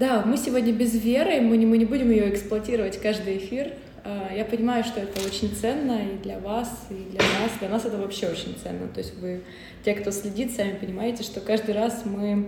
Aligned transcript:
Да, 0.00 0.22
мы 0.24 0.38
сегодня 0.38 0.72
без 0.72 0.94
веры, 0.94 1.42
мы 1.42 1.58
не, 1.58 1.66
мы 1.66 1.76
не 1.76 1.84
будем 1.84 2.10
ее 2.10 2.30
эксплуатировать 2.30 2.98
каждый 3.02 3.36
эфир. 3.36 3.74
А, 4.02 4.32
я 4.34 4.46
понимаю, 4.46 4.82
что 4.82 4.98
это 4.98 5.20
очень 5.26 5.54
ценно 5.54 6.00
и 6.00 6.16
для 6.22 6.38
вас, 6.38 6.86
и 6.88 6.94
для 7.10 7.20
нас. 7.20 7.50
Для 7.58 7.68
нас 7.68 7.84
это 7.84 7.98
вообще 7.98 8.28
очень 8.28 8.56
ценно. 8.62 8.88
То 8.88 9.00
есть 9.00 9.14
вы, 9.18 9.42
те, 9.84 9.92
кто 9.92 10.10
следит, 10.10 10.56
сами 10.56 10.72
понимаете, 10.72 11.22
что 11.22 11.42
каждый 11.42 11.74
раз 11.74 12.06
мы 12.06 12.46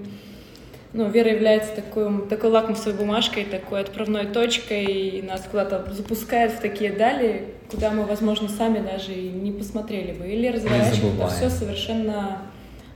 ну, 0.94 1.10
вера 1.10 1.30
является 1.30 1.76
такой, 1.76 2.26
такой 2.26 2.48
лакмусовой 2.48 2.98
бумажкой, 2.98 3.44
такой 3.44 3.82
отправной 3.82 4.24
точкой, 4.28 4.86
и 4.86 5.20
нас 5.20 5.42
куда-то 5.42 5.92
запускает 5.92 6.52
в 6.52 6.60
такие 6.60 6.90
дали, 6.90 7.48
куда 7.70 7.90
мы, 7.90 8.06
возможно, 8.06 8.48
сами 8.48 8.78
даже 8.78 9.12
и 9.12 9.28
не 9.28 9.52
посмотрели 9.52 10.12
бы. 10.12 10.26
Или 10.26 10.48
разворачиваем 10.48 11.20
это 11.20 11.28
все 11.28 11.50
совершенно 11.50 12.38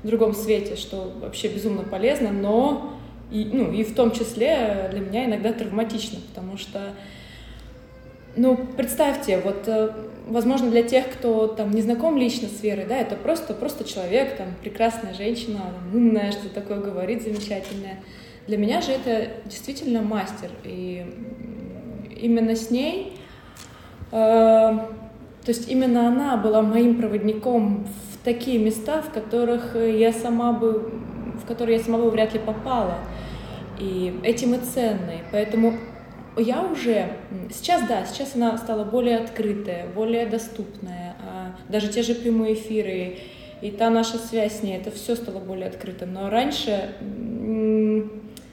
в 0.03 0.07
другом 0.07 0.35
свете, 0.35 0.77
что 0.77 1.13
вообще 1.21 1.49
безумно 1.49 1.83
полезно, 1.83 2.33
но 2.33 2.96
и, 3.31 3.45
ну, 3.53 3.73
и 3.73 3.85
в 3.85 3.95
том 3.95 4.13
числе 4.13 4.89
для 4.91 5.01
меня 5.01 5.25
иногда 5.27 5.53
травматично, 5.53 6.19
потому 6.29 6.57
что 6.57 6.93
ну, 8.37 8.57
представьте, 8.77 9.39
вот, 9.39 9.67
э, 9.67 9.91
возможно, 10.29 10.71
для 10.71 10.83
тех, 10.83 11.09
кто 11.11 11.47
там 11.47 11.71
не 11.71 11.81
знаком 11.81 12.19
лично 12.19 12.49
с 12.49 12.63
верой, 12.63 12.85
да, 12.87 12.97
это 12.99 13.17
просто, 13.17 13.55
просто 13.55 13.85
человек, 13.85 14.37
там, 14.37 14.49
прекрасная 14.61 15.15
женщина, 15.15 15.61
умная, 15.93 16.33
что 16.33 16.51
такое 16.51 16.79
говорит, 16.81 17.23
замечательная. 17.23 18.01
Для 18.47 18.59
меня 18.59 18.83
же 18.83 18.93
это 18.93 19.29
действительно 19.47 20.03
мастер, 20.03 20.51
и 20.65 21.07
именно 22.21 22.55
с 22.55 22.71
ней, 22.71 23.19
э, 24.13 24.15
то 24.15 25.49
есть 25.49 25.71
именно 25.71 26.09
она 26.09 26.37
была 26.37 26.61
моим 26.61 26.99
проводником 26.99 27.87
в 27.87 28.25
такие 28.25 28.59
места, 28.59 29.01
в 29.01 29.11
которых 29.11 29.77
я 29.77 30.13
сама 30.13 30.53
бы, 30.53 30.93
в 31.43 31.47
которые 31.47 31.79
я 31.79 31.83
сама 31.83 31.99
бы 31.99 32.11
вряд 32.11 32.35
ли 32.35 32.39
попала. 32.39 32.99
И 33.79 34.19
этим 34.23 34.55
и 34.55 34.59
ценной. 34.59 35.21
Поэтому 35.33 35.75
я 36.37 36.63
уже 36.63 37.13
сейчас, 37.51 37.87
да, 37.89 38.05
сейчас 38.05 38.35
она 38.35 38.57
стала 38.59 38.85
более 38.85 39.19
открытая, 39.19 39.87
более 39.95 40.27
доступная. 40.27 41.17
А 41.23 41.57
даже 41.69 41.89
те 41.89 42.03
же 42.03 42.15
прямые 42.15 42.55
эфиры 42.55 43.19
и 43.63 43.71
та 43.71 43.91
наша 43.91 44.19
связь 44.19 44.61
с 44.61 44.63
ней, 44.63 44.77
это 44.77 44.91
все 44.91 45.17
стало 45.17 45.41
более 45.41 45.69
открытым. 45.69 46.13
Но 46.13 46.29
раньше, 46.29 46.95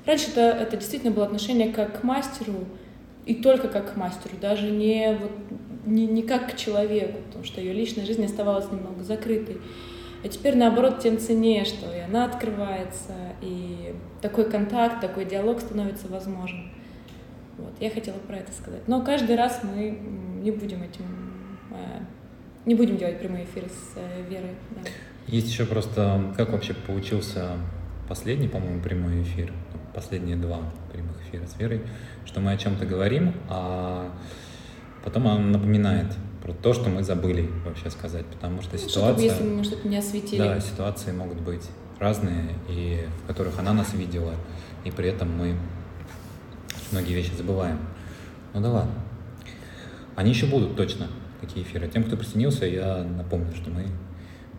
раньше 0.06 0.32
это, 0.32 0.42
это 0.42 0.78
действительно 0.78 1.12
было 1.12 1.26
отношение 1.26 1.74
как 1.74 2.02
к 2.02 2.04
мастеру, 2.04 2.66
и 3.26 3.36
только 3.36 3.68
как 3.68 3.94
к 3.94 3.96
мастеру, 3.96 4.36
даже 4.40 4.70
не, 4.70 5.18
вот, 5.20 5.32
не, 5.86 6.06
не 6.06 6.24
как 6.24 6.54
к 6.54 6.58
человеку, 6.58 7.20
потому 7.28 7.46
что 7.46 7.62
ее 7.62 7.74
личная 7.74 8.06
жизнь 8.06 8.26
оставалась 8.26 8.70
немного 8.72 9.04
закрытой. 9.04 9.58
А 10.24 10.28
теперь, 10.30 10.56
наоборот, 10.56 11.00
тем 11.00 11.20
ценнее, 11.20 11.66
что 11.66 11.94
и 11.94 12.00
она 12.00 12.26
открывается, 12.26 13.14
и 13.42 13.94
такой 14.22 14.50
контакт, 14.50 15.02
такой 15.02 15.26
диалог 15.26 15.60
становится 15.60 16.08
возможен. 16.08 16.72
Вот, 17.58 17.74
я 17.82 17.90
хотела 17.90 18.18
про 18.18 18.38
это 18.38 18.54
сказать. 18.54 18.88
Но 18.88 19.04
каждый 19.04 19.36
раз 19.36 19.62
мы 19.64 20.00
не 20.42 20.52
будем 20.52 20.82
этим, 20.82 21.06
э, 21.72 22.00
не 22.66 22.74
будем 22.74 22.98
делать 22.98 23.20
прямые 23.20 23.44
эфиры 23.44 23.68
с 23.68 23.98
э, 23.98 24.30
Верой. 24.30 24.56
Да. 24.72 24.90
Есть 25.28 25.50
еще 25.50 25.66
просто, 25.66 26.34
как 26.38 26.52
вообще 26.52 26.74
получился 26.74 27.58
последний, 28.08 28.48
по-моему, 28.48 28.82
прямой 28.82 29.22
эфир, 29.24 29.52
последние 29.94 30.38
два 30.38 30.60
прямых 30.92 31.18
эфира 31.28 31.46
с 31.46 31.60
Верой, 31.60 31.82
что 32.26 32.40
мы 32.40 32.54
о 32.54 32.58
чем-то 32.58 32.86
говорим, 32.86 33.34
а 33.50 34.10
потом 35.04 35.28
она 35.28 35.40
напоминает 35.40 36.08
про 36.44 36.52
то, 36.52 36.74
что 36.74 36.90
мы 36.90 37.04
забыли 37.04 37.50
вообще 37.66 37.90
сказать, 37.90 38.26
потому 38.26 38.62
что 38.62 38.74
ну, 38.74 38.78
ситуация... 38.78 39.14
Чтобы, 39.14 39.22
если 39.22 39.44
мы 39.44 39.64
что-то 39.64 39.88
не 39.88 39.98
осветили. 39.98 40.40
Да, 40.40 40.60
ситуации 40.60 41.14
могут 41.14 41.40
быть 41.40 41.64
разные, 42.00 42.50
и 42.68 43.08
в 43.24 43.28
которых 43.28 43.58
она 43.60 43.72
нас 43.72 43.94
видела, 43.94 44.34
и 44.84 44.92
при 44.92 45.08
этом 45.08 45.32
мы 45.32 45.56
многие 46.92 47.14
вещи 47.14 47.32
забываем. 47.38 47.80
Ну 48.54 48.60
да 48.60 48.72
ладно. 48.72 48.94
Они 50.18 50.32
еще 50.32 50.46
будут 50.48 50.76
точно, 50.76 51.08
такие 51.40 51.66
эфиры. 51.66 51.88
Тем, 51.88 52.04
кто 52.04 52.18
присоединился, 52.18 52.66
я 52.66 53.04
напомню, 53.04 53.56
что 53.56 53.70
мы 53.70 53.88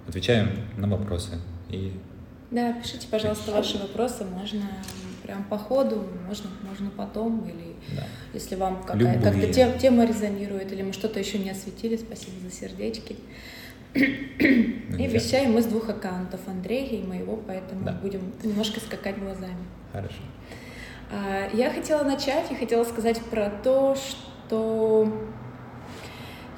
отвечаем 0.08 0.48
на 0.78 0.88
вопросы. 0.88 1.32
И... 1.68 1.92
Да, 2.50 2.72
пишите, 2.72 3.06
пожалуйста, 3.10 3.52
ваши 3.52 3.76
вопросы. 3.76 4.24
Можно 4.24 4.62
прям 5.24 5.44
по 5.44 5.58
ходу, 5.58 6.06
можно, 6.26 6.50
можно 6.62 6.90
потом, 6.90 7.48
или 7.48 7.74
да. 7.96 8.04
если 8.32 8.54
вам 8.54 8.84
какая, 8.84 9.20
как-то 9.20 9.52
тем, 9.52 9.78
тема 9.78 10.04
резонирует, 10.04 10.70
или 10.72 10.82
мы 10.82 10.92
что-то 10.92 11.18
еще 11.18 11.38
не 11.38 11.50
осветили, 11.50 11.96
спасибо 11.96 12.32
за 12.40 12.54
сердечки. 12.54 13.16
Ну, 13.94 14.98
и 14.98 15.06
вещаем 15.06 15.52
мы 15.52 15.62
с 15.62 15.66
двух 15.66 15.88
аккаунтов 15.88 16.40
Андрея 16.46 17.00
и 17.00 17.02
моего, 17.02 17.36
поэтому 17.36 17.84
да. 17.84 17.92
будем 17.92 18.32
немножко 18.42 18.80
скакать 18.80 19.18
глазами. 19.18 19.64
Хорошо. 19.92 20.20
А, 21.10 21.48
я 21.52 21.70
хотела 21.70 22.04
начать 22.04 22.50
и 22.50 22.54
хотела 22.54 22.84
сказать 22.84 23.20
про 23.22 23.50
то, 23.50 23.96
что 23.96 25.12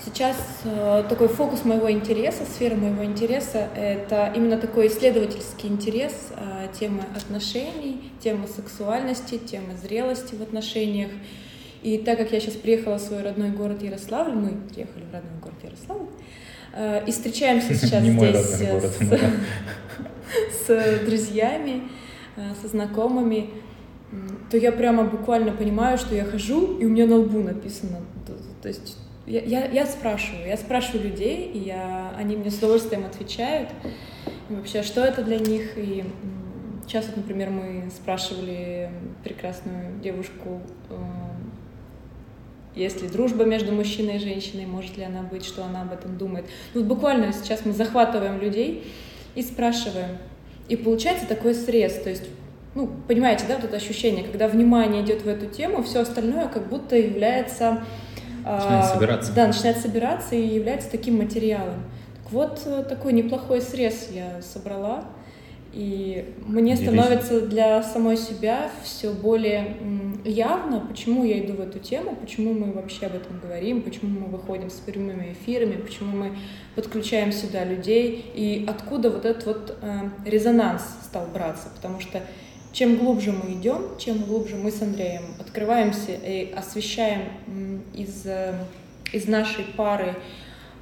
сейчас 0.06 0.36
э, 0.64 1.04
такой 1.08 1.28
фокус 1.28 1.64
моего 1.64 1.90
интереса, 1.90 2.44
сфера 2.44 2.76
моего 2.76 3.04
интереса— 3.04 3.68
это 3.76 4.32
именно 4.34 4.56
такой 4.56 4.86
исследовательский 4.86 5.68
интерес 5.68 6.12
а, 6.36 6.68
темы 6.68 7.02
отношений, 7.14 8.12
темы 8.20 8.46
сексуальности, 8.46 9.36
темы 9.38 9.76
зрелости 9.82 10.34
в 10.36 10.42
отношениях. 10.42 11.10
И 11.82 11.98
так 11.98 12.18
как 12.18 12.32
я 12.32 12.40
сейчас 12.40 12.54
приехала 12.54 12.98
в 12.98 13.00
свой 13.00 13.22
родной 13.22 13.50
город 13.50 13.82
Ярославль, 13.82 14.32
мы 14.32 14.50
приехали 14.72 15.04
в 15.10 15.12
родной 15.12 15.40
город 15.42 15.56
Ярославль, 15.62 16.08
э, 16.74 17.04
и 17.06 17.10
встречаемся 17.10 17.74
сейчас 17.74 18.04
здесь 18.04 18.68
с 20.66 21.04
друзьями, 21.04 21.82
э, 22.36 22.52
со 22.62 22.68
знакомыми, 22.68 23.50
то 24.50 24.56
я 24.56 24.70
прямо 24.70 25.02
буквально 25.04 25.50
понимаю, 25.50 25.98
что 25.98 26.14
я 26.14 26.24
хожу, 26.24 26.78
и 26.78 26.84
у 26.84 26.90
меня 26.90 27.06
на 27.06 27.16
лбу 27.16 27.40
написано. 27.40 27.98
То 28.62 28.68
есть 28.68 28.98
я, 29.26 29.40
я, 29.42 29.66
я 29.66 29.86
спрашиваю, 29.86 30.46
я 30.46 30.56
спрашиваю 30.56 31.04
людей, 31.10 31.50
и 31.52 31.58
я, 31.58 32.14
они 32.16 32.36
мне 32.36 32.50
с 32.50 32.58
удовольствием 32.58 33.04
отвечают. 33.04 33.70
И 34.48 34.54
вообще, 34.54 34.82
что 34.82 35.02
это 35.04 35.22
для 35.22 35.38
них? 35.38 35.76
И 35.76 36.04
сейчас, 36.86 37.06
вот, 37.06 37.16
например, 37.16 37.50
мы 37.50 37.90
спрашивали 37.90 38.90
прекрасную 39.24 39.98
девушку, 40.00 40.60
э, 40.90 40.94
есть 42.76 43.02
ли 43.02 43.08
дружба 43.08 43.44
между 43.44 43.72
мужчиной 43.72 44.16
и 44.16 44.18
женщиной, 44.20 44.66
может 44.66 44.96
ли 44.96 45.04
она 45.04 45.22
быть, 45.22 45.44
что 45.44 45.64
она 45.64 45.82
об 45.82 45.92
этом 45.92 46.16
думает. 46.16 46.46
Ну, 46.74 46.82
вот 46.82 46.88
буквально 46.88 47.32
сейчас 47.32 47.64
мы 47.64 47.72
захватываем 47.72 48.40
людей 48.40 48.86
и 49.34 49.42
спрашиваем. 49.42 50.18
И 50.68 50.76
получается 50.76 51.26
такой 51.26 51.54
срез, 51.54 51.94
то 51.94 52.10
есть 52.10 52.24
ну, 52.76 52.90
понимаете, 53.08 53.46
да, 53.48 53.56
вот 53.56 53.64
это 53.64 53.76
ощущение, 53.76 54.22
когда 54.22 54.48
внимание 54.48 55.02
идет 55.02 55.22
в 55.22 55.28
эту 55.28 55.46
тему, 55.46 55.82
все 55.82 56.00
остальное 56.00 56.46
как 56.48 56.68
будто 56.68 56.94
является... 56.94 57.82
Начинает 58.46 58.84
а, 58.84 58.94
собираться. 58.94 59.32
Да, 59.32 59.46
начинает 59.48 59.78
собираться 59.78 60.34
и 60.36 60.46
является 60.46 60.88
таким 60.90 61.18
материалом. 61.18 61.82
Так 62.22 62.32
вот, 62.32 62.62
э, 62.64 62.84
такой 62.88 63.12
неплохой 63.12 63.60
срез 63.60 64.08
я 64.12 64.40
собрала. 64.40 65.04
И 65.72 66.34
мне 66.46 66.74
становится 66.74 67.42
для 67.42 67.82
самой 67.82 68.16
себя 68.16 68.70
все 68.82 69.12
более 69.12 69.76
явно, 70.24 70.80
почему 70.80 71.22
я 71.22 71.38
иду 71.44 71.52
в 71.52 71.60
эту 71.60 71.78
тему, 71.78 72.16
почему 72.16 72.54
мы 72.54 72.72
вообще 72.72 73.06
об 73.06 73.16
этом 73.16 73.38
говорим, 73.40 73.82
почему 73.82 74.20
мы 74.20 74.26
выходим 74.26 74.70
с 74.70 74.74
прямыми 74.74 75.32
эфирами, 75.32 75.76
почему 75.76 76.16
мы 76.16 76.38
подключаем 76.74 77.30
сюда 77.30 77.64
людей 77.64 78.24
и 78.34 78.64
откуда 78.66 79.10
вот 79.10 79.26
этот 79.26 79.44
вот 79.44 79.78
э, 79.82 80.08
резонанс 80.24 80.82
стал 81.04 81.26
браться. 81.26 81.68
Потому 81.74 82.00
что 82.00 82.22
чем 82.76 82.98
глубже 82.98 83.32
мы 83.32 83.54
идем, 83.54 83.96
чем 83.98 84.18
глубже 84.18 84.56
мы 84.56 84.70
с 84.70 84.82
Андреем 84.82 85.22
открываемся 85.40 86.12
и 86.12 86.52
освещаем 86.52 87.22
из, 87.94 88.26
э, 88.26 88.52
из 89.12 89.26
нашей 89.26 89.64
пары 89.64 90.14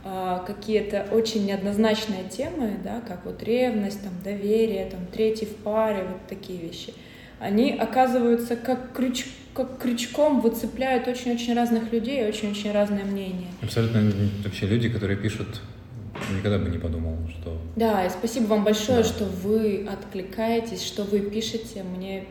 а, 0.03 0.41
какие-то 0.44 1.06
очень 1.12 1.47
неоднозначные 1.47 2.25
темы, 2.28 2.78
да, 2.82 3.00
как 3.00 3.25
вот 3.25 3.43
ревность, 3.44 4.03
там, 4.03 4.12
доверие, 4.25 4.87
там, 4.87 5.06
третий 5.06 5.47
в 5.47 5.55
паре, 5.55 6.03
вот 6.03 6.27
такие 6.28 6.59
вещи, 6.59 6.93
они 7.38 7.71
оказываются 7.71 8.56
как, 8.56 8.93
крюч, 8.93 9.26
как 9.55 9.79
крючком 9.79 10.41
выцепляют 10.41 11.06
очень-очень 11.06 11.55
разных 11.55 11.93
людей, 11.93 12.29
очень-очень 12.29 12.73
разные 12.73 13.05
мнения. 13.05 13.46
Абсолютно 13.62 14.12
вообще 14.43 14.67
люди, 14.67 14.88
которые 14.88 15.17
пишут 15.17 15.61
никогда 16.34 16.58
бы 16.58 16.69
не 16.69 16.78
подумал, 16.78 17.16
что... 17.28 17.56
Да, 17.76 18.04
и 18.04 18.10
спасибо 18.10 18.46
вам 18.46 18.64
большое, 18.64 18.98
да. 18.98 19.04
что 19.04 19.25
вы 19.25 19.86
откликаетесь, 19.90 20.82
что 20.82 21.04
вы 21.04 21.20
пишете. 21.20 21.82
Мне 21.82 22.26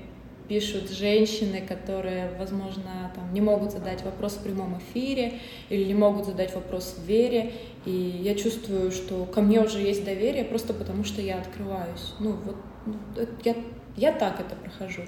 пишут 0.47 0.91
женщины, 0.91 1.61
которые, 1.61 2.31
возможно, 2.37 3.11
там, 3.15 3.33
не 3.33 3.41
могут 3.41 3.71
задать 3.71 4.03
вопрос 4.03 4.33
в 4.33 4.43
прямом 4.43 4.77
эфире 4.79 5.39
или 5.69 5.83
не 5.83 5.93
могут 5.93 6.25
задать 6.25 6.53
вопрос 6.53 6.95
в 6.97 7.07
вере. 7.07 7.53
И 7.85 7.91
я 7.91 8.35
чувствую, 8.35 8.91
что 8.91 9.25
ко 9.25 9.41
мне 9.41 9.61
уже 9.61 9.79
есть 9.79 10.03
доверие 10.03 10.43
просто 10.43 10.73
потому, 10.73 11.03
что 11.03 11.21
я 11.21 11.39
открываюсь. 11.39 12.13
Ну, 12.19 12.33
вот 12.45 12.55
ну, 12.85 12.95
я, 13.43 13.55
я 13.95 14.11
так 14.11 14.39
это 14.39 14.55
прохожу. 14.55 15.03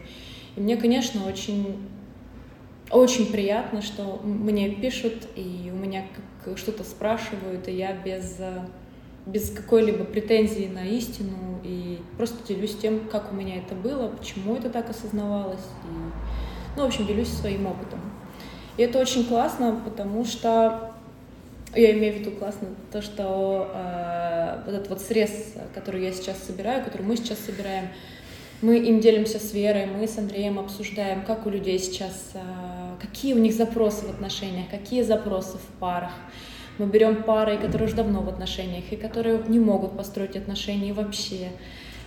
И 0.56 0.59
мне, 0.59 0.77
конечно, 0.77 1.27
очень 1.27 1.77
очень 2.92 3.31
приятно, 3.31 3.81
что 3.81 4.21
мне 4.24 4.69
пишут, 4.69 5.27
и 5.36 5.71
у 5.74 5.75
меня 5.75 6.06
что-то 6.56 6.83
спрашивают, 6.83 7.68
и 7.68 7.71
я 7.71 7.94
без, 7.94 8.39
без 9.25 9.50
какой-либо 9.50 10.04
претензии 10.04 10.69
на 10.74 10.86
истину, 10.86 11.60
и 11.63 12.00
просто 12.18 12.38
делюсь 12.48 12.75
тем, 12.77 13.07
как 13.12 13.31
у 13.31 13.36
меня 13.36 13.57
это 13.57 13.75
было, 13.75 14.07
почему 14.07 14.56
это 14.56 14.69
так 14.69 14.89
осознавалось, 14.89 15.66
и 15.83 16.77
Ну, 16.77 16.83
в 16.83 16.88
общем, 16.88 17.07
делюсь 17.07 17.30
своим 17.30 17.68
опытом. 17.68 18.00
И 18.77 18.83
это 18.83 19.00
очень 19.00 19.25
классно, 19.25 19.81
потому 19.86 20.25
что 20.25 20.92
я 21.74 21.92
имею 21.92 22.16
в 22.16 22.18
виду 22.19 22.31
классно 22.31 22.68
то, 22.92 23.01
что 23.01 23.72
э, 23.74 24.62
вот 24.66 24.75
этот 24.75 24.89
вот 24.89 25.01
срез, 25.01 25.54
который 25.74 26.04
я 26.04 26.12
сейчас 26.12 26.38
собираю, 26.44 26.83
который 26.83 27.04
мы 27.04 27.18
сейчас 27.18 27.39
собираем, 27.39 27.89
мы 28.62 28.78
им 28.78 29.00
делимся 29.00 29.39
с 29.39 29.54
Верой, 29.54 29.86
мы 29.86 30.07
с 30.07 30.18
Андреем 30.18 30.60
обсуждаем, 30.60 31.24
как 31.24 31.45
у 31.45 31.50
людей 31.50 31.78
сейчас, 31.80 32.31
э, 32.33 32.39
какие 33.01 33.33
у 33.33 33.39
них 33.39 33.54
запросы 33.54 34.06
в 34.06 34.10
отношениях, 34.10 34.69
какие 34.69 35.01
запросы 35.01 35.57
в 35.57 35.80
парах. 35.80 36.13
Мы 36.77 36.88
берем 36.88 37.24
пары, 37.24 37.57
которые 37.57 37.88
уже 37.88 37.95
давно 37.95 38.22
в 38.22 38.30
отношениях, 38.30 38.86
и 38.92 38.95
которые 38.95 39.42
не 39.48 39.60
могут 39.60 39.95
построить 39.98 40.36
отношения 40.36 40.94
вообще. 40.94 41.51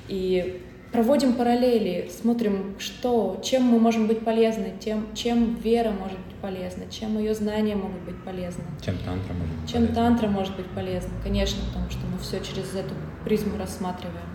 И 0.09 0.62
проводим 0.93 1.35
параллели, 1.35 2.11
смотрим, 2.11 2.75
что, 2.79 3.41
чем 3.43 3.62
мы 3.62 3.79
можем 3.79 4.06
быть 4.06 4.20
полезны, 4.25 4.75
тем, 4.79 5.06
чем 5.15 5.55
вера 5.56 5.91
может 5.91 6.19
быть 6.19 6.37
полезна, 6.43 6.85
чем 6.91 7.19
ее 7.19 7.35
знания 7.35 7.76
могут 7.76 8.00
быть 8.03 8.23
полезны. 8.23 8.65
Чем 8.85 8.97
тантра 8.99 9.32
может 9.35 9.55
быть 9.55 9.70
Чем 9.70 9.82
полезна. 9.82 9.94
тантра 9.94 10.29
может 10.29 10.56
быть 10.56 10.67
полезна, 10.67 11.11
конечно, 11.23 11.61
потому 11.69 11.91
что 11.91 12.06
мы 12.06 12.19
все 12.19 12.41
через 12.41 12.75
эту 12.75 12.94
призму 13.25 13.59
рассматриваем. 13.59 14.29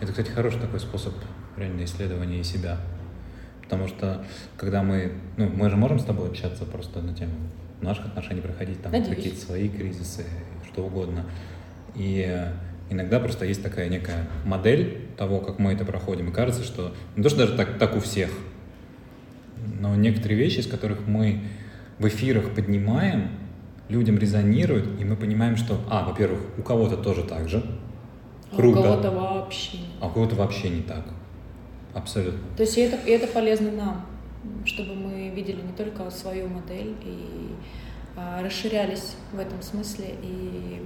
Это, 0.00 0.12
кстати, 0.12 0.30
хороший 0.30 0.60
такой 0.60 0.80
способ 0.80 1.14
реально 1.56 1.84
исследования 1.84 2.44
себя. 2.44 2.78
Потому 3.62 3.88
что, 3.88 4.24
когда 4.56 4.82
мы, 4.82 5.12
ну, 5.36 5.48
мы 5.48 5.70
же 5.70 5.76
можем 5.76 5.98
с 5.98 6.04
тобой 6.04 6.28
общаться 6.28 6.64
просто 6.64 7.00
на 7.00 7.14
тему 7.14 7.32
наших 7.80 8.06
отношений, 8.06 8.40
проходить 8.40 8.82
там 8.82 8.92
Надеюсь. 8.92 9.16
какие-то 9.16 9.40
свои 9.40 9.68
кризисы, 9.68 10.24
что 10.70 10.84
угодно. 10.84 11.24
И 11.94 12.50
иногда 12.90 13.20
просто 13.20 13.44
есть 13.44 13.62
такая 13.62 13.88
некая 13.88 14.28
модель 14.44 15.08
того, 15.16 15.40
как 15.40 15.58
мы 15.58 15.72
это 15.72 15.84
проходим. 15.84 16.28
И 16.28 16.32
кажется, 16.32 16.62
что 16.62 16.94
не 17.16 17.22
то, 17.22 17.28
что 17.28 17.38
даже 17.40 17.56
так, 17.56 17.78
так 17.78 17.96
у 17.96 18.00
всех, 18.00 18.30
но 19.80 19.94
некоторые 19.96 20.38
вещи, 20.38 20.58
из 20.58 20.66
которых 20.66 21.06
мы 21.06 21.42
в 21.98 22.06
эфирах 22.08 22.54
поднимаем, 22.54 23.30
людям 23.88 24.18
резонируют, 24.18 25.00
и 25.00 25.04
мы 25.04 25.16
понимаем, 25.16 25.56
что, 25.56 25.80
а, 25.88 26.04
во-первых, 26.04 26.40
у 26.58 26.62
кого-то 26.62 26.96
тоже 26.96 27.22
так 27.22 27.48
же, 27.48 27.62
А 28.52 28.56
Круто. 28.56 28.78
у 28.78 28.82
кого-то 28.82 29.10
вообще 29.10 29.78
а 30.00 30.06
у 30.06 30.10
кого-то 30.10 30.34
вообще 30.36 30.68
не 30.68 30.82
так. 30.82 31.04
Абсолютно. 31.94 32.40
То 32.56 32.62
есть 32.62 32.76
это, 32.78 32.96
это 33.08 33.26
полезно 33.26 33.70
нам, 33.72 34.06
чтобы 34.64 34.94
мы 34.94 35.28
видели 35.28 35.60
не 35.60 35.72
только 35.72 36.10
свою 36.10 36.48
модель 36.48 36.94
и 37.04 37.54
а, 38.16 38.42
расширялись 38.42 39.14
в 39.32 39.38
этом 39.38 39.62
смысле 39.62 40.14
и 40.22 40.82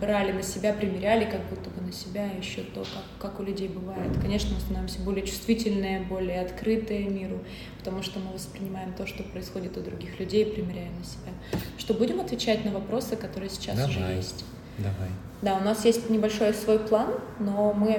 брали 0.00 0.32
на 0.32 0.42
себя, 0.42 0.72
примеряли 0.72 1.24
как 1.24 1.40
будто 1.48 1.70
бы 1.70 1.80
на 1.80 1.92
себя 1.92 2.26
еще 2.26 2.62
то, 2.62 2.80
как, 2.80 3.30
как 3.30 3.40
у 3.40 3.44
людей 3.44 3.68
бывает. 3.68 4.10
Конечно, 4.20 4.54
мы 4.54 4.60
становимся 4.60 5.00
более 5.00 5.24
чувствительные, 5.24 6.00
более 6.00 6.40
открытые 6.40 7.08
миру, 7.08 7.38
потому 7.78 8.02
что 8.02 8.18
мы 8.18 8.32
воспринимаем 8.32 8.92
то, 8.94 9.06
что 9.06 9.22
происходит 9.22 9.76
у 9.76 9.80
других 9.82 10.18
людей, 10.18 10.44
примеряем 10.46 10.98
на 10.98 11.04
себя. 11.04 11.32
Что 11.78 11.94
будем 11.94 12.20
отвечать 12.20 12.64
на 12.64 12.72
вопросы, 12.72 13.16
которые 13.16 13.48
сейчас 13.48 13.78
уже 13.88 14.00
Давай. 14.00 14.16
есть. 14.16 14.44
Давай. 14.78 15.10
Да, 15.42 15.56
у 15.56 15.60
нас 15.60 15.84
есть 15.84 16.10
небольшой 16.10 16.52
свой 16.52 16.78
план, 16.78 17.14
но 17.38 17.72
мы, 17.72 17.94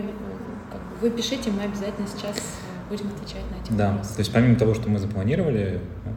как 0.72 0.82
бы, 0.82 0.96
вы 1.02 1.10
пишите, 1.12 1.50
мы 1.50 1.64
обязательно 1.64 2.08
сейчас 2.08 2.38
будем 2.90 3.08
отвечать 3.08 3.44
на 3.52 3.64
эти 3.64 3.72
Да, 3.78 3.90
вопросы. 3.92 4.14
то 4.16 4.20
есть 4.20 4.34
помимо 4.34 4.56
того, 4.56 4.74
что 4.74 4.90
мы 4.90 5.00
запланировали, 5.00 5.80
ну, 6.06 6.12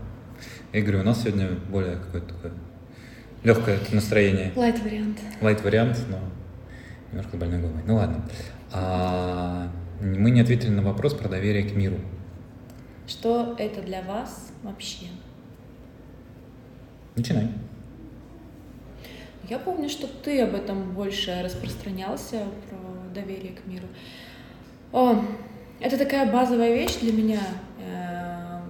я 0.72 0.82
говорю, 0.82 1.00
у 1.00 1.05
нас 1.05 1.22
сегодня 1.22 1.49
более 1.70 1.96
какое-то 1.96 2.34
такое 2.34 2.52
легкое 3.43 3.78
настроение. 3.93 4.52
Light 4.56 4.82
вариант. 4.82 5.19
Light 5.40 5.62
вариант, 5.62 5.99
но 6.08 6.19
немножко 7.11 7.37
больной 7.37 7.61
головой. 7.61 7.82
Ну 7.87 7.96
ладно. 7.96 8.22
А, 8.72 9.69
мы 10.00 10.31
не 10.31 10.40
ответили 10.40 10.70
на 10.70 10.82
вопрос 10.82 11.14
про 11.14 11.28
доверие 11.28 11.64
к 11.69 11.75
миру. 11.75 11.96
Что 13.06 13.56
это 13.58 13.82
для 13.82 14.02
вас 14.02 14.52
вообще? 14.62 15.06
Начинай. 17.17 17.49
Я 19.49 19.58
помню, 19.58 19.88
что 19.88 20.06
ты 20.06 20.43
об 20.43 20.55
этом 20.55 20.93
больше 20.94 21.43
распространялся, 21.43 22.44
про 22.69 22.78
доверие 23.12 23.52
к 23.52 23.67
миру. 23.67 23.88
О, 24.93 25.25
это 25.81 25.97
такая 25.99 26.31
базовая 26.31 26.75
вещь 26.75 26.97
для 27.00 27.12
меня. 27.12 27.41
э, 27.79 28.61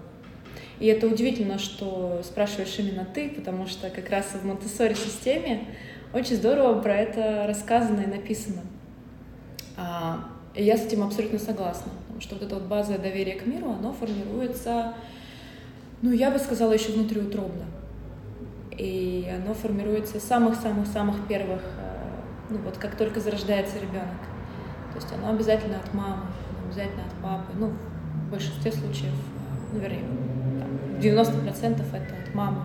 И 0.78 0.86
это 0.86 1.06
удивительно, 1.06 1.58
что 1.58 2.20
спрашиваешь 2.24 2.78
именно 2.78 3.04
ты, 3.04 3.28
потому 3.30 3.66
что 3.66 3.90
как 3.90 4.08
раз 4.10 4.26
в 4.34 4.44
Монтессори 4.46 4.94
системе 4.94 5.66
очень 6.12 6.36
здорово 6.36 6.80
про 6.80 6.94
это 6.96 7.44
рассказано 7.46 8.00
и 8.00 8.06
написано. 8.06 8.62
А, 9.76 10.24
И 10.54 10.64
я 10.64 10.76
с 10.76 10.84
этим 10.84 11.02
абсолютно 11.04 11.38
согласна, 11.38 11.92
потому 12.02 12.20
что 12.20 12.34
вот 12.34 12.44
это 12.44 12.54
вот 12.56 12.64
базовое 12.64 12.98
доверие 12.98 13.36
к 13.36 13.46
миру, 13.46 13.70
оно 13.70 13.92
формируется, 13.92 14.94
ну, 16.02 16.10
я 16.12 16.30
бы 16.30 16.38
сказала, 16.38 16.72
еще 16.72 16.92
внутриутробно. 16.92 17.64
И 18.76 19.28
оно 19.32 19.54
формируется 19.54 20.18
с 20.18 20.24
самых-самых-самых 20.24 21.28
первых, 21.28 21.60
э, 21.78 21.98
ну 22.50 22.58
вот 22.58 22.78
как 22.78 22.96
только 22.96 23.20
зарождается 23.20 23.76
ребенок. 23.76 24.20
То 24.92 24.96
есть 24.96 25.12
оно 25.12 25.30
обязательно 25.30 25.76
от 25.76 25.94
мамы, 25.94 26.22
обязательно 26.70 27.04
от 27.04 27.12
папы. 27.22 27.52
Ну, 27.58 27.72
в 28.26 28.30
большинстве 28.30 28.72
случаев, 28.72 29.12
э, 29.12 29.72
ну, 29.72 29.80
вернее, 29.80 30.04
там, 30.60 31.00
90% 31.00 31.80
это 31.92 32.14
от 32.26 32.34
мамы. 32.34 32.62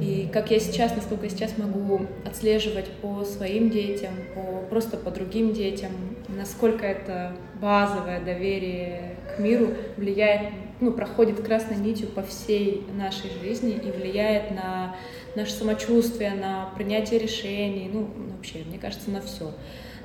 И 0.00 0.28
как 0.32 0.52
я 0.52 0.60
сейчас, 0.60 0.94
насколько 0.94 1.24
я 1.24 1.30
сейчас 1.30 1.58
могу 1.58 2.06
отслеживать 2.24 2.88
по 3.02 3.24
своим 3.24 3.68
детям, 3.68 4.12
по, 4.34 4.62
просто 4.70 4.96
по 4.96 5.10
другим 5.10 5.52
детям, 5.52 5.90
насколько 6.28 6.86
это 6.86 7.32
базовое 7.60 8.20
доверие 8.20 9.16
к 9.34 9.40
миру 9.40 9.70
влияет, 9.96 10.52
ну, 10.80 10.92
проходит 10.92 11.44
красной 11.44 11.76
нитью 11.76 12.06
по 12.06 12.22
всей 12.22 12.86
нашей 12.96 13.30
жизни 13.42 13.72
и 13.72 13.90
влияет 13.90 14.52
на 14.52 14.94
наше 15.34 15.52
самочувствие, 15.52 16.34
на 16.34 16.70
принятие 16.76 17.18
решений, 17.18 17.90
ну, 17.92 18.08
вообще, 18.36 18.60
мне 18.68 18.78
кажется, 18.78 19.10
на 19.10 19.20
все. 19.20 19.52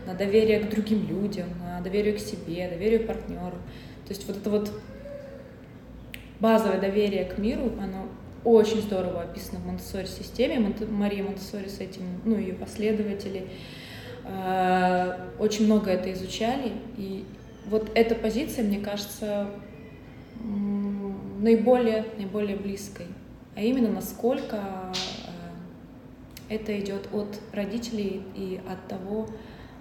На 0.05 0.13
доверие 0.13 0.59
к 0.59 0.69
другим 0.69 1.07
людям, 1.07 1.47
на 1.61 1.81
доверие 1.81 2.13
к 2.13 2.19
себе, 2.19 2.67
доверие 2.67 2.99
к 2.99 3.07
партнеру. 3.07 3.57
То 4.05 4.09
есть 4.09 4.27
вот 4.27 4.37
это 4.37 4.49
вот 4.49 4.71
базовое 6.39 6.79
доверие 6.79 7.25
к 7.25 7.37
миру, 7.37 7.71
оно 7.79 8.07
очень 8.43 8.81
здорово 8.81 9.21
описано 9.21 9.59
в 9.59 9.65
Монтессори 9.65 10.05
системе. 10.05 10.73
Мария 10.89 11.23
Монтессори 11.23 11.69
с 11.69 11.79
этим, 11.79 12.03
ну, 12.25 12.37
ее 12.37 12.53
последователи, 12.53 13.47
э, 14.25 15.17
очень 15.39 15.65
много 15.65 15.91
это 15.91 16.11
изучали. 16.11 16.73
И 16.97 17.23
вот 17.67 17.89
эта 17.95 18.15
позиция, 18.15 18.65
мне 18.65 18.79
кажется, 18.79 19.47
наиболее, 21.39 22.05
наиболее 22.17 22.57
близкой. 22.57 23.05
А 23.55 23.61
именно, 23.61 23.89
насколько 23.89 24.57
э, 24.57 26.55
это 26.55 26.77
идет 26.79 27.07
от 27.13 27.39
родителей 27.53 28.23
и 28.35 28.59
от 28.69 28.87
того, 28.87 29.27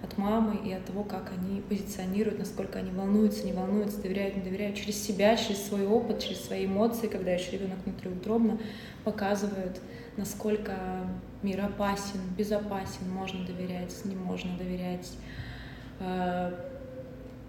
от 0.03 0.17
мамы 0.17 0.57
и 0.67 0.73
от 0.73 0.85
того, 0.85 1.03
как 1.03 1.31
они 1.37 1.61
позиционируют, 1.61 2.37
насколько 2.39 2.79
они 2.79 2.91
волнуются, 2.91 3.45
не 3.45 3.53
волнуются, 3.53 4.01
доверяют, 4.01 4.35
не 4.35 4.41
доверяют, 4.43 4.75
через 4.75 5.01
себя, 5.01 5.35
через 5.37 5.65
свой 5.65 5.87
опыт, 5.87 6.19
через 6.19 6.41
свои 6.43 6.65
эмоции, 6.65 7.07
когда 7.07 7.31
еще 7.31 7.51
ребенок 7.51 7.77
внутриутробно 7.85 8.57
показывают, 9.05 9.79
насколько 10.17 10.73
мир 11.41 11.63
опасен, 11.65 12.19
безопасен, 12.37 13.09
можно 13.11 13.45
доверять, 13.45 13.93
не 14.05 14.15
можно 14.15 14.57
доверять. 14.57 15.09
Э, 15.99 16.51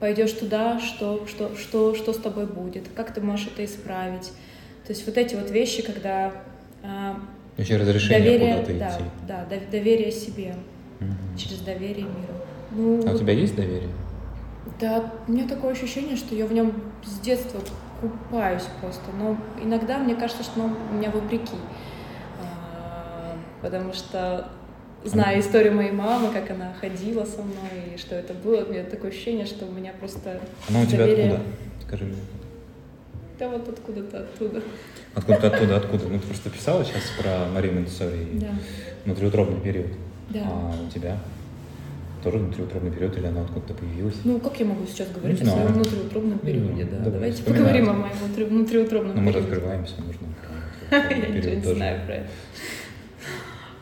Пойдешь 0.00 0.32
туда, 0.32 0.80
что, 0.80 1.24
что, 1.26 1.56
что, 1.56 1.94
что 1.94 2.12
с 2.12 2.18
тобой 2.18 2.46
будет, 2.46 2.88
как 2.94 3.14
ты 3.14 3.20
можешь 3.20 3.46
это 3.46 3.64
исправить. 3.64 4.32
То 4.86 4.92
есть 4.92 5.06
вот 5.06 5.16
эти 5.16 5.34
вот 5.34 5.50
вещи, 5.50 5.82
когда 5.82 6.32
э, 6.82 7.14
Еще 7.56 7.76
разрешение 7.78 8.18
доверие, 8.38 8.54
куда-то 8.64 8.78
да, 8.78 8.90
идти. 8.90 9.04
да, 9.26 9.46
дов- 9.48 9.70
доверие 9.70 10.12
себе 10.12 10.56
Мгм. 11.00 11.36
через 11.38 11.60
доверие 11.60 12.04
миру. 12.04 12.34
Ну, 12.74 13.00
А 13.06 13.12
у 13.14 13.18
тебя 13.18 13.32
есть 13.32 13.54
доверие? 13.54 13.88
да, 14.80 15.12
у 15.28 15.32
меня 15.32 15.46
такое 15.48 15.72
ощущение, 15.72 16.16
что 16.16 16.34
я 16.34 16.46
в 16.46 16.52
нем 16.52 16.72
с 17.04 17.18
детства 17.20 17.60
купаюсь 18.00 18.64
просто. 18.80 19.02
Но 19.18 19.36
иногда 19.62 19.98
мне 19.98 20.14
кажется, 20.14 20.42
что 20.42 20.60
у 20.62 20.94
меня 20.94 21.10
вопреки. 21.10 21.56
А, 22.42 23.36
Потому 23.62 23.92
что, 23.92 24.48
зная 25.04 25.38
историю 25.40 25.74
моей 25.74 25.92
мамы, 25.92 26.32
как 26.32 26.50
она 26.50 26.72
ходила 26.80 27.24
со 27.24 27.42
мной, 27.42 27.94
и 27.94 27.98
что 27.98 28.14
это 28.14 28.34
было, 28.34 28.64
у 28.64 28.72
меня 28.72 28.84
такое 28.84 29.10
ощущение, 29.10 29.46
что 29.46 29.66
у 29.66 29.70
меня 29.70 29.92
просто 29.98 30.40
Оно 30.68 30.82
у 30.82 30.86
тебя 30.86 30.98
доверие- 31.06 31.32
откуда? 31.34 31.42
Скажи 31.86 32.04
мне. 32.04 32.16
Да 33.38 33.48
вот 33.48 33.68
откуда-то 33.68 34.18
оттуда. 34.20 34.62
Откуда 35.14 35.46
оттуда, 35.48 35.76
откуда? 35.76 36.08
Ну, 36.08 36.18
ты 36.18 36.26
просто 36.26 36.50
писала 36.50 36.84
сейчас 36.84 37.02
про 37.20 37.46
Марию 37.52 37.74
Монтессори 37.74 38.22
и 38.32 38.38
Да, 38.38 38.48
внутриутробный 39.04 39.60
период. 39.60 39.88
да. 40.30 40.40
А 40.44 40.74
у 40.86 40.90
тебя 40.90 41.18
тоже 42.24 42.38
внутриутробный 42.38 42.90
период 42.90 43.16
или 43.18 43.26
оно 43.26 43.42
откуда-то 43.42 43.74
появилось? 43.74 44.16
Ну, 44.24 44.40
как 44.40 44.58
я 44.58 44.66
могу 44.66 44.86
сейчас 44.86 45.08
говорить 45.10 45.40
Не 45.42 45.48
о 45.48 45.52
своем 45.52 45.72
внутриутробном 45.74 46.40
Не 46.42 46.50
периоде? 46.52 46.84
Да. 46.84 46.96
Давай, 46.96 47.12
Давайте 47.12 47.36
вспоминай. 47.38 47.62
поговорим 47.62 47.90
о 47.90 47.92
моем 47.92 48.14
внутри- 48.16 48.44
внутриутробном 48.46 49.14
Ну, 49.16 49.20
мы 49.22 49.32
же 49.32 49.38
периоде. 49.38 49.52
открываемся, 49.56 49.94
нужно. 50.00 50.26
Я 50.90 51.28
ничего 51.28 51.54
не 51.54 51.74
знаю 51.76 52.06
про 52.06 52.14
это. 52.14 52.28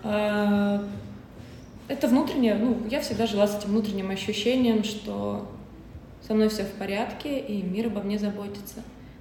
А, 0.04 0.84
Это 1.88 2.08
внутреннее, 2.08 2.54
ну, 2.54 2.78
я 2.90 3.00
всегда 3.00 3.26
жила 3.26 3.46
с 3.46 3.58
этим 3.58 3.70
внутренним 3.70 4.10
ощущением, 4.10 4.82
что 4.82 5.48
со 6.26 6.32
мной 6.34 6.48
все 6.48 6.62
в 6.64 6.70
порядке, 6.72 7.38
и 7.38 7.62
мир 7.62 7.86
обо 7.88 8.00
мне 8.02 8.18
заботится. 8.18 8.76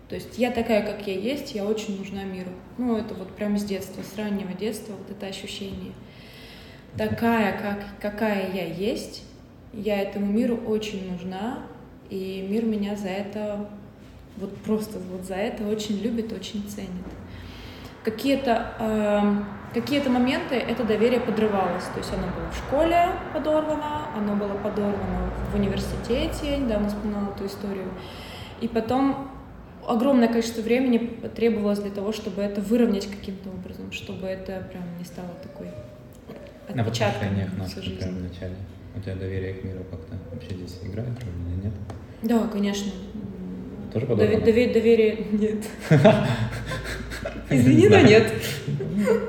То 0.08 0.16
есть 0.16 0.38
я 0.38 0.51
такая, 0.51 0.86
как 0.86 1.06
я 1.08 1.13
есть, 1.18 1.54
я 1.56 1.66
очень 1.66 1.98
нужна 1.98 2.24
миру. 2.24 2.50
Ну, 2.78 2.96
это 2.98 3.13
вот 3.13 3.30
прям 3.36 3.58
с 3.58 3.63
детства, 3.63 4.01
с 4.04 4.18
раннего 4.18 4.54
детства 4.54 4.94
вот 4.94 5.10
это 5.10 5.25
ощущение. 5.25 5.92
Такая, 6.98 7.57
как, 7.57 7.86
какая 8.01 8.51
я 8.51 8.65
есть, 8.65 9.24
я 9.74 10.01
этому 10.01 10.25
миру 10.25 10.57
очень 10.57 11.12
нужна, 11.12 11.60
и 12.10 12.45
мир 12.50 12.65
меня 12.65 12.95
за 12.95 13.07
это, 13.07 13.69
вот 14.38 14.55
просто 14.57 15.00
вот 15.00 15.24
за 15.24 15.36
это 15.36 15.65
очень 15.67 16.01
любит, 16.01 16.33
очень 16.33 16.67
ценит. 16.67 17.05
Какие-то 18.03 18.74
э, 18.79 19.43
какие-то 19.74 20.10
моменты 20.10 20.55
это 20.55 20.83
доверие 20.83 21.19
подрывалось. 21.19 21.86
То 21.93 22.00
есть 22.00 22.12
оно 22.13 22.27
было 22.27 22.50
в 22.51 22.57
школе 22.57 23.10
подорвано, 23.33 24.07
оно 24.15 24.36
было 24.36 24.55
подорвано 24.57 25.31
в 25.51 25.55
университете, 25.55 26.51
я 26.51 26.57
недавно 26.57 26.89
вспоминала 26.89 27.33
эту 27.33 27.45
историю. 27.45 27.89
И 28.60 28.67
потом 28.67 29.29
огромное 29.88 30.27
количество 30.27 30.62
времени 30.62 30.98
требовалось 31.36 31.79
для 31.79 31.91
того, 31.91 32.12
чтобы 32.12 32.41
это 32.41 32.62
выровнять 32.62 33.07
каким-то 33.07 33.50
образом, 33.50 33.91
чтобы 33.91 34.27
это 34.27 34.67
прям 34.71 34.83
не 35.00 35.05
стало 35.05 35.29
такой 35.41 35.67
отпечатком 36.68 37.30
на 37.58 37.65
всю 37.65 37.82
жизнь. 37.82 37.98
Прямо 37.98 38.18
в 38.18 38.24
начале. 38.24 38.56
У 38.96 39.00
тебя 39.00 39.15
доверие 39.15 39.53
к 39.53 39.63
миру 39.63 39.86
как-то 39.89 40.15
вообще 40.32 40.56
здесь 40.56 40.80
играет 40.84 41.10
роль 41.10 41.34
или 41.48 41.65
нет? 41.65 41.74
Да, 42.24 42.48
конечно. 42.48 42.91
Тоже 43.94 44.06
подобно? 44.06 44.39
Довер, 44.41 44.74
доверие 44.74 45.25
нет. 45.32 45.65
Извини, 47.50 47.89
но 47.89 48.00
нет. 48.01 48.32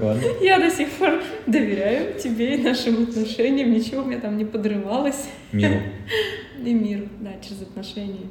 Ладно. 0.01 0.23
Я 0.41 0.59
до 0.59 0.71
сих 0.71 0.89
пор 0.91 1.23
доверяю 1.47 2.19
тебе 2.19 2.55
и 2.57 2.63
нашим 2.63 3.03
отношениям, 3.05 3.73
ничего 3.73 4.03
у 4.03 4.05
меня 4.05 4.21
там 4.21 4.37
не 4.37 4.45
подрывалось. 4.45 5.29
Миру. 5.53 5.81
И 6.65 6.73
миру, 6.73 7.09
да, 7.21 7.33
через 7.43 7.63
отношения. 7.63 8.29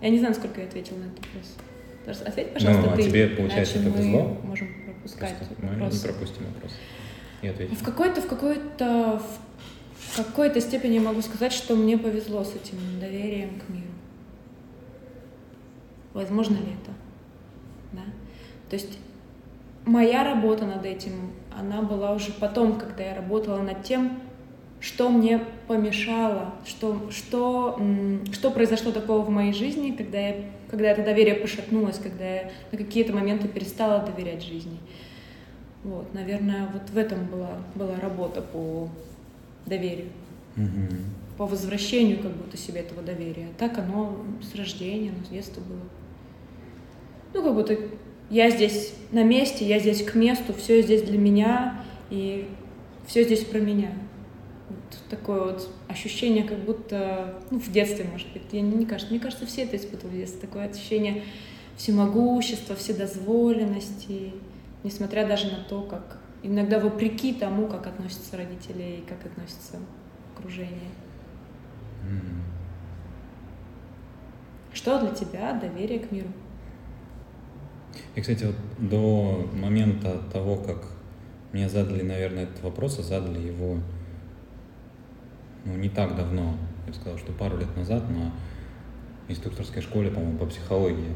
Я 0.00 0.08
не 0.08 0.18
знаю, 0.18 0.34
сколько 0.34 0.60
я 0.60 0.66
ответила 0.66 0.96
на 0.98 1.04
этот 1.04 1.18
вопрос. 1.26 2.22
Ответь, 2.26 2.52
пожалуйста, 2.54 2.86
ну, 2.86 2.92
а 2.92 2.96
ты. 2.96 3.02
тебе, 3.02 3.26
получается, 3.28 3.78
Иначе 3.78 3.90
повезло? 3.90 4.40
Можем 4.42 4.68
пропускать 4.86 5.36
Просто. 5.36 5.54
Мы 5.60 5.68
не 5.74 5.98
пропустим 5.98 6.46
вопрос. 6.54 6.72
И 7.42 7.48
ответь. 7.48 7.70
В 7.72 7.84
какой-то, 7.84 8.22
в 8.22 8.26
какой-то, 8.26 9.20
в 9.98 10.16
какой-то 10.16 10.60
степени 10.60 10.98
могу 10.98 11.20
сказать, 11.22 11.52
что 11.52 11.74
мне 11.74 11.98
повезло 11.98 12.44
с 12.44 12.54
этим 12.54 12.78
доверием 13.00 13.60
к 13.60 13.68
миру. 13.68 13.86
Возможно 16.14 16.54
ли 16.54 16.72
это? 16.82 16.92
Да? 17.92 18.02
То 18.70 18.76
есть 18.76 18.98
моя 19.84 20.24
работа 20.24 20.66
над 20.66 20.84
этим, 20.84 21.32
она 21.56 21.82
была 21.82 22.12
уже 22.12 22.32
потом, 22.32 22.78
когда 22.78 23.02
я 23.02 23.14
работала 23.14 23.60
над 23.60 23.82
тем, 23.82 24.20
что 24.80 25.08
мне 25.08 25.40
помешало, 25.68 26.54
что, 26.66 27.08
что, 27.10 27.80
что 28.32 28.50
произошло 28.50 28.90
такого 28.90 29.22
в 29.22 29.30
моей 29.30 29.52
жизни, 29.52 29.92
когда, 29.92 30.18
я, 30.18 30.34
когда 30.68 30.90
это 30.90 31.04
доверие 31.04 31.36
пошатнулось, 31.36 31.98
когда 31.98 32.24
я 32.24 32.50
на 32.72 32.78
какие-то 32.78 33.12
моменты 33.12 33.46
перестала 33.48 34.04
доверять 34.04 34.42
жизни. 34.42 34.78
Вот, 35.84 36.14
наверное, 36.14 36.68
вот 36.72 36.90
в 36.90 36.96
этом 36.96 37.26
была, 37.26 37.58
была 37.74 37.98
работа 38.00 38.40
по 38.40 38.88
доверию, 39.66 40.08
угу. 40.56 40.96
по 41.36 41.46
возвращению 41.46 42.18
как 42.20 42.32
будто 42.32 42.56
себе 42.56 42.80
этого 42.80 43.02
доверия. 43.02 43.48
Так 43.58 43.78
оно 43.78 44.16
с 44.42 44.54
рождения, 44.54 45.10
оно 45.10 45.24
с 45.24 45.28
детства 45.28 45.60
было. 45.60 45.80
Ну, 47.34 47.42
как 47.42 47.54
будто 47.54 47.76
я 48.30 48.50
здесь 48.50 48.94
на 49.10 49.24
месте, 49.24 49.66
я 49.66 49.78
здесь 49.78 50.02
к 50.04 50.14
месту, 50.14 50.54
все 50.54 50.82
здесь 50.82 51.02
для 51.02 51.18
меня, 51.18 51.82
и 52.10 52.48
все 53.06 53.24
здесь 53.24 53.44
про 53.44 53.58
меня 53.58 53.92
такое 55.10 55.52
вот 55.52 55.68
ощущение, 55.88 56.44
как 56.44 56.58
будто, 56.58 57.38
ну, 57.50 57.58
в 57.58 57.70
детстве, 57.70 58.06
может 58.10 58.32
быть, 58.32 58.42
я 58.52 58.60
не 58.60 58.86
кажется, 58.86 59.12
мне 59.12 59.20
кажется, 59.20 59.46
все 59.46 59.62
это 59.62 59.76
испытывали 59.76 60.16
в 60.16 60.18
детстве, 60.18 60.40
такое 60.40 60.68
ощущение 60.68 61.24
всемогущества, 61.76 62.76
вседозволенности, 62.76 64.32
несмотря 64.82 65.26
даже 65.26 65.50
на 65.50 65.62
то, 65.64 65.82
как 65.82 66.18
иногда 66.42 66.78
вопреки 66.78 67.34
тому, 67.34 67.68
как 67.68 67.86
относятся 67.86 68.36
родители 68.36 68.82
и 68.82 69.04
как 69.08 69.24
относится 69.24 69.78
окружение. 70.36 70.90
Mm. 72.04 72.42
Что 74.72 75.00
для 75.00 75.10
тебя 75.10 75.52
доверие 75.52 76.00
к 76.00 76.10
миру? 76.10 76.28
И, 78.14 78.20
кстати, 78.20 78.44
вот 78.44 78.56
до 78.78 79.48
момента 79.52 80.18
того, 80.32 80.56
как 80.56 80.88
мне 81.52 81.68
задали, 81.68 82.02
наверное, 82.02 82.44
этот 82.44 82.62
вопрос, 82.62 82.98
а 82.98 83.02
задали 83.02 83.38
его 83.38 83.76
ну, 85.64 85.76
не 85.76 85.88
так 85.88 86.16
давно, 86.16 86.56
я 86.86 86.92
бы 86.92 86.98
сказал, 86.98 87.18
что 87.18 87.32
пару 87.32 87.58
лет 87.58 87.76
назад 87.76 88.02
на 88.10 88.32
инструкторской 89.28 89.82
школе, 89.82 90.10
по-моему, 90.10 90.38
по 90.38 90.46
психологии. 90.46 91.12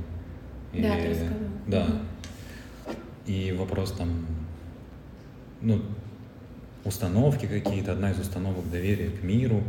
И, 0.73 0.83
да, 0.83 0.97
ты 0.97 1.11
рассказал. 1.11 1.37
Да. 1.67 1.87
И 3.27 3.53
вопрос 3.53 3.93
там, 3.93 4.27
ну, 5.61 5.83
установки 6.85 7.47
какие-то, 7.47 7.93
одна 7.93 8.13
из 8.13 8.21
установок 8.21 8.71
доверия 8.71 9.11
к 9.11 9.23
миру, 9.23 9.63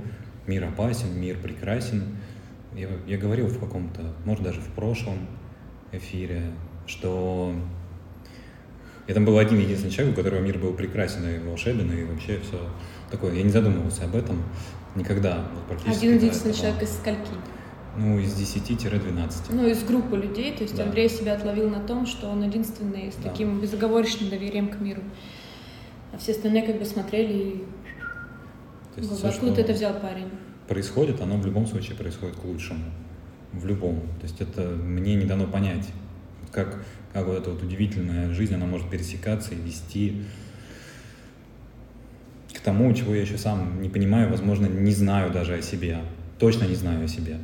мир 0.45 0.65
опасен, 0.65 1.19
мир 1.19 1.37
прекрасен. 1.37 2.17
Я, 2.75 2.89
я 3.07 3.17
говорил 3.17 3.47
в 3.47 3.59
каком-то, 3.59 4.01
может, 4.25 4.43
даже 4.43 4.61
в 4.61 4.67
прошлом 4.73 5.27
эфире, 5.91 6.51
что 6.85 7.55
я 9.07 9.13
там 9.13 9.25
был 9.25 9.37
один 9.37 9.59
единственный 9.59 9.91
человек, 9.91 10.13
у 10.13 10.21
которого 10.21 10.41
мир 10.41 10.59
был 10.59 10.73
прекрасен 10.73 11.27
и 11.27 11.39
волшебен, 11.39 11.91
и 11.91 12.03
вообще 12.03 12.39
все 12.39 12.59
такое. 13.09 13.33
Я 13.33 13.43
не 13.43 13.49
задумывался 13.49 14.03
об 14.03 14.15
этом 14.15 14.43
никогда. 14.95 15.47
Вот 15.55 15.63
практически 15.65 16.05
один 16.05 16.17
единственный 16.17 16.53
человек 16.53 16.83
из 16.83 16.91
скольки? 16.91 17.31
Ну, 17.97 18.19
из 18.19 18.33
10-12. 18.39 19.31
Ну, 19.49 19.67
из 19.67 19.83
группы 19.83 20.15
людей. 20.15 20.55
То 20.55 20.63
есть 20.63 20.75
да. 20.75 20.83
Андрей 20.83 21.09
себя 21.09 21.33
отловил 21.33 21.69
на 21.69 21.79
том, 21.79 22.05
что 22.05 22.27
он 22.27 22.43
единственный 22.43 23.11
с 23.11 23.15
да. 23.15 23.29
таким 23.29 23.59
безоговорочным 23.59 24.29
доверием 24.29 24.69
к 24.69 24.79
миру. 24.79 25.01
А 26.13 26.17
все 26.17 26.31
остальные 26.33 26.63
как 26.63 26.79
бы 26.79 26.85
смотрели 26.85 27.33
и... 27.33 27.63
То 28.95 29.01
есть 29.01 29.13
все, 29.13 29.27
Откуда 29.27 29.61
это 29.61 29.73
взял, 29.73 29.93
парень? 29.99 30.29
Происходит, 30.67 31.21
оно 31.21 31.37
в 31.37 31.45
любом 31.45 31.65
случае 31.65 31.95
происходит 31.95 32.35
к 32.35 32.45
лучшему. 32.45 32.83
В 33.53 33.65
любом. 33.65 34.01
То 34.19 34.23
есть 34.23 34.41
это 34.41 34.61
мне 34.61 35.15
не 35.15 35.25
дано 35.25 35.47
понять. 35.47 35.87
Как, 36.51 36.83
как 37.13 37.25
вот 37.25 37.37
эта 37.37 37.49
вот 37.49 37.61
удивительная 37.63 38.31
жизнь, 38.31 38.53
она 38.53 38.65
может 38.65 38.89
пересекаться 38.89 39.53
и 39.53 39.57
вести 39.57 40.23
к 42.53 42.59
тому, 42.59 42.93
чего 42.93 43.13
я 43.13 43.21
еще 43.21 43.37
сам 43.37 43.81
не 43.81 43.89
понимаю, 43.89 44.29
возможно, 44.29 44.65
не 44.65 44.91
знаю 44.91 45.31
даже 45.31 45.55
о 45.55 45.61
себе. 45.61 45.99
Точно 46.39 46.65
не 46.65 46.75
знаю 46.75 47.05
о 47.05 47.07
себе. 47.07 47.37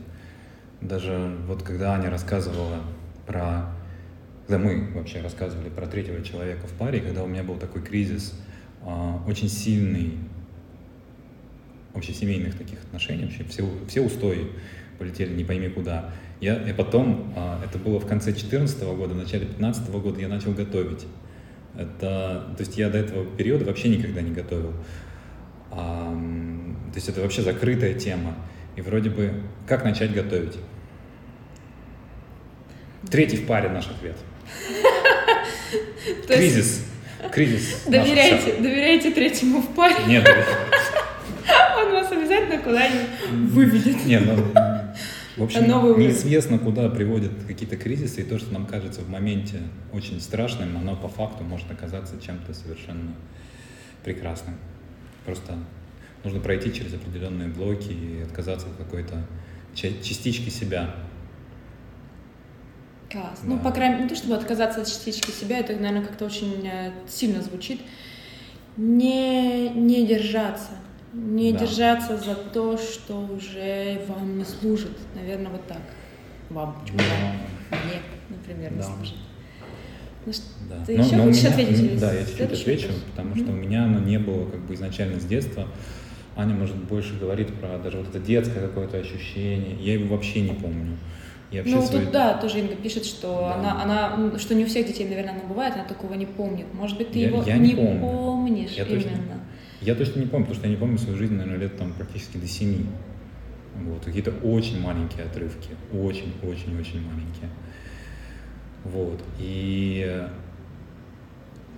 Даже 0.83 1.37
вот 1.47 1.63
когда 1.63 1.95
Аня 1.95 2.09
рассказывала 2.09 2.79
про... 3.25 3.73
Когда 4.47 4.61
мы 4.61 4.91
вообще 4.93 5.21
рассказывали 5.21 5.69
про 5.69 5.87
третьего 5.87 6.21
человека 6.21 6.67
в 6.67 6.73
паре, 6.73 6.99
когда 6.99 7.23
у 7.23 7.27
меня 7.27 7.43
был 7.43 7.55
такой 7.55 7.81
кризис, 7.81 8.37
э, 8.85 9.13
очень 9.25 9.47
сильный 9.47 10.17
общесемейных 11.93 12.57
таких 12.57 12.83
отношений, 12.83 13.23
вообще 13.23 13.45
все, 13.45 13.65
все 13.87 14.01
устои 14.01 14.47
полетели 14.99 15.33
не 15.33 15.45
пойми 15.45 15.69
куда. 15.69 16.09
Я, 16.41 16.57
и 16.69 16.73
потом, 16.73 17.33
э, 17.33 17.59
это 17.63 17.77
было 17.77 17.99
в 18.01 18.05
конце 18.05 18.31
2014 18.31 18.83
года, 18.83 19.13
в 19.13 19.17
начале 19.17 19.45
2015 19.45 19.89
года, 19.91 20.19
я 20.19 20.27
начал 20.27 20.51
готовить. 20.51 21.07
Это, 21.77 22.53
то 22.57 22.59
есть 22.59 22.77
я 22.77 22.89
до 22.89 22.97
этого 22.97 23.25
периода 23.25 23.63
вообще 23.63 23.87
никогда 23.87 24.21
не 24.21 24.31
готовил. 24.31 24.73
А, 25.71 26.11
то 26.91 26.95
есть 26.95 27.07
это 27.07 27.21
вообще 27.21 27.41
закрытая 27.41 27.93
тема. 27.93 28.35
И 28.75 28.81
вроде 28.81 29.09
бы, 29.09 29.41
как 29.65 29.85
начать 29.85 30.13
готовить? 30.13 30.57
Третий 33.09 33.37
в 33.37 33.45
паре 33.45 33.69
наш 33.69 33.87
ответ. 33.87 34.15
Кризис. 36.27 36.85
Кризис. 37.31 37.83
Доверяйте, 37.87 38.57
доверяйте 38.61 39.11
третьему 39.11 39.61
в 39.61 39.73
паре. 39.75 39.95
Нет. 40.07 40.27
Он 41.77 41.91
вас 41.91 42.11
обязательно 42.11 42.59
куда-нибудь 42.59 43.51
выведет. 43.51 44.05
Нет, 44.05 44.23
ну, 44.25 44.35
в 45.37 45.43
общем, 45.43 45.63
неизвестно, 45.99 46.59
куда 46.59 46.89
приводят 46.89 47.31
какие-то 47.47 47.75
кризисы, 47.75 48.21
и 48.21 48.23
то, 48.23 48.37
что 48.37 48.53
нам 48.53 48.67
кажется 48.67 49.01
в 49.01 49.09
моменте 49.09 49.61
очень 49.91 50.21
страшным, 50.21 50.77
оно 50.77 50.95
по 50.95 51.07
факту 51.07 51.43
может 51.43 51.71
оказаться 51.71 52.21
чем-то 52.23 52.53
совершенно 52.53 53.15
прекрасным. 54.03 54.55
Просто 55.25 55.53
нужно 56.23 56.39
пройти 56.39 56.71
через 56.71 56.93
определенные 56.93 57.47
блоки 57.47 57.91
и 57.91 58.21
отказаться 58.21 58.67
от 58.67 58.75
какой-то 58.75 59.25
частички 59.73 60.49
себя. 60.49 60.93
Класс. 63.13 63.39
Ну, 63.43 63.49
да. 63.49 63.55
Ну, 63.55 63.59
по 63.59 63.71
крайней 63.71 63.93
мере, 63.93 64.03
не 64.05 64.09
то, 64.09 64.15
чтобы 64.15 64.35
отказаться 64.35 64.81
от 64.81 64.87
частички 64.87 65.31
себя, 65.31 65.59
это, 65.59 65.73
наверное, 65.73 66.05
как-то 66.05 66.25
очень 66.25 66.67
э, 66.67 66.91
сильно 67.07 67.41
звучит. 67.41 67.79
Не, 68.75 69.69
не 69.69 70.05
держаться 70.05 70.71
не 71.13 71.51
да. 71.51 71.59
держаться 71.59 72.17
за 72.17 72.35
то, 72.35 72.77
что 72.77 73.27
уже 73.27 74.01
вам 74.07 74.37
не 74.37 74.45
служит. 74.45 74.97
Наверное, 75.15 75.51
вот 75.51 75.65
так. 75.67 75.81
Вам. 76.49 76.75
Почему 76.81 76.97
да. 76.97 77.77
Мне, 77.77 78.01
например, 78.29 78.71
да. 78.71 78.77
не 78.77 78.83
служит. 78.83 79.15
Ну, 80.25 80.33
что, 80.33 80.43
да. 80.69 80.85
Ты 80.85 80.97
но, 80.97 81.03
еще 81.03 81.15
но 81.15 81.23
хочешь 81.23 81.43
меня, 81.43 81.51
ответить? 81.51 81.99
Да, 81.99 82.13
я 82.13 82.25
чуть-чуть 82.25 82.51
отвечу, 82.51 82.87
вопрос? 82.87 83.03
потому 83.11 83.35
что 83.35 83.45
mm-hmm. 83.45 83.51
у 83.51 83.55
меня 83.55 83.83
оно 83.83 83.99
не 83.99 84.19
было 84.19 84.49
как 84.49 84.61
бы 84.61 84.73
изначально 84.73 85.19
с 85.19 85.25
детства. 85.25 85.67
Аня, 86.35 86.55
может, 86.55 86.75
больше 86.75 87.17
говорит 87.19 87.53
про 87.59 87.77
даже 87.77 87.99
вот 87.99 88.09
это 88.09 88.19
детское 88.19 88.61
какое-то 88.61 88.97
ощущение. 88.97 89.75
Я 89.79 89.93
его 89.93 90.15
вообще 90.15 90.41
не 90.41 90.53
помню. 90.53 90.97
И 91.53 91.57
вообще 91.57 91.75
Ну, 91.75 91.81
свои- 91.85 92.01
тут, 92.03 92.11
да, 92.11 92.33
тоже 92.33 92.59
Инга 92.61 92.75
пишет, 92.75 93.05
что 93.05 93.27
Да. 93.27 93.55
она, 93.55 93.83
она, 94.17 94.39
что 94.39 94.55
не 94.55 94.63
у 94.63 94.67
всех 94.67 94.87
детей, 94.87 95.07
наверное, 95.07 95.33
она 95.33 95.43
бывает, 95.47 95.75
она 95.75 95.83
такого 95.83 96.15
не 96.15 96.25
помнит. 96.25 96.65
Может 96.73 96.97
быть, 96.97 97.11
ты 97.11 97.19
Я- 97.19 97.27
его 97.27 97.43
я 97.43 97.57
не 97.57 97.69
не 97.69 97.75
помню. 97.75 97.99
помнишь 98.01 98.71
Я 98.71 98.85
точно- 98.85 99.09
именно. 99.09 99.39
Я 99.81 99.93
точно 99.95 100.19
не 100.21 100.25
помню, 100.25 100.45
потому 100.45 100.55
что 100.55 100.65
я 100.67 100.71
не 100.73 100.79
помню 100.79 100.97
свою 100.97 101.15
жизнь, 101.17 101.35
наверное, 101.35 101.59
лет 101.59 101.77
там 101.77 101.93
практически 101.93 102.37
до 102.37 102.47
семи. 102.47 102.85
Вот, 103.85 104.03
какие-то 104.05 104.31
очень 104.43 104.81
маленькие 104.81 105.25
отрывки, 105.25 105.69
очень-очень-очень 105.91 107.01
маленькие. 107.01 107.49
Вот, 108.83 109.21
и 109.39 110.25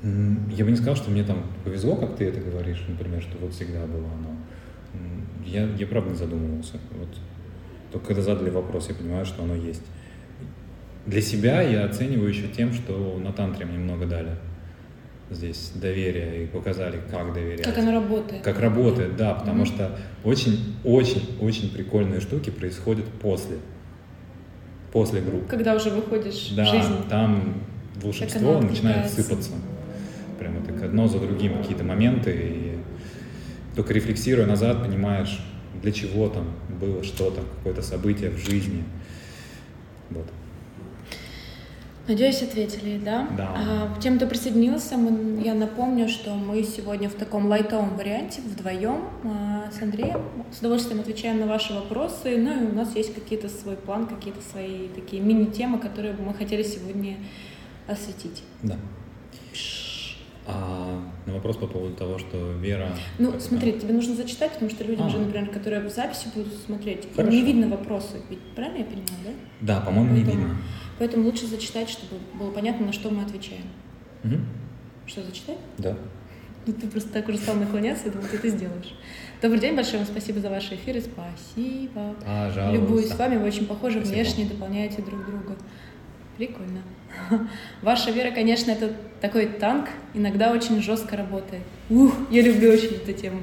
я 0.03 0.65
бы 0.65 0.71
не 0.71 0.75
сказал, 0.77 0.95
что 0.95 1.09
мне 1.11 1.23
там 1.23 1.43
повезло, 1.65 1.95
как 1.95 2.15
ты 2.15 2.25
это 2.25 2.39
говоришь, 2.39 2.81
например, 2.87 3.21
что 3.21 3.37
вот 3.39 3.53
всегда 3.53 3.85
было 3.85 4.05
оно. 4.19 4.35
Я, 5.45 5.67
я 5.77 5.87
правда 5.87 6.11
не 6.11 6.15
задумывался. 6.15 6.79
Вот. 6.91 7.09
Только 7.91 8.07
когда 8.07 8.21
задали 8.21 8.49
вопрос, 8.49 8.89
я 8.89 8.95
понимаю, 8.95 9.25
что 9.25 9.43
оно 9.43 9.55
есть. 9.55 9.83
Для 11.05 11.21
себя 11.21 11.61
я 11.61 11.85
оцениваю 11.85 12.29
еще 12.29 12.47
тем, 12.47 12.73
что 12.73 13.19
на 13.23 13.31
тантре 13.31 13.65
мне 13.65 13.77
много 13.77 14.05
дали 14.05 14.31
здесь 15.29 15.71
доверия 15.75 16.43
и 16.43 16.47
показали, 16.47 16.99
как 17.11 17.33
доверять. 17.33 17.63
Как 17.63 17.77
оно 17.77 17.91
работает. 17.91 18.43
Как 18.43 18.59
работает, 18.59 19.15
да, 19.15 19.33
потому 19.33 19.63
Мгм. 19.63 19.65
что 19.65 19.97
очень-очень-очень 20.23 21.71
прикольные 21.73 22.21
штуки 22.21 22.49
происходят 22.49 23.05
после. 23.21 23.57
После 24.91 25.21
группы. 25.21 25.45
Когда 25.47 25.75
уже 25.75 25.89
выходишь 25.89 26.53
Да, 26.55 26.63
в 26.63 26.67
жизнь. 26.69 27.09
там 27.09 27.55
Как 27.95 28.03
волшебство 28.03 28.61
начинает 28.61 29.09
сыпаться. 29.09 29.51
Прямо 30.39 30.61
так 30.61 30.81
одно 30.83 31.07
за 31.07 31.19
другим 31.19 31.57
какие-то 31.57 31.83
моменты. 31.83 32.31
И 32.31 32.77
только 33.75 33.93
рефлексируя 33.93 34.45
назад, 34.45 34.83
понимаешь, 34.83 35.39
для 35.81 35.91
чего 35.91 36.29
там 36.29 36.45
было 36.79 37.03
что-то, 37.03 37.41
какое-то 37.57 37.81
событие 37.81 38.29
в 38.29 38.37
жизни. 38.37 38.83
Вот. 40.09 40.25
Надеюсь, 42.07 42.43
ответили, 42.43 42.99
да? 43.03 43.27
Да. 43.35 43.49
А, 43.55 43.99
тем, 43.99 44.17
кто 44.17 44.27
присоединился, 44.27 44.95
мы- 44.95 45.41
я 45.43 45.55
напомню, 45.55 46.07
что 46.07 46.35
мы 46.35 46.61
сегодня 46.63 47.09
в 47.09 47.15
таком 47.15 47.47
лайтовом 47.47 47.97
варианте 47.97 48.41
вдвоем 48.41 49.05
а, 49.23 49.71
с 49.71 49.81
Андреем. 49.81 50.21
С 50.51 50.59
удовольствием 50.59 50.99
отвечаем 50.99 51.39
на 51.39 51.47
ваши 51.47 51.73
вопросы. 51.73 52.37
Ну 52.37 52.63
и 52.63 52.71
у 52.71 52.75
нас 52.75 52.95
есть 52.95 53.15
какие-то 53.15 53.49
свой 53.49 53.75
план, 53.75 54.05
какие-то 54.05 54.39
свои 54.51 54.87
такие 54.89 55.19
мини-темы, 55.19 55.79
которые 55.79 56.13
мы 56.13 56.35
хотели 56.35 56.61
сегодня 56.61 57.17
осветить. 57.87 58.43
Да. 58.61 58.75
А 60.47 61.01
на 61.25 61.33
вопрос 61.33 61.57
по 61.57 61.65
поводу 61.65 61.95
того, 61.95 62.19
что 62.19 62.51
Вера... 62.53 62.89
Ну, 63.17 63.39
смотри, 63.39 63.73
тебе 63.73 63.93
нужно 63.93 64.15
зачитать, 64.15 64.53
потому 64.53 64.69
что 64.69 64.83
людям 64.83 65.07
А. 65.07 65.09
же, 65.09 65.17
например, 65.17 65.49
которые 65.49 65.81
в 65.81 65.89
записи 65.89 66.27
будут 66.35 66.53
смотреть, 66.53 67.07
Хорошо. 67.15 67.31
не 67.31 67.41
видно 67.43 67.67
вопросы. 67.67 68.21
Ведь 68.29 68.39
правильно 68.55 68.77
я 68.79 68.85
понимаю, 68.85 69.07
да? 69.25 69.31
Да, 69.61 69.81
по-моему, 69.81 70.13
не 70.13 70.23
видно. 70.23 70.55
Поэтому 70.99 71.25
лучше 71.25 71.47
зачитать, 71.47 71.89
чтобы 71.89 72.21
было 72.39 72.51
понятно, 72.51 72.85
на 72.85 72.93
что 72.93 73.09
мы 73.09 73.23
отвечаем. 73.23 73.63
Мгм. 74.23 74.45
Что, 75.07 75.23
зачитать? 75.23 75.57
Да. 75.77 75.97
Ну, 76.67 76.73
ты 76.73 76.87
просто 76.87 77.09
так 77.11 77.27
уже 77.27 77.37
стал 77.37 77.55
наклоняться, 77.55 78.05
я 78.05 78.11
думаю, 78.11 78.29
ты 78.29 78.37
это 78.37 78.49
сделаешь. 78.49 78.93
Добрый 79.41 79.59
день, 79.59 79.75
большое 79.75 79.97
вам 79.99 80.07
спасибо 80.07 80.39
за 80.39 80.49
ваши 80.49 80.75
эфиры, 80.75 81.01
спасибо. 81.01 82.15
Пожалуйста. 82.25 82.71
Любуюсь 82.71 83.09
с 83.09 83.17
вами, 83.17 83.37
вы 83.37 83.47
очень 83.47 83.67
похожи 83.67 83.99
Спасибо. 83.99 84.15
внешне, 84.15 84.45
дополняете 84.45 85.01
друг 85.01 85.25
друга. 85.25 85.55
Прикольно. 86.37 86.81
Ваша 87.81 88.11
вера, 88.11 88.31
конечно, 88.31 88.71
это 88.71 88.91
такой 89.21 89.47
танк, 89.47 89.89
иногда 90.13 90.51
очень 90.51 90.81
жестко 90.81 91.17
работает. 91.17 91.63
Ух, 91.89 92.13
я 92.29 92.41
люблю 92.41 92.71
очень 92.71 92.95
эту 92.95 93.13
тему. 93.13 93.39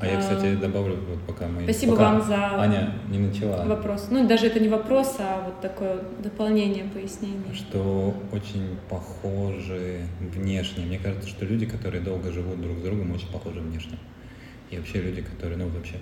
А 0.00 0.06
я, 0.06 0.20
кстати, 0.20 0.54
добавлю, 0.54 0.96
вот 1.08 1.18
пока 1.26 1.48
мы... 1.48 1.64
Спасибо 1.64 1.92
пока 1.96 2.12
вам 2.12 2.22
за 2.22 2.60
Аня 2.60 2.94
не 3.10 3.18
начала. 3.18 3.64
вопрос. 3.64 4.06
Ну, 4.10 4.28
даже 4.28 4.46
это 4.46 4.60
не 4.60 4.68
вопрос, 4.68 5.16
а 5.18 5.42
вот 5.44 5.60
такое 5.60 6.02
дополнение, 6.22 6.84
пояснение. 6.84 7.52
Что 7.52 8.14
очень 8.30 8.78
похожи 8.88 10.02
внешне. 10.20 10.84
Мне 10.86 10.98
кажется, 11.00 11.28
что 11.28 11.44
люди, 11.44 11.66
которые 11.66 12.00
долго 12.00 12.30
живут 12.30 12.60
друг 12.60 12.78
с 12.78 12.82
другом, 12.82 13.10
очень 13.12 13.26
похожи 13.32 13.58
внешне. 13.58 13.98
И 14.70 14.76
вообще 14.76 15.00
люди, 15.00 15.22
которые, 15.22 15.56
ну, 15.58 15.68
вообще... 15.68 15.94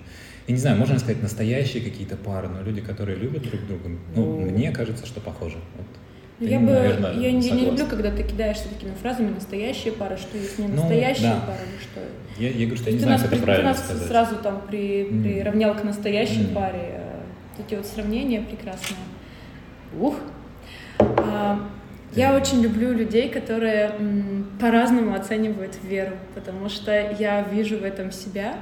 Я 0.45 0.53
не 0.53 0.59
знаю, 0.59 0.77
можно 0.77 0.99
сказать, 0.99 1.21
настоящие 1.23 1.81
какие-то 1.81 2.17
пары, 2.17 2.49
но 2.49 2.61
люди, 2.61 2.81
которые 2.81 3.17
любят 3.17 3.43
друг 3.43 3.65
друга, 3.65 3.89
ну, 4.15 4.23
Ну. 4.39 4.41
мне 4.41 4.71
кажется, 4.71 5.07
что 5.07 5.21
похожи. 5.21 5.57
Вот. 5.75 5.87
Ну, 6.39 6.45
Ты, 6.45 6.51
я 6.53 6.59
бы, 6.59 6.65
наверное, 6.67 7.13
я, 7.13 7.31
не- 7.31 7.49
не 7.51 7.65
люблю, 7.65 7.87
когда 7.87 8.11
ты 8.11 8.21
кидаешься 8.23 8.69
такими 8.69 8.91
фразами 9.01 9.33
«настоящие 9.33 9.91
пары», 9.93 10.17
что 10.17 10.37
есть 10.37 10.59
не 10.59 10.67
Ну, 10.67 10.75
настоящие 10.75 11.31
да. 11.31 11.41
пары, 11.47 11.59
ну 11.65 11.79
что. 11.81 12.01
Я, 12.39 12.49
я 12.49 12.65
говорю, 12.67 12.75
что 12.77 12.89
я 12.91 12.93
не 12.95 12.99
знаю, 12.99 13.13
нас, 13.17 13.23
как 13.23 13.33
это 13.33 13.43
правильно 13.43 13.73
ты 13.73 13.77
нас 13.79 13.85
сказать. 13.85 14.07
сразу 14.07 14.35
там 14.35 14.61
при, 14.67 15.07
М. 15.09 15.23
приравнял 15.23 15.73
к 15.73 15.83
настоящей 15.83 16.47
М. 16.49 16.53
паре. 16.53 16.79
э, 16.93 17.03
Эти 17.67 17.73
вот 17.73 17.87
сравнения 17.87 18.41
прекрасные. 18.41 18.99
Ух! 19.99 20.13
А, 20.99 21.59
я 22.13 22.29
Да. 22.31 22.37
очень 22.37 22.61
люблю 22.61 22.93
людей, 22.93 23.29
которые 23.29 23.91
по-разному 24.61 25.15
оценивают 25.15 25.75
веру, 25.83 26.11
потому 26.35 26.69
что 26.69 26.91
я 27.17 27.41
вижу 27.51 27.79
в 27.79 27.83
этом 27.83 28.11
себя, 28.11 28.57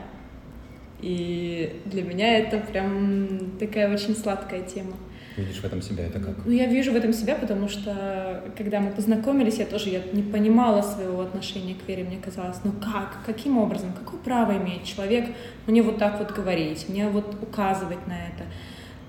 и 1.02 1.82
для 1.86 2.04
меня 2.04 2.38
это 2.40 2.58
прям 2.60 3.52
такая 3.60 3.94
очень 3.94 4.16
сладкая 4.16 4.62
тема. 4.62 4.94
Видишь 5.38 5.58
в 5.58 5.66
этом 5.66 5.82
себя, 5.82 6.06
это 6.06 6.20
как? 6.20 6.46
Ну, 6.46 6.52
я 6.52 6.66
вижу 6.66 6.94
в 6.94 6.96
этом 6.96 7.12
себя, 7.12 7.36
потому 7.36 7.68
что, 7.68 8.42
когда 8.58 8.80
мы 8.80 8.92
познакомились, 8.92 9.58
я 9.58 9.66
тоже 9.66 9.90
я 9.90 10.02
не 10.14 10.24
понимала 10.24 10.82
своего 10.82 11.22
отношения 11.22 11.76
к 11.76 11.86
вере. 11.88 12.06
Мне 12.06 12.18
казалось, 12.18 12.58
ну 12.64 12.72
как, 12.72 13.18
каким 13.26 13.58
образом, 13.58 13.92
какое 13.92 14.20
право 14.20 14.58
имеет 14.58 14.86
человек 14.86 15.30
мне 15.68 15.82
вот 15.82 15.98
так 15.98 16.20
вот 16.20 16.32
говорить, 16.32 16.88
мне 16.88 17.10
вот 17.10 17.38
указывать 17.42 18.08
на 18.08 18.14
это, 18.14 18.46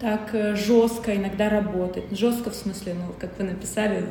так 0.01 0.35
э, 0.35 0.57
жестко 0.57 1.15
иногда 1.15 1.49
работать. 1.49 2.05
Жестко 2.11 2.51
в 2.51 2.55
смысле, 2.55 2.95
ну, 2.95 3.15
как 3.19 3.39
вы 3.39 3.45
написали, 3.45 4.05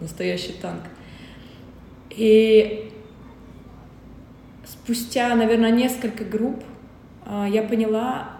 настоящий 0.00 0.52
танк. 0.60 0.82
И 2.10 2.90
спустя, 4.66 5.34
наверное, 5.34 5.70
несколько 5.70 6.24
групп 6.24 6.62
а, 7.26 7.48
я 7.48 7.62
поняла, 7.62 8.33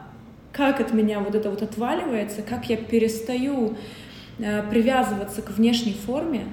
как 0.54 0.80
от 0.80 0.92
меня 0.92 1.18
вот 1.18 1.34
это 1.34 1.50
вот 1.50 1.62
отваливается, 1.62 2.42
как 2.42 2.68
я 2.70 2.76
перестаю 2.76 3.76
а, 4.38 4.62
привязываться 4.70 5.42
к 5.42 5.50
внешней 5.50 5.94
форме, 5.94 6.46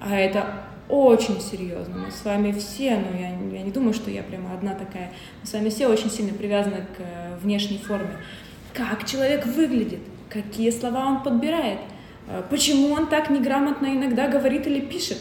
а 0.00 0.16
это 0.16 0.46
очень 0.88 1.40
серьезно. 1.40 1.98
Мы 1.98 2.10
с 2.10 2.24
вами 2.24 2.52
все, 2.52 2.96
ну 2.96 3.18
я, 3.18 3.58
я 3.58 3.62
не 3.62 3.70
думаю, 3.70 3.92
что 3.92 4.10
я 4.10 4.22
прямо 4.22 4.54
одна 4.54 4.74
такая, 4.74 5.12
мы 5.40 5.46
с 5.46 5.52
вами 5.52 5.68
все 5.68 5.88
очень 5.88 6.10
сильно 6.10 6.32
привязаны 6.32 6.86
к 6.96 7.00
э, 7.00 7.36
внешней 7.42 7.78
форме. 7.78 8.16
Как 8.72 9.04
человек 9.04 9.44
выглядит, 9.44 10.00
какие 10.30 10.70
слова 10.70 11.06
он 11.06 11.22
подбирает, 11.22 11.80
а, 12.28 12.42
почему 12.48 12.92
он 12.92 13.08
так 13.08 13.28
неграмотно 13.28 13.86
иногда 13.86 14.28
говорит 14.28 14.66
или 14.66 14.80
пишет, 14.80 15.18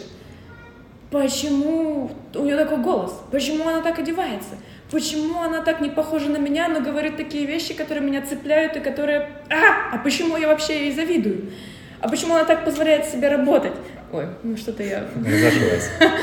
почему 1.09 2.11
у 2.35 2.43
нее 2.43 2.55
такой 2.55 2.77
голос, 2.77 3.19
почему 3.31 3.67
она 3.67 3.81
так 3.81 3.97
одевается, 3.99 4.55
почему 4.91 5.41
она 5.41 5.61
так 5.61 5.81
не 5.81 5.89
похожа 5.89 6.29
на 6.29 6.37
меня, 6.37 6.67
но 6.67 6.79
говорит 6.79 7.17
такие 7.17 7.45
вещи, 7.45 7.73
которые 7.73 8.05
меня 8.05 8.21
цепляют 8.21 8.75
и 8.77 8.79
которые... 8.79 9.29
А, 9.49 9.95
а 9.95 9.97
почему 9.99 10.37
я 10.37 10.47
вообще 10.47 10.85
ей 10.85 10.95
завидую? 10.95 11.51
А 11.99 12.09
почему 12.09 12.35
она 12.35 12.45
так 12.45 12.63
позволяет 12.63 13.05
себе 13.05 13.27
работать? 13.29 13.73
Ой, 14.11 14.27
ну 14.43 14.55
что-то 14.55 14.83
я... 14.83 15.07
Разошлась. 15.15 15.89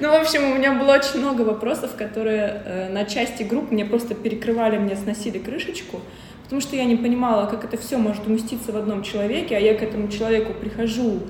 Ну, 0.00 0.08
в 0.08 0.14
общем, 0.14 0.50
у 0.50 0.54
меня 0.54 0.72
было 0.72 0.94
очень 0.94 1.20
много 1.20 1.42
вопросов, 1.42 1.94
которые 1.96 2.62
э, 2.64 2.88
на 2.88 3.04
части 3.04 3.42
групп 3.42 3.70
мне 3.70 3.84
просто 3.84 4.14
перекрывали, 4.14 4.78
мне 4.78 4.96
сносили 4.96 5.38
крышечку, 5.38 6.00
потому 6.44 6.62
что 6.62 6.76
я 6.76 6.84
не 6.84 6.96
понимала, 6.96 7.46
как 7.46 7.64
это 7.64 7.76
все 7.76 7.98
может 7.98 8.26
уместиться 8.26 8.72
в 8.72 8.76
одном 8.76 9.02
человеке, 9.02 9.54
а 9.54 9.60
я 9.60 9.74
к 9.74 9.82
этому 9.82 10.08
человеку 10.08 10.54
прихожу 10.54 11.20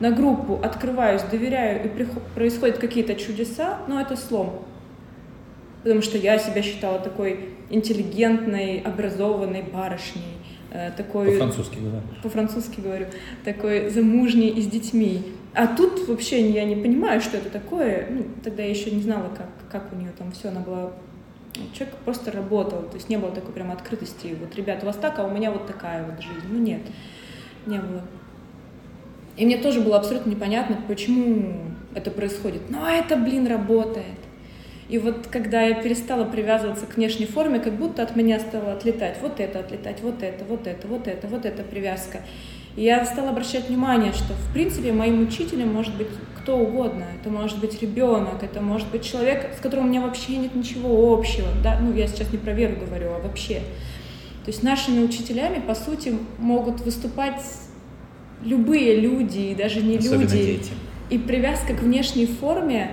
на 0.00 0.10
группу, 0.10 0.60
открываюсь, 0.62 1.22
доверяю, 1.22 1.84
и 1.84 2.06
происходят 2.34 2.78
какие-то 2.78 3.14
чудеса, 3.14 3.78
но 3.86 4.00
это 4.00 4.16
слом. 4.16 4.64
Потому 5.88 6.02
что 6.02 6.18
я 6.18 6.38
себя 6.38 6.60
считала 6.60 6.98
такой 6.98 7.48
интеллигентной, 7.70 8.80
образованной 8.80 9.62
барышней, 9.62 10.36
э, 10.70 10.90
такой 10.94 11.32
По-французски 11.32 11.78
говоришь. 11.78 12.20
по-французски 12.22 12.80
говорю, 12.82 13.06
такой 13.42 13.88
замужней 13.88 14.50
и 14.50 14.60
с 14.60 14.66
детьми. 14.66 15.22
А 15.54 15.66
тут 15.66 16.06
вообще 16.06 16.46
я 16.50 16.64
не 16.64 16.76
понимаю, 16.76 17.22
что 17.22 17.38
это 17.38 17.48
такое. 17.48 18.06
Ну, 18.10 18.26
тогда 18.44 18.64
я 18.64 18.68
еще 18.68 18.90
не 18.90 19.00
знала, 19.00 19.30
как, 19.34 19.48
как 19.72 19.90
у 19.94 19.96
нее 19.96 20.10
там 20.18 20.30
все. 20.32 20.48
Она 20.48 20.60
была... 20.60 20.92
Человек 21.72 21.96
просто 22.04 22.32
работал, 22.32 22.82
то 22.82 22.96
есть 22.96 23.08
не 23.08 23.16
было 23.16 23.30
такой 23.30 23.54
прям 23.54 23.70
открытости. 23.70 24.36
Вот, 24.38 24.54
ребят, 24.56 24.82
у 24.82 24.86
вас 24.86 24.96
так, 24.96 25.18
а 25.18 25.24
у 25.24 25.30
меня 25.30 25.50
вот 25.50 25.66
такая 25.66 26.04
вот 26.04 26.20
жизнь. 26.22 26.48
Ну, 26.50 26.58
нет, 26.58 26.82
не 27.64 27.78
было. 27.78 28.02
И 29.38 29.46
мне 29.46 29.56
тоже 29.56 29.80
было 29.80 29.96
абсолютно 29.96 30.28
непонятно, 30.28 30.76
почему 30.86 31.54
это 31.94 32.10
происходит. 32.10 32.68
Но 32.68 32.86
это, 32.86 33.16
блин, 33.16 33.46
работает. 33.46 34.17
И 34.88 34.98
вот 34.98 35.26
когда 35.26 35.62
я 35.62 35.74
перестала 35.74 36.24
привязываться 36.24 36.86
к 36.86 36.96
внешней 36.96 37.26
форме, 37.26 37.60
как 37.60 37.74
будто 37.74 38.02
от 38.02 38.16
меня 38.16 38.40
стало 38.40 38.72
отлетать 38.72 39.16
вот 39.20 39.38
это, 39.38 39.60
отлетать 39.60 40.00
вот 40.02 40.22
это, 40.22 40.44
вот 40.44 40.66
это, 40.66 40.88
вот 40.88 41.06
это, 41.06 41.26
вот 41.26 41.44
эта 41.44 41.62
привязка. 41.62 42.22
И 42.74 42.84
я 42.84 43.04
стала 43.04 43.30
обращать 43.30 43.68
внимание, 43.68 44.12
что 44.12 44.32
в 44.32 44.52
принципе 44.52 44.92
моим 44.92 45.22
учителем 45.22 45.72
может 45.74 45.94
быть 45.96 46.08
кто 46.40 46.56
угодно. 46.56 47.04
Это 47.20 47.28
может 47.28 47.58
быть 47.58 47.82
ребенок, 47.82 48.42
это 48.42 48.62
может 48.62 48.88
быть 48.90 49.04
человек, 49.04 49.50
с 49.54 49.60
которым 49.60 49.86
у 49.86 49.88
меня 49.88 50.00
вообще 50.00 50.36
нет 50.36 50.54
ничего 50.54 51.12
общего. 51.12 51.48
Да? 51.62 51.78
Ну, 51.78 51.92
я 51.92 52.06
сейчас 52.06 52.32
не 52.32 52.38
про 52.38 52.52
веру 52.52 52.76
говорю, 52.76 53.10
а 53.12 53.18
вообще. 53.18 53.56
То 54.44 54.50
есть 54.50 54.62
нашими 54.62 55.04
учителями, 55.04 55.60
по 55.60 55.74
сути, 55.74 56.14
могут 56.38 56.80
выступать 56.80 57.42
любые 58.42 58.98
люди, 58.98 59.38
и 59.38 59.54
даже 59.54 59.82
не 59.82 59.98
Особенно 59.98 60.20
люди, 60.22 60.36
дети. 60.36 60.70
и 61.10 61.18
привязка 61.18 61.74
к 61.74 61.80
внешней 61.80 62.24
форме, 62.24 62.92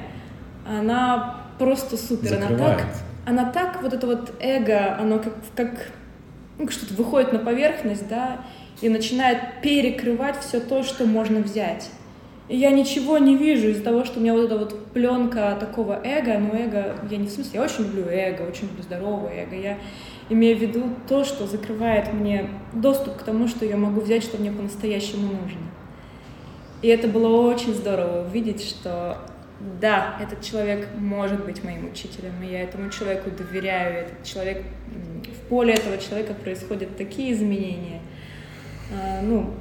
она 0.67 1.44
просто 1.57 1.97
супер. 1.97 2.33
Она 2.33 2.47
Закрывает. 2.49 2.77
так, 2.77 2.87
она 3.25 3.51
так, 3.51 3.81
вот 3.81 3.93
это 3.93 4.07
вот 4.07 4.33
эго, 4.39 4.97
оно 4.97 5.19
как, 5.19 5.33
как 5.55 5.87
ну, 6.57 6.69
что-то 6.69 6.93
выходит 6.93 7.33
на 7.33 7.39
поверхность, 7.39 8.07
да, 8.07 8.41
и 8.81 8.89
начинает 8.89 9.61
перекрывать 9.61 10.39
все 10.39 10.59
то, 10.59 10.83
что 10.83 11.05
можно 11.05 11.39
взять. 11.39 11.89
И 12.47 12.57
я 12.57 12.69
ничего 12.69 13.17
не 13.17 13.35
вижу 13.35 13.69
из-за 13.69 13.83
того, 13.83 14.05
что 14.05 14.19
у 14.19 14.21
меня 14.21 14.33
вот 14.33 14.45
эта 14.45 14.57
вот 14.57 14.87
пленка 14.91 15.57
такого 15.59 15.99
эго, 16.03 16.37
но 16.37 16.53
эго, 16.55 16.95
я 17.09 17.17
не 17.17 17.27
в 17.27 17.31
смысле, 17.31 17.51
я 17.55 17.63
очень 17.63 17.85
люблю 17.85 18.03
эго, 18.07 18.43
очень 18.43 18.67
люблю 18.67 18.83
здоровое 18.83 19.45
эго, 19.45 19.55
я 19.55 19.77
имею 20.29 20.57
в 20.57 20.61
виду 20.61 20.83
то, 21.07 21.23
что 21.23 21.47
закрывает 21.47 22.13
мне 22.13 22.49
доступ 22.73 23.17
к 23.17 23.23
тому, 23.23 23.47
что 23.47 23.65
я 23.65 23.77
могу 23.77 24.01
взять, 24.01 24.23
что 24.23 24.37
мне 24.37 24.51
по-настоящему 24.51 25.33
нужно. 25.41 25.61
И 26.83 26.87
это 26.87 27.07
было 27.07 27.49
очень 27.49 27.73
здорово 27.73 28.27
увидеть, 28.27 28.63
что 28.63 29.17
да, 29.79 30.17
этот 30.21 30.41
человек 30.41 30.87
может 30.97 31.45
быть 31.45 31.63
моим 31.63 31.89
учителем, 31.89 32.41
и 32.43 32.47
я 32.47 32.63
этому 32.63 32.89
человеку 32.89 33.29
доверяю, 33.31 34.05
этот 34.05 34.23
человек, 34.23 34.63
в 35.25 35.47
поле 35.47 35.73
этого 35.73 35.97
человека 35.97 36.33
происходят 36.33 36.95
такие 36.97 37.33
изменения, 37.33 38.01
а, 38.93 39.21
ну, 39.21 39.53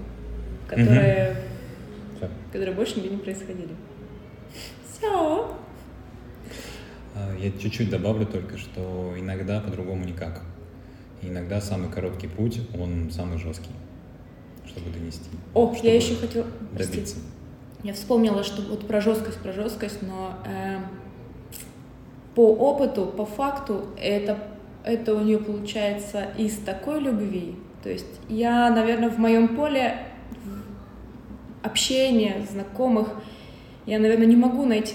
которые, 0.69 1.37
Всё. 2.17 2.29
которые 2.53 2.75
больше 2.75 2.97
нигде 2.97 3.11
не 3.11 3.19
происходили. 3.19 3.71
Все. 4.91 5.57
А, 7.15 7.37
Я 7.39 7.53
чуть-чуть 7.53 7.91
добавлю 7.91 8.27
только, 8.27 8.59
что 8.59 9.15
иногда 9.17 9.61
по-другому 9.61 10.05
никак. 10.05 10.43
Иногда 11.23 11.61
самый 11.61 11.91
короткий 11.91 12.27
путь, 12.27 12.61
он 12.79 13.11
самый 13.11 13.39
жесткий, 13.39 13.71
чтобы 14.67 14.91
донести. 14.91 15.31
О, 15.55 15.73
чтобы 15.73 15.89
я 15.89 15.97
еще 15.97 16.17
хотела... 16.17 16.47
добиться. 16.73 16.77
Простите. 16.77 17.17
Я 17.85 17.93
вспомнила, 17.93 18.43
что 18.43 18.63
вот 18.63 18.89
про 18.89 19.03
жесткость, 19.03 19.39
про 19.41 19.53
жесткость, 19.53 20.01
но 20.01 20.33
э, 20.47 20.79
по 22.35 22.51
опыту, 22.53 23.05
по 23.05 23.27
факту, 23.27 23.85
это, 24.01 24.39
это 24.85 25.15
у 25.15 25.21
нее 25.21 25.39
получается 25.39 26.29
из 26.39 26.57
такой 26.59 27.01
любви. 27.01 27.57
То 27.83 27.91
есть 27.91 28.07
я, 28.31 28.71
наверное, 28.71 29.11
в 29.11 29.19
моем 29.19 29.55
поле 29.55 29.99
общения, 31.63 32.47
знакомых, 32.51 33.09
я, 33.85 33.99
наверное, 33.99 34.27
не 34.27 34.37
могу 34.37 34.65
найти 34.65 34.95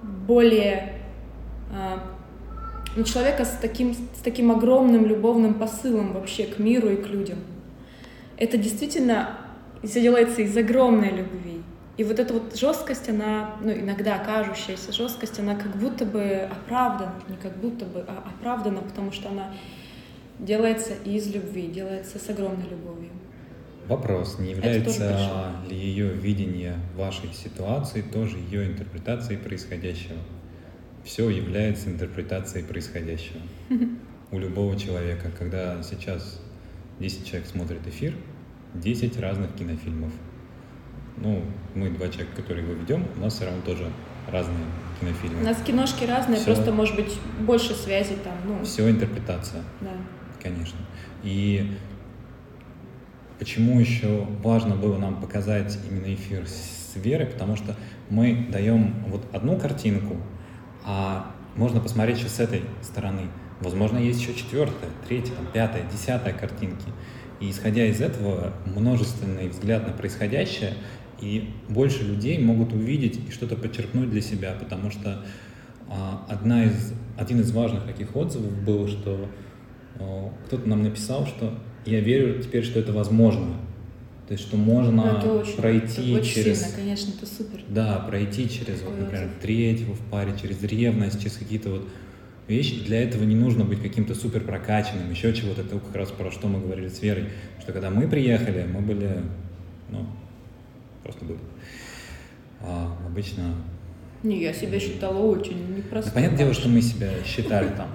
более 0.00 1.00
а, 1.74 2.00
ну, 2.94 3.02
человека 3.02 3.44
с 3.44 3.58
таким, 3.60 3.94
с 3.94 4.22
таким 4.22 4.52
огромным 4.52 5.04
любовным 5.04 5.54
посылом 5.54 6.12
вообще 6.12 6.44
к 6.44 6.60
миру 6.60 6.90
и 6.90 6.96
к 6.96 7.08
людям. 7.08 7.38
Это 8.36 8.56
действительно 8.56 9.38
делается 9.82 10.42
из 10.42 10.56
огромной 10.56 11.10
любви. 11.10 11.59
И 11.96 12.04
вот 12.04 12.18
эта 12.18 12.32
вот 12.32 12.56
жесткость, 12.56 13.08
она, 13.08 13.56
ну, 13.60 13.72
иногда 13.72 14.18
кажущаяся 14.18 14.92
жесткость, 14.92 15.38
она 15.38 15.54
как 15.54 15.76
будто 15.76 16.04
бы 16.06 16.48
оправдана, 16.50 17.14
не 17.28 17.36
как 17.36 17.56
будто 17.58 17.84
бы, 17.84 18.04
а 18.06 18.24
оправдана, 18.26 18.80
потому 18.80 19.12
что 19.12 19.28
она 19.28 19.52
делается 20.38 20.94
из 21.04 21.32
любви, 21.32 21.66
делается 21.66 22.18
с 22.18 22.28
огромной 22.30 22.68
любовью. 22.68 23.10
Вопрос, 23.86 24.38
не 24.38 24.52
является 24.52 25.52
ли 25.68 25.76
ее 25.76 26.12
видение 26.12 26.76
вашей 26.96 27.32
ситуации 27.32 28.02
тоже 28.02 28.38
ее 28.38 28.66
интерпретацией 28.66 29.38
происходящего? 29.38 30.16
Все 31.04 31.28
является 31.28 31.90
интерпретацией 31.90 32.64
происходящего. 32.64 33.40
У 34.30 34.38
любого 34.38 34.78
человека, 34.78 35.30
когда 35.36 35.82
сейчас 35.82 36.40
10 37.00 37.26
человек 37.26 37.48
смотрит 37.48 37.84
эфир, 37.88 38.14
10 38.74 39.18
разных 39.18 39.54
кинофильмов. 39.56 40.12
Ну, 41.20 41.42
мы 41.74 41.90
два 41.90 42.08
человека, 42.08 42.36
которые 42.36 42.64
его 42.66 42.74
ведем, 42.74 43.06
у 43.16 43.20
нас 43.20 43.34
все 43.34 43.44
равно 43.46 43.60
тоже 43.62 43.86
разные 44.30 44.56
кинофильмы. 45.00 45.42
У 45.42 45.44
нас 45.44 45.58
киношки 45.62 46.04
разные, 46.04 46.36
Всё. 46.36 46.46
просто 46.46 46.72
может 46.72 46.96
быть 46.96 47.18
больше 47.40 47.74
связей 47.74 48.16
там, 48.24 48.34
ну, 48.46 48.64
Все 48.64 48.88
интерпретация. 48.90 49.62
да. 49.80 49.90
Конечно. 50.42 50.78
И 51.22 51.76
почему 53.38 53.78
еще 53.78 54.26
важно 54.42 54.76
было 54.76 54.96
нам 54.96 55.20
показать 55.20 55.78
именно 55.88 56.12
эфир 56.14 56.46
с 56.46 56.96
Верой, 56.96 57.26
потому 57.26 57.56
что 57.56 57.76
мы 58.08 58.48
даем 58.50 58.94
вот 59.08 59.22
одну 59.32 59.58
картинку, 59.58 60.16
а 60.84 61.30
можно 61.56 61.80
посмотреть 61.80 62.18
еще 62.18 62.28
с 62.28 62.40
этой 62.40 62.62
стороны. 62.82 63.28
Возможно, 63.60 63.98
есть 63.98 64.20
еще 64.20 64.34
четвертая, 64.34 64.90
третья, 65.06 65.34
там, 65.34 65.46
пятая, 65.52 65.82
десятая 65.92 66.32
картинки. 66.32 66.86
И 67.40 67.50
исходя 67.50 67.84
из 67.86 68.00
этого, 68.00 68.52
множественный 68.66 69.48
взгляд 69.48 69.86
на 69.86 69.92
происходящее, 69.92 70.74
и 71.20 71.50
больше 71.68 72.04
людей 72.04 72.38
могут 72.38 72.72
увидеть 72.72 73.20
и 73.28 73.30
что-то 73.30 73.56
подчеркнуть 73.56 74.10
для 74.10 74.20
себя, 74.20 74.54
потому 74.58 74.90
что 74.90 75.24
а, 75.88 76.24
одна 76.28 76.64
из, 76.64 76.92
один 77.16 77.40
из 77.40 77.50
важных 77.52 77.84
таких 77.84 78.14
отзывов 78.16 78.52
был, 78.62 78.88
что 78.88 79.28
а, 79.98 80.32
кто-то 80.46 80.68
нам 80.68 80.82
написал, 80.82 81.26
что 81.26 81.58
я 81.86 82.00
верю 82.00 82.42
теперь, 82.42 82.64
что 82.64 82.78
это 82.78 82.92
возможно. 82.92 83.56
То 84.28 84.34
есть, 84.34 84.46
что 84.46 84.56
можно 84.56 85.12
Ну, 85.12 85.18
это 85.18 85.32
очень, 85.32 85.56
пройти 85.56 86.12
это 86.12 86.20
очень 86.20 86.34
через... 86.34 86.60
сильно, 86.60 86.76
конечно, 86.76 87.12
это 87.16 87.26
супер. 87.26 87.64
Да, 87.68 87.98
пройти 87.98 88.48
через, 88.48 88.80
вот, 88.82 88.96
например, 88.96 89.24
отзыв. 89.24 89.40
третьего 89.40 89.94
в 89.94 90.00
паре, 90.08 90.34
через 90.40 90.62
ревность, 90.62 91.20
через 91.20 91.36
какие-то 91.36 91.70
вот 91.70 91.88
вещи. 92.46 92.84
Для 92.84 93.02
этого 93.02 93.24
не 93.24 93.34
нужно 93.34 93.64
быть 93.64 93.82
каким-то 93.82 94.14
супер 94.14 94.42
прокачанным, 94.44 95.10
еще 95.10 95.34
чего-то. 95.34 95.62
Это 95.62 95.80
как 95.80 95.96
раз 95.96 96.10
про 96.10 96.30
что 96.30 96.46
мы 96.46 96.60
говорили 96.60 96.86
с 96.86 97.02
Верой, 97.02 97.24
что 97.60 97.72
когда 97.72 97.90
мы 97.90 98.06
приехали, 98.06 98.64
мы 98.72 98.80
были, 98.80 99.20
ну, 99.88 100.06
просто 101.10 101.24
были. 101.24 101.38
А 102.62 102.92
обычно... 103.06 103.54
Не, 104.22 104.42
я 104.42 104.52
себя 104.52 104.78
считала 104.78 105.18
очень 105.18 105.66
Да, 105.68 105.76
непростой. 105.78 106.12
понятное 106.12 106.38
дело, 106.38 106.54
что 106.54 106.68
мы 106.68 106.82
себя 106.82 107.08
считали 107.24 107.68
там 107.68 107.88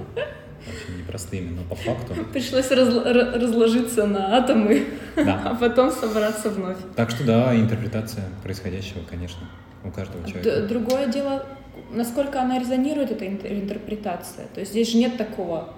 очень 0.67 0.97
непростыми, 0.99 1.49
но 1.51 1.61
по 1.63 1.75
факту... 1.75 2.13
Пришлось 2.33 2.71
разл- 2.71 3.05
р- 3.05 3.39
разложиться 3.41 4.07
на 4.07 4.35
атомы, 4.37 4.85
Да. 5.15 5.41
а 5.51 5.55
потом 5.55 5.91
собраться 5.91 6.49
вновь. 6.49 6.77
Так 6.95 7.11
что 7.11 7.23
да, 7.25 7.55
интерпретация 7.55 8.25
происходящего, 8.43 9.01
конечно, 9.09 9.47
у 9.83 9.91
каждого 9.91 10.23
Д- 10.23 10.31
человека. 10.31 10.67
Другое 10.67 11.07
дело, 11.07 11.45
насколько 11.93 12.41
она 12.41 12.57
резонирует, 12.59 13.11
эта 13.11 13.25
интер- 13.25 13.53
интерпретация. 13.61 14.47
То 14.53 14.59
есть 14.61 14.71
здесь 14.71 14.91
же 14.91 14.97
нет 14.97 15.17
такого, 15.17 15.75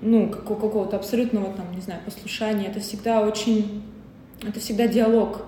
ну, 0.00 0.30
како- 0.30 0.56
какого-то 0.56 0.96
абсолютного, 0.96 1.52
там, 1.52 1.70
не 1.74 1.82
знаю, 1.82 2.00
послушания. 2.06 2.68
Это 2.68 2.80
всегда 2.80 3.20
очень, 3.20 3.82
это 4.42 4.58
всегда 4.58 4.86
диалог. 4.88 5.44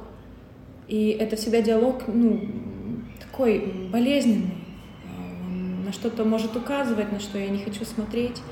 И 0.88 1.10
это 1.10 1.36
всегда 1.36 1.60
диалог, 1.60 2.04
ну, 2.06 2.40
такой 3.20 3.60
болезненный. 3.92 4.54
Он 5.06 5.84
на 5.84 5.92
что-то 5.92 6.24
может 6.24 6.56
указывать, 6.56 7.12
на 7.12 7.20
что 7.20 7.38
я 7.38 7.48
не 7.48 7.58
хочу 7.58 7.84
смотреть, 7.84 8.42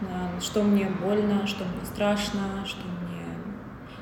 на 0.00 0.40
что 0.40 0.62
мне 0.62 0.88
больно, 1.02 1.46
что 1.46 1.64
мне 1.64 1.86
страшно, 1.86 2.64
что 2.66 2.80
мне 2.86 3.22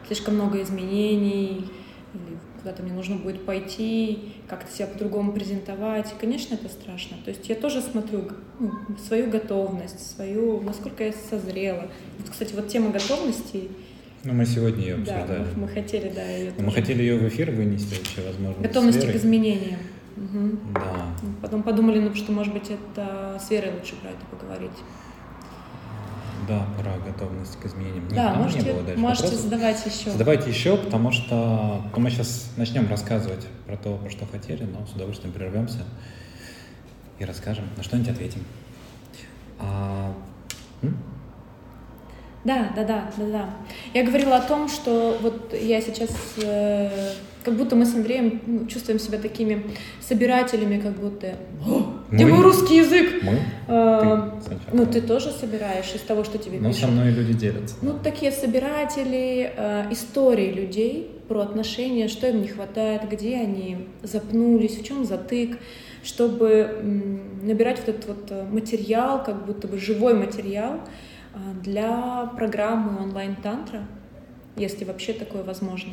слишком 0.06 0.34
много 0.34 0.62
изменений, 0.62 1.66
или 2.14 2.38
куда-то 2.58 2.82
мне 2.82 2.92
нужно 2.92 3.16
будет 3.16 3.44
пойти, 3.44 4.32
как-то 4.48 4.72
себя 4.72 4.86
по-другому 4.86 5.32
презентовать. 5.32 6.12
И, 6.12 6.18
конечно, 6.18 6.54
это 6.54 6.68
страшно. 6.68 7.18
То 7.24 7.30
есть 7.30 7.48
я 7.48 7.54
тоже 7.54 7.82
смотрю 7.82 8.28
ну, 8.58 8.72
свою 9.06 9.30
готовность, 9.30 10.14
свою, 10.14 10.60
насколько 10.62 11.04
я 11.04 11.12
созрела. 11.12 11.88
Вот, 12.18 12.30
кстати, 12.30 12.54
вот 12.54 12.68
тема 12.68 12.90
готовности, 12.90 13.68
Ну, 14.26 14.32
мы 14.32 14.44
сегодня 14.44 14.82
ее 14.82 14.96
да, 14.96 15.18
обсуждали. 15.18 15.46
мы, 15.54 15.62
мы 15.62 15.68
хотели, 15.68 16.12
да, 16.12 16.22
ее 16.22 16.52
Но 16.58 16.64
мы 16.64 16.72
хотели 16.72 17.00
ее 17.00 17.16
в 17.16 17.28
эфир 17.28 17.52
вынести 17.52 17.94
вообще, 17.94 18.22
возможно, 18.26 18.60
с 18.60 18.66
Готовности 18.66 19.06
к 19.06 19.14
изменениям. 19.14 19.78
Мгм. 20.16 20.58
Да. 20.74 21.06
Потом 21.42 21.62
подумали, 21.62 22.00
ну, 22.00 22.12
что, 22.12 22.32
может 22.32 22.52
быть, 22.52 22.68
это 22.70 23.40
с 23.40 23.48
Верой 23.50 23.74
лучше 23.74 23.94
про 23.96 24.10
это 24.10 24.26
поговорить. 24.28 24.76
Да, 26.48 26.66
про 26.76 26.98
готовность 27.06 27.56
к 27.60 27.66
изменениям. 27.66 28.04
Нет, 28.08 28.14
да, 28.14 28.34
можете, 28.34 28.64
не 28.64 28.72
было 28.72 28.82
дальше 28.82 29.00
можете 29.00 29.22
вопросов. 29.24 29.44
задавать 29.44 29.86
еще. 29.86 30.10
Задавайте 30.10 30.50
еще, 30.50 30.76
потому 30.76 31.12
что 31.12 31.82
то 31.94 32.00
мы 32.00 32.10
сейчас 32.10 32.50
начнем 32.56 32.88
рассказывать 32.88 33.46
про 33.66 33.76
то, 33.76 33.96
про 33.96 34.10
что 34.10 34.26
хотели, 34.26 34.64
но 34.64 34.84
с 34.86 34.92
удовольствием 34.92 35.32
прервемся 35.32 35.84
и 37.20 37.24
расскажем, 37.24 37.64
на 37.76 37.84
что-нибудь 37.84 38.10
ответим. 38.10 38.42
А, 39.60 40.12
м? 40.82 40.96
Да, 42.46 42.68
да, 42.76 42.84
да, 42.84 43.10
да, 43.16 43.24
да. 43.32 43.44
Я 43.92 44.04
говорила 44.04 44.36
о 44.36 44.40
том, 44.40 44.68
что 44.68 45.16
вот 45.20 45.52
я 45.52 45.80
сейчас, 45.80 46.10
э, 46.42 46.88
как 47.44 47.54
будто 47.54 47.74
мы 47.74 47.84
с 47.84 47.94
Андреем 47.94 48.40
ну, 48.46 48.66
чувствуем 48.66 49.00
себя 49.00 49.18
такими 49.18 49.62
собирателями, 50.00 50.78
как 50.80 50.92
будто. 50.92 51.34
«О, 51.66 51.82
Где 52.10 52.24
мой 52.24 52.42
русский 52.42 52.76
язык? 52.76 53.20
Мы? 53.22 53.38
Э, 53.66 54.30
Ты 54.38 54.42
сначала. 54.46 54.70
ну, 54.76 54.86
ты 54.86 55.00
тоже 55.00 55.32
собираешь 55.32 55.92
из 55.94 56.02
того, 56.02 56.22
что 56.22 56.38
тебе 56.38 56.58
Но 56.60 56.68
пишут. 56.68 56.82
со 56.84 56.86
мной 56.88 57.10
люди 57.10 57.32
делятся. 57.32 57.74
Ну, 57.82 57.94
такие 58.02 58.30
собиратели 58.30 59.52
э, 59.56 59.86
истории 59.90 60.52
людей 60.52 61.10
про 61.28 61.40
отношения, 61.40 62.06
что 62.06 62.28
им 62.28 62.42
не 62.42 62.48
хватает, 62.48 63.02
где 63.10 63.38
они 63.40 63.88
запнулись, 64.04 64.78
в 64.78 64.84
чем 64.84 65.04
затык, 65.04 65.58
чтобы 66.04 66.48
м, 66.80 67.20
набирать 67.42 67.78
вот 67.84 67.88
этот 67.88 68.06
вот 68.06 68.26
э, 68.30 68.44
материал, 68.52 69.24
как 69.24 69.44
будто 69.46 69.66
бы 69.66 69.78
живой 69.78 70.14
материал 70.14 70.78
для 71.62 72.30
программы 72.36 73.02
онлайн-тантра, 73.02 73.82
если 74.56 74.84
вообще 74.84 75.12
такое 75.12 75.42
возможно. 75.42 75.92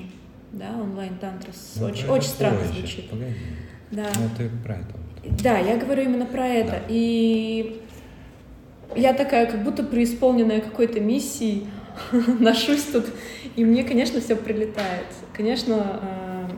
да, 0.51 0.69
онлайн-тантра. 0.81 1.51
Ну, 1.77 1.85
очень, 1.87 2.07
очень 2.07 2.29
странно 2.29 2.59
позже. 2.59 2.73
звучит. 2.73 3.09
Погоди. 3.09 3.33
Да. 3.91 4.07
Ну, 4.15 4.29
ты 4.37 4.49
про 4.63 4.75
это. 4.75 5.43
Да, 5.43 5.57
я 5.57 5.77
говорю 5.77 6.03
именно 6.03 6.25
про 6.25 6.45
это. 6.47 6.71
Да. 6.71 6.81
И 6.89 7.81
я 8.95 9.13
такая, 9.13 9.45
как 9.45 9.63
будто 9.63 9.83
преисполненная 9.83 10.61
какой-то 10.61 10.99
миссией, 10.99 11.67
ношусь 12.39 12.83
тут, 12.83 13.05
и 13.55 13.65
мне, 13.65 13.83
конечно, 13.83 14.19
все 14.21 14.35
прилетает. 14.35 15.07
Конечно, 15.33 15.99
э, 16.01 16.49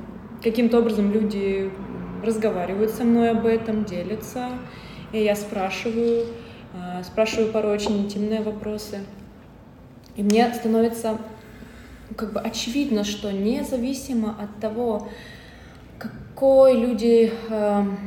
каким-то 0.44 0.80
образом 0.80 1.12
люди 1.12 1.72
разговаривают 2.24 2.92
со 2.92 3.04
мной 3.04 3.32
об 3.32 3.46
этом, 3.46 3.86
делятся, 3.86 4.50
и 5.12 5.24
я 5.24 5.36
спрашиваю, 5.36 6.26
спрашиваю 7.04 7.52
порой 7.52 7.74
очень 7.74 7.98
интимные 7.98 8.42
вопросы. 8.42 9.00
И 10.16 10.24
мне 10.24 10.54
становится 10.54 11.18
как 12.16 12.34
бы 12.34 12.40
очевидно, 12.40 13.04
что 13.04 13.32
независимо 13.32 14.36
от 14.42 14.60
того, 14.60 15.10
какой 15.98 16.78
люди, 16.78 17.34
эм, 17.50 17.98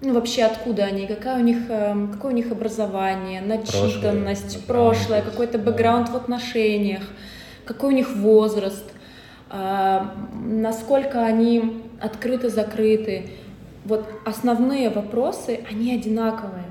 ну 0.00 0.14
вообще 0.14 0.44
откуда 0.44 0.84
они, 0.84 1.06
какая 1.06 1.38
у 1.38 1.42
них, 1.42 1.58
эм, 1.68 2.12
какое 2.12 2.32
у 2.32 2.34
них 2.34 2.50
образование, 2.50 3.40
начитанность, 3.40 4.66
прошлое, 4.66 5.20
прошлое 5.20 5.22
какой-то 5.22 5.58
бэкграунд 5.58 6.08
в 6.10 6.16
отношениях, 6.16 7.02
какой 7.64 7.92
у 7.92 7.96
них 7.96 8.14
возраст, 8.16 8.84
насколько 9.52 11.24
они 11.24 11.82
открыты, 12.00 12.48
закрыты. 12.48 13.30
Вот 13.84 14.08
основные 14.24 14.88
вопросы, 14.90 15.60
они 15.70 15.94
одинаковые. 15.94 16.64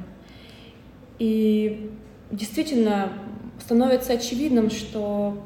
И 1.21 1.91
действительно 2.31 3.13
становится 3.59 4.13
очевидным, 4.13 4.71
что 4.71 5.37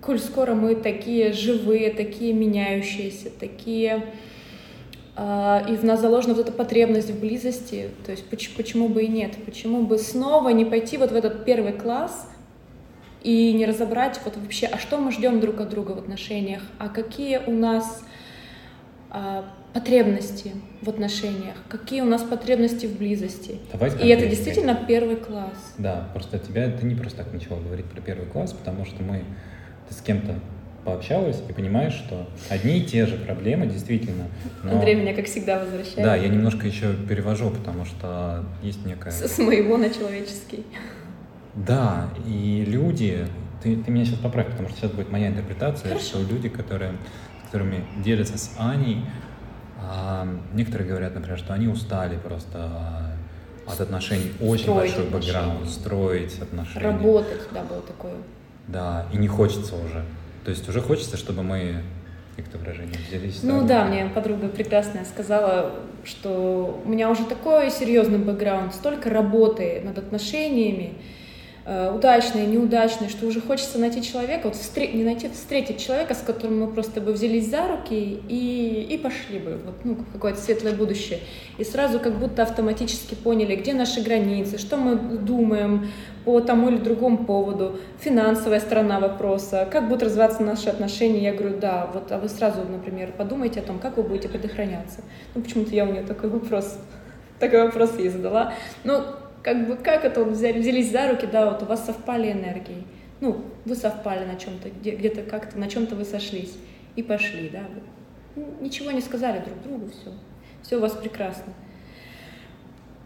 коль 0.00 0.18
скоро 0.18 0.56
мы 0.56 0.74
такие 0.74 1.32
живые, 1.32 1.92
такие 1.92 2.32
меняющиеся, 2.32 3.30
такие... 3.30 4.06
Э, 5.16 5.60
и 5.68 5.76
в 5.76 5.84
нас 5.84 6.00
заложена 6.00 6.34
вот 6.34 6.48
эта 6.48 6.50
потребность 6.50 7.08
в 7.08 7.20
близости, 7.20 7.90
то 8.04 8.10
есть 8.10 8.28
почему, 8.28 8.56
почему 8.56 8.88
бы 8.88 9.04
и 9.04 9.06
нет, 9.06 9.36
почему 9.46 9.82
бы 9.82 9.96
снова 9.96 10.48
не 10.48 10.64
пойти 10.64 10.96
вот 10.96 11.12
в 11.12 11.14
этот 11.14 11.44
первый 11.44 11.72
класс 11.72 12.28
и 13.22 13.52
не 13.52 13.66
разобрать 13.66 14.20
вот 14.24 14.36
вообще, 14.38 14.66
а 14.66 14.76
что 14.76 14.98
мы 14.98 15.12
ждем 15.12 15.38
друг 15.38 15.60
от 15.60 15.68
друга 15.68 15.92
в 15.92 15.98
отношениях, 15.98 16.62
а 16.80 16.88
какие 16.88 17.38
у 17.46 17.52
нас 17.52 18.02
э, 19.12 19.42
потребности 19.72 20.52
в 20.82 20.88
отношениях, 20.88 21.54
какие 21.68 22.00
у 22.00 22.06
нас 22.06 22.22
потребности 22.22 22.86
в 22.86 22.98
близости. 22.98 23.58
Давай 23.72 23.90
и 23.90 24.08
это 24.08 24.26
действительно 24.26 24.74
первый 24.88 25.16
класс. 25.16 25.74
Да, 25.78 26.08
просто 26.12 26.38
тебя 26.38 26.70
ты 26.70 26.86
не 26.86 26.94
просто 26.94 27.18
так 27.18 27.32
начала 27.32 27.60
говорить 27.60 27.86
про 27.86 28.00
первый 28.00 28.26
класс, 28.26 28.52
потому 28.52 28.84
что 28.84 29.02
мы 29.02 29.22
ты 29.88 29.94
с 29.94 30.00
кем-то 30.00 30.34
пообщалась 30.84 31.42
и 31.48 31.52
понимаешь, 31.52 31.92
что 31.92 32.26
одни 32.48 32.78
и 32.78 32.84
те 32.84 33.06
же 33.06 33.16
проблемы 33.16 33.66
действительно. 33.66 34.24
Но... 34.62 34.72
Андрей 34.72 34.94
меня, 34.94 35.14
как 35.14 35.26
всегда, 35.26 35.58
возвращает. 35.58 36.02
Да, 36.02 36.16
я 36.16 36.28
немножко 36.28 36.66
еще 36.66 36.94
перевожу, 36.94 37.50
потому 37.50 37.84
что 37.84 38.44
есть 38.62 38.84
некая... 38.86 39.10
С, 39.10 39.34
с 39.34 39.38
моего 39.38 39.76
на 39.76 39.90
человеческий. 39.90 40.64
Да, 41.54 42.08
и 42.26 42.64
люди... 42.66 43.26
Ты, 43.62 43.76
ты 43.76 43.90
меня 43.90 44.06
сейчас 44.06 44.20
поправь, 44.20 44.50
потому 44.50 44.70
что 44.70 44.78
сейчас 44.78 44.92
будет 44.92 45.10
моя 45.10 45.28
интерпретация, 45.28 45.90
Хорошо. 45.90 46.06
что 46.06 46.22
люди, 46.22 46.48
которые, 46.48 46.94
которыми 47.44 47.84
делятся 48.02 48.38
с 48.38 48.52
Аней, 48.58 49.04
а, 49.82 50.28
некоторые 50.52 50.88
говорят, 50.88 51.14
например, 51.14 51.38
что 51.38 51.54
они 51.54 51.68
устали 51.68 52.16
просто 52.16 52.70
от 53.66 53.80
отношений, 53.80 54.32
очень 54.40 54.64
строить 54.64 54.94
большой 54.94 55.06
бэкграунд, 55.06 55.68
строить 55.68 56.38
отношения. 56.40 56.86
Работать, 56.86 57.42
да, 57.52 57.62
было 57.62 57.82
такое. 57.82 58.14
Да, 58.68 59.06
и 59.12 59.16
не 59.16 59.28
хочется 59.28 59.74
уже. 59.76 60.04
То 60.44 60.50
есть 60.50 60.68
уже 60.68 60.80
хочется, 60.80 61.16
чтобы 61.16 61.42
мы, 61.42 61.82
как 62.36 62.48
то 62.48 62.58
выражение, 62.58 62.98
взялись. 63.08 63.42
Ну 63.42 63.66
да, 63.66 63.84
мне 63.84 64.06
подруга 64.06 64.48
прекрасная 64.48 65.04
сказала, 65.04 65.72
что 66.04 66.82
у 66.84 66.88
меня 66.88 67.10
уже 67.10 67.24
такой 67.24 67.70
серьезный 67.70 68.18
бэкграунд, 68.18 68.74
столько 68.74 69.10
работы 69.10 69.82
над 69.84 69.98
отношениями, 69.98 70.94
удачные, 71.94 72.46
неудачные, 72.46 73.08
что 73.08 73.26
уже 73.26 73.40
хочется 73.40 73.78
найти 73.78 74.02
человека, 74.02 74.46
вот 74.46 74.56
встр... 74.56 74.80
не 74.80 75.04
найти, 75.04 75.28
встретить 75.28 75.78
человека, 75.78 76.14
с 76.14 76.18
которым 76.18 76.60
мы 76.60 76.66
просто 76.66 77.00
бы 77.00 77.12
взялись 77.12 77.48
за 77.48 77.68
руки 77.68 78.20
и, 78.28 78.86
и 78.90 78.98
пошли 78.98 79.38
бы 79.38 79.60
вот, 79.64 79.74
ну, 79.84 79.96
какое-то 80.12 80.40
светлое 80.40 80.72
будущее. 80.72 81.20
И 81.58 81.64
сразу 81.64 82.00
как 82.00 82.18
будто 82.18 82.42
автоматически 82.42 83.14
поняли, 83.14 83.54
где 83.54 83.72
наши 83.72 84.00
границы, 84.00 84.58
что 84.58 84.76
мы 84.76 84.96
думаем 84.96 85.88
по 86.24 86.40
тому 86.40 86.70
или 86.70 86.78
другому 86.78 87.18
поводу, 87.18 87.78
финансовая 88.00 88.58
сторона 88.58 88.98
вопроса, 88.98 89.68
как 89.70 89.88
будут 89.88 90.02
развиваться 90.02 90.42
наши 90.42 90.68
отношения. 90.68 91.22
Я 91.22 91.34
говорю, 91.34 91.58
да, 91.58 91.88
вот, 91.94 92.10
а 92.10 92.18
вы 92.18 92.28
сразу, 92.28 92.64
например, 92.64 93.12
подумайте 93.16 93.60
о 93.60 93.62
том, 93.62 93.78
как 93.78 93.96
вы 93.96 94.02
будете 94.02 94.28
предохраняться. 94.28 95.02
Ну, 95.36 95.42
почему-то 95.42 95.70
я 95.70 95.84
у 95.84 95.92
нее 95.92 96.02
такой 96.02 96.30
вопрос, 96.30 96.78
такой 97.38 97.62
вопрос 97.62 97.96
ей 97.96 98.08
задала. 98.08 98.54
Ну, 98.82 99.02
как 99.42 99.66
бы 99.66 99.76
как 99.76 100.04
это 100.04 100.24
вот 100.24 100.34
взяли, 100.34 100.60
взялись 100.60 100.90
за 100.90 101.10
руки, 101.10 101.26
да, 101.26 101.50
вот 101.50 101.62
у 101.62 101.66
вас 101.66 101.84
совпали 101.84 102.32
энергии. 102.32 102.84
Ну, 103.20 103.44
вы 103.64 103.74
совпали 103.74 104.24
на 104.24 104.36
чем-то, 104.36 104.70
где-то 104.70 105.22
как-то 105.22 105.58
на 105.58 105.68
чем-то 105.68 105.94
вы 105.94 106.04
сошлись 106.04 106.56
и 106.96 107.02
пошли, 107.02 107.48
да. 107.50 107.64
Вы 108.34 108.44
ничего 108.60 108.90
не 108.90 109.00
сказали 109.00 109.40
друг 109.40 109.62
другу, 109.62 109.90
все. 109.90 110.12
Все 110.62 110.76
у 110.76 110.80
вас 110.80 110.92
прекрасно. 110.92 111.52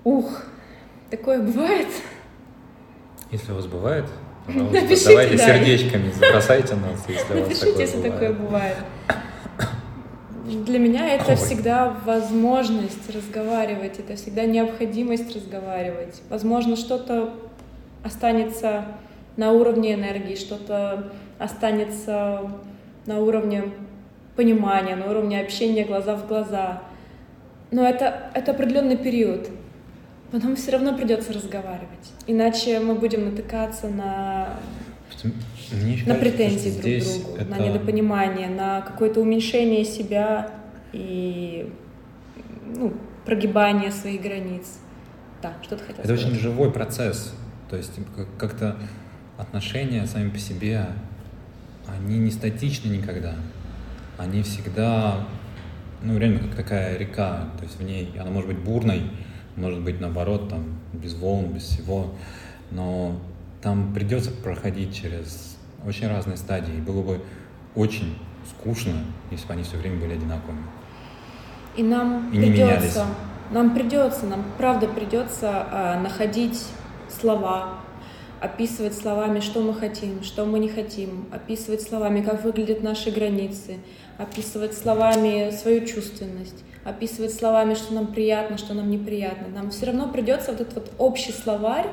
Ух, 0.05 0.43
такое 1.11 1.41
бывает. 1.41 1.89
Если 3.31 3.53
у 3.53 3.55
вас 3.57 3.67
бывает, 3.67 4.05
пожалуйста, 4.47 4.81
Напишите, 4.81 5.09
давайте 5.09 5.37
да. 5.37 5.47
сердечками 5.47 6.11
забросайте 6.13 6.75
нас, 6.77 7.05
если 7.09 7.35
Напишите, 7.35 7.41
у 7.41 7.49
вас 7.49 7.59
такое 7.59 7.81
если 7.81 7.97
бывает. 7.97 8.13
такое 8.13 8.33
бывает. 8.33 8.77
Для 10.45 10.79
меня 10.79 11.15
это 11.15 11.31
Ой. 11.31 11.37
всегда 11.37 11.97
возможность 12.05 13.09
разговаривать, 13.15 13.99
это 13.99 14.17
всегда 14.17 14.45
необходимость 14.45 15.35
разговаривать. 15.35 16.21
Возможно, 16.29 16.77
что-то 16.77 17.33
останется 18.03 18.85
на 19.37 19.53
уровне 19.53 19.95
энергии, 19.95 20.35
что-то 20.37 21.13
останется 21.39 22.51
на 23.07 23.21
уровне 23.21 23.73
понимания, 24.37 24.97
на 24.97 25.11
уровне 25.11 25.41
общения 25.41 25.85
глаза 25.85 26.15
в 26.15 26.29
глаза. 26.29 26.83
Но 27.71 27.87
это, 27.87 28.31
это 28.35 28.51
определенный 28.51 28.99
период. 28.99 29.49
Потом 30.31 30.57
все 30.57 30.73
равно 30.73 30.95
придется 30.95 31.33
разговаривать. 31.33 32.13
Иначе 32.27 32.81
мы 32.81 32.95
будем 32.97 33.25
натыкаться 33.25 33.89
на 33.89 34.49
мне 35.73 35.97
на 36.07 36.15
кажется, 36.15 36.21
претензии 36.21 36.71
друг 36.71 36.83
к 36.83 37.23
другу, 37.23 37.37
это... 37.37 37.51
на 37.51 37.59
недопонимание, 37.59 38.49
на 38.49 38.81
какое-то 38.83 39.21
уменьшение 39.21 39.85
себя 39.85 40.51
и 40.93 41.73
ну, 42.75 42.93
прогибание 43.25 43.91
своих 43.91 44.23
границ. 44.23 44.79
Да, 45.43 45.55
что 45.63 45.77
ты 45.77 45.85
хотел 45.85 46.05
Это 46.05 46.17
сказать? 46.17 46.33
очень 46.33 46.41
живой 46.41 46.71
процесс. 46.71 47.35
То 47.69 47.77
есть 47.77 47.93
как-то 48.39 48.77
отношения 49.37 50.07
сами 50.07 50.31
по 50.31 50.39
себе, 50.39 50.87
они 51.87 52.19
не 52.19 52.31
статичны 52.31 52.91
никогда. 52.91 53.35
Они 54.17 54.43
всегда, 54.43 55.27
ну, 56.03 56.19
реально 56.19 56.41
как 56.41 56.55
такая 56.55 56.97
река. 56.97 57.49
То 57.59 57.65
есть 57.65 57.79
в 57.79 57.83
ней, 57.83 58.13
она 58.19 58.31
может 58.31 58.49
быть 58.49 58.59
бурной, 58.59 59.03
может 59.57 59.81
быть 59.81 60.01
наоборот, 60.01 60.49
там, 60.49 60.79
без 60.93 61.15
волн, 61.15 61.53
без 61.53 61.63
всего. 61.63 62.15
Но 62.71 63.21
там 63.61 63.93
придется 63.95 64.31
проходить 64.31 64.95
через 64.95 65.54
очень 65.87 66.09
разные 66.09 66.37
стадии. 66.37 66.75
И 66.75 66.81
было 66.81 67.03
бы 67.03 67.21
очень 67.75 68.17
скучно, 68.49 68.95
если 69.31 69.47
бы 69.47 69.53
они 69.55 69.63
все 69.63 69.77
время 69.77 70.01
были 70.01 70.15
одинаковыми. 70.15 70.63
И 71.77 71.83
нам 71.83 72.31
и 72.33 72.37
придется, 72.39 73.07
нам 73.51 73.75
придется, 73.75 74.27
нам 74.27 74.45
правда 74.57 74.87
придется 74.87 75.67
а, 75.71 76.01
находить 76.01 76.65
слова, 77.09 77.81
описывать 78.41 78.95
словами, 78.95 79.41
что 79.41 79.61
мы 79.61 79.75
хотим, 79.75 80.23
что 80.23 80.45
мы 80.45 80.59
не 80.59 80.69
хотим, 80.69 81.27
описывать 81.33 81.83
словами, 81.83 82.23
как 82.23 82.45
выглядят 82.45 82.83
наши 82.83 83.11
границы, 83.11 83.79
описывать 84.19 84.77
словами 84.77 85.51
свою 85.51 85.85
чувственность, 85.87 86.63
описывать 86.85 87.35
словами, 87.35 87.75
что 87.75 87.95
нам 87.95 88.09
приятно, 88.09 88.59
что 88.59 88.75
нам 88.75 88.91
неприятно. 88.91 89.49
Нам 89.49 89.71
все 89.71 89.87
равно 89.87 90.09
придется 90.09 90.53
вот 90.53 90.61
этот 90.61 90.75
вот 90.75 90.93
общий 90.99 91.33
словарь 91.33 91.89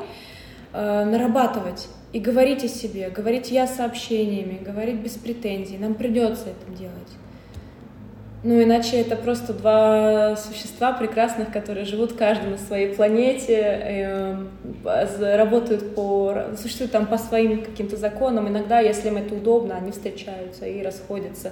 э, 0.74 1.06
нарабатывать 1.06 1.88
и 2.14 2.20
говорить 2.20 2.64
о 2.64 2.68
себе, 2.68 3.10
говорить 3.10 3.52
я 3.52 3.68
сообщениями, 3.68 4.60
говорить 4.64 4.98
без 4.98 5.14
претензий. 5.14 5.78
Нам 5.78 5.96
придется 5.96 6.50
это 6.50 6.78
делать. 6.78 7.08
Ну, 8.44 8.62
иначе 8.62 9.00
это 9.00 9.16
просто 9.16 9.54
два 9.54 10.36
существа 10.36 10.94
прекрасных, 10.94 11.52
которые 11.52 11.86
живут 11.86 12.14
каждый 12.14 12.50
на 12.50 12.58
своей 12.58 12.96
планете, 12.96 13.56
э, 13.56 15.38
работают 15.38 15.94
по, 15.94 16.48
существуют 16.60 16.92
там 16.92 17.06
по 17.06 17.20
своим 17.20 17.64
каким-то 17.64 17.98
законам. 17.98 18.48
Иногда, 18.48 18.80
если 18.80 19.10
им 19.10 19.18
это 19.18 19.36
удобно, 19.36 19.76
они 19.76 19.92
встречаются 19.92 20.66
и 20.66 20.82
расходятся. 20.82 21.52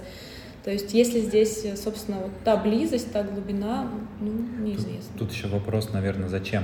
То 0.65 0.71
есть, 0.71 0.93
если 0.93 1.19
здесь, 1.19 1.63
собственно, 1.79 2.17
вот 2.21 2.31
та 2.43 2.57
близость, 2.57 3.13
та 3.13 3.21
глубина, 3.21 3.87
ну, 4.19 4.31
неизвестно. 4.59 5.13
Тут, 5.17 5.29
тут 5.29 5.31
еще 5.31 5.47
вопрос, 5.47 5.93
наверное, 5.93 6.27
зачем 6.27 6.63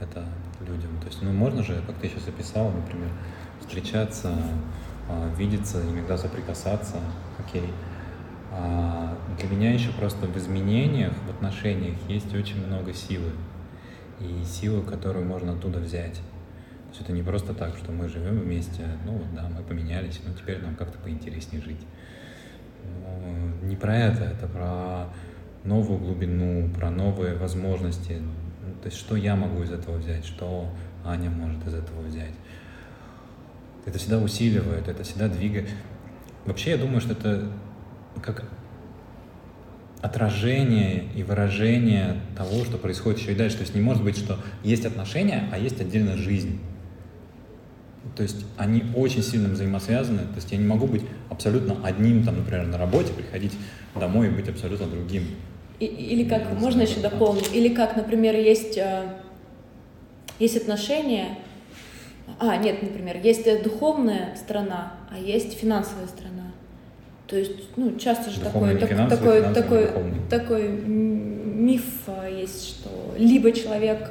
это 0.00 0.24
людям. 0.60 0.98
То 1.00 1.06
есть, 1.06 1.22
ну, 1.22 1.32
можно 1.32 1.62
же, 1.62 1.80
как 1.86 1.96
ты 1.96 2.08
сейчас 2.08 2.28
описала, 2.28 2.70
например, 2.70 3.08
встречаться, 3.60 4.32
а, 5.08 5.34
видеться, 5.36 5.82
иногда 5.82 6.16
соприкасаться, 6.16 6.96
окей. 7.38 7.70
А 8.50 9.16
для 9.38 9.48
меня 9.48 9.72
еще 9.72 9.90
просто 9.92 10.26
в 10.26 10.36
изменениях, 10.36 11.12
в 11.26 11.30
отношениях 11.30 11.96
есть 12.08 12.34
очень 12.34 12.64
много 12.64 12.92
силы. 12.92 13.30
И 14.20 14.44
силы, 14.44 14.82
которую 14.82 15.26
можно 15.26 15.52
оттуда 15.52 15.80
взять. 15.80 16.14
То 16.14 16.90
есть 16.90 17.00
это 17.02 17.12
не 17.12 17.22
просто 17.22 17.52
так, 17.52 17.76
что 17.76 17.90
мы 17.90 18.08
живем 18.08 18.38
вместе, 18.38 18.84
ну 19.04 19.12
вот 19.14 19.34
да, 19.34 19.48
мы 19.48 19.64
поменялись, 19.64 20.20
но 20.24 20.32
теперь 20.32 20.62
нам 20.62 20.76
как-то 20.76 20.98
поинтереснее 20.98 21.60
жить. 21.60 21.80
Но 22.84 23.66
не 23.66 23.74
про 23.74 23.96
это, 23.96 24.24
это 24.24 24.46
про 24.46 25.08
новую 25.64 25.98
глубину, 25.98 26.70
про 26.72 26.90
новые 26.90 27.34
возможности. 27.34 28.22
То 28.84 28.90
есть 28.90 29.00
что 29.00 29.16
я 29.16 29.34
могу 29.34 29.62
из 29.62 29.70
этого 29.70 29.96
взять, 29.96 30.26
что 30.26 30.68
Аня 31.06 31.30
может 31.30 31.66
из 31.66 31.72
этого 31.72 32.02
взять. 32.02 32.34
Это 33.86 33.98
всегда 33.98 34.18
усиливает, 34.18 34.88
это 34.88 35.04
всегда 35.04 35.28
двигает. 35.28 35.70
Вообще 36.44 36.72
я 36.72 36.76
думаю, 36.76 37.00
что 37.00 37.12
это 37.12 37.50
как 38.20 38.44
отражение 40.02 41.04
и 41.14 41.22
выражение 41.22 42.20
того, 42.36 42.62
что 42.66 42.76
происходит 42.76 43.20
еще 43.20 43.32
и 43.32 43.34
дальше. 43.34 43.56
То 43.56 43.62
есть 43.62 43.74
не 43.74 43.80
может 43.80 44.04
быть, 44.04 44.18
что 44.18 44.38
есть 44.62 44.84
отношения, 44.84 45.48
а 45.50 45.56
есть 45.58 45.80
отдельно 45.80 46.18
жизнь. 46.18 46.60
То 48.16 48.22
есть 48.22 48.44
они 48.58 48.84
очень 48.94 49.22
сильно 49.22 49.48
взаимосвязаны. 49.48 50.18
То 50.18 50.36
есть 50.36 50.52
я 50.52 50.58
не 50.58 50.66
могу 50.66 50.86
быть 50.86 51.04
абсолютно 51.30 51.74
одним, 51.82 52.22
там, 52.22 52.36
например, 52.36 52.66
на 52.66 52.76
работе, 52.76 53.14
приходить 53.14 53.54
домой 53.94 54.26
и 54.26 54.30
быть 54.30 54.50
абсолютно 54.50 54.86
другим. 54.86 55.24
И, 55.80 55.86
или 55.86 56.28
как, 56.28 56.52
можно 56.58 56.82
еще 56.82 57.00
дополнить, 57.00 57.50
или 57.52 57.68
как, 57.68 57.96
например, 57.96 58.36
есть, 58.36 58.78
э, 58.78 59.02
есть 60.38 60.56
отношения, 60.56 61.38
а, 62.38 62.56
нет, 62.56 62.82
например, 62.82 63.18
есть 63.22 63.62
духовная 63.62 64.36
сторона, 64.36 64.94
а 65.10 65.18
есть 65.18 65.58
финансовая 65.58 66.06
сторона. 66.06 66.52
То 67.26 67.36
есть, 67.36 67.52
ну, 67.76 67.96
часто 67.96 68.30
же 68.30 68.40
такой, 68.40 68.76
так, 68.76 69.08
такой, 69.08 69.42
такой, 69.54 69.88
такой 70.30 70.68
миф 70.68 71.84
а, 72.06 72.28
есть, 72.28 72.68
что 72.68 72.90
либо 73.18 73.52
человек 73.52 74.08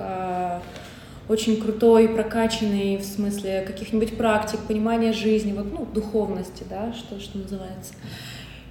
очень 1.30 1.62
крутой, 1.62 2.10
прокачанный 2.10 2.98
в 2.98 3.04
смысле 3.04 3.64
каких-нибудь 3.66 4.18
практик, 4.18 4.60
понимания 4.68 5.14
жизни, 5.14 5.54
вот, 5.54 5.72
ну, 5.72 5.86
духовности, 5.86 6.64
да, 6.70 6.94
что, 6.94 7.20
что 7.20 7.38
называется. 7.38 7.94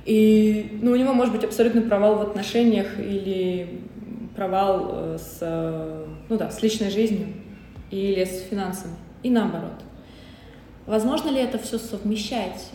И, 0.04 0.78
ну, 0.82 0.92
у 0.92 0.96
него 0.96 1.12
может 1.12 1.32
быть 1.32 1.44
абсолютный 1.44 1.82
провал 1.82 2.16
в 2.16 2.22
отношениях 2.22 2.98
или 2.98 3.80
провал 4.34 4.90
э, 4.92 5.18
с, 5.18 5.38
э, 5.40 6.06
ну 6.28 6.36
да, 6.36 6.50
с 6.50 6.62
личной 6.62 6.90
жизнью 6.90 7.28
или 7.90 8.24
с 8.24 8.42
финансами, 8.50 8.94
и 9.22 9.30
наоборот. 9.30 9.84
Возможно 10.86 11.30
ли 11.30 11.40
это 11.40 11.58
все 11.58 11.78
совмещать? 11.78 12.70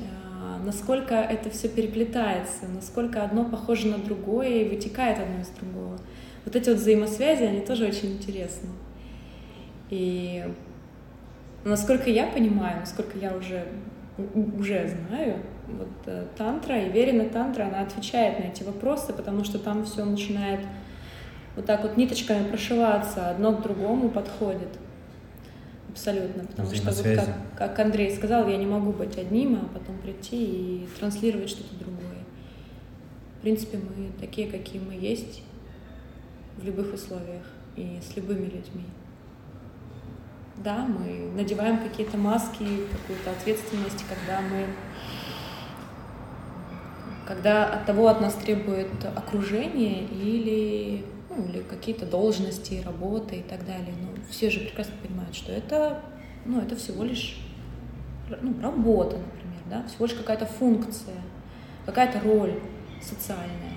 насколько 0.67 1.15
это 1.15 1.49
все 1.49 1.69
переплетается, 1.69 2.67
насколько 2.67 3.23
одно 3.23 3.45
похоже 3.45 3.87
на 3.87 3.97
другое 3.97 4.63
и 4.63 4.69
вытекает 4.69 5.17
одно 5.19 5.41
из 5.41 5.47
другого. 5.49 5.97
Вот 6.45 6.55
эти 6.55 6.69
вот 6.69 6.77
взаимосвязи, 6.77 7.43
они 7.43 7.61
тоже 7.61 7.85
очень 7.85 8.13
интересны. 8.13 8.69
И 9.89 10.43
насколько 11.63 12.09
я 12.09 12.27
понимаю, 12.27 12.81
насколько 12.81 13.17
я 13.17 13.35
уже, 13.35 13.65
уже 14.17 14.89
знаю, 15.09 15.37
вот 15.67 15.89
э, 16.05 16.25
тантра 16.37 16.79
и 16.79 16.89
верена 16.89 17.25
тантра, 17.29 17.65
она 17.65 17.81
отвечает 17.81 18.39
на 18.39 18.43
эти 18.45 18.63
вопросы, 18.63 19.13
потому 19.13 19.43
что 19.43 19.59
там 19.59 19.85
все 19.85 20.05
начинает 20.05 20.61
вот 21.55 21.65
так 21.65 21.83
вот 21.83 21.97
ниточками 21.97 22.47
прошиваться, 22.47 23.29
одно 23.29 23.53
к 23.53 23.61
другому 23.61 24.09
подходит. 24.09 24.69
Абсолютно, 25.89 26.45
потому 26.45 26.73
что, 26.73 26.91
вот 26.91 27.03
как, 27.03 27.29
как 27.57 27.79
Андрей 27.79 28.15
сказал, 28.15 28.47
я 28.47 28.57
не 28.57 28.67
могу 28.67 28.91
быть 28.91 29.17
одним, 29.17 29.55
а 29.55 29.65
потом 29.73 29.97
прийти 29.97 30.43
и 30.43 30.87
транслировать 30.99 31.49
что-то 31.49 31.75
другое. 31.75 32.23
В 33.39 33.41
принципе, 33.41 33.77
мы 33.77 34.11
такие, 34.19 34.47
какие 34.47 34.79
мы 34.79 34.93
есть 34.93 35.41
в 36.57 36.63
любых 36.63 36.93
условиях 36.93 37.43
и 37.75 37.99
с 38.01 38.15
любыми 38.15 38.45
людьми. 38.45 38.85
Да, 40.63 40.85
мы 40.85 41.31
надеваем 41.35 41.79
какие-то 41.79 42.17
маски, 42.17 42.65
какую-то 42.91 43.31
ответственность, 43.31 44.03
когда 44.07 44.41
мы 44.41 44.65
когда 47.27 47.65
от 47.65 47.85
того 47.85 48.07
от 48.07 48.21
нас 48.21 48.33
требует 48.35 48.87
окружение 49.15 50.05
или 50.05 51.03
ну, 51.29 51.45
или 51.45 51.61
какие-то 51.61 52.05
должности, 52.05 52.81
работы 52.85 53.37
и 53.37 53.43
так 53.43 53.65
далее. 53.65 53.93
Но 54.01 54.09
все 54.29 54.49
же 54.49 54.61
прекрасно 54.61 54.93
понимают, 55.05 55.35
что 55.35 55.51
это, 55.51 56.01
ну, 56.45 56.61
это 56.61 56.75
всего 56.75 57.03
лишь 57.03 57.37
ну, 58.41 58.59
работа, 58.61 59.17
например, 59.17 59.61
да, 59.69 59.87
всего 59.87 60.05
лишь 60.05 60.15
какая-то 60.15 60.45
функция, 60.45 61.15
какая-то 61.85 62.21
роль 62.21 62.53
социальная. 63.01 63.75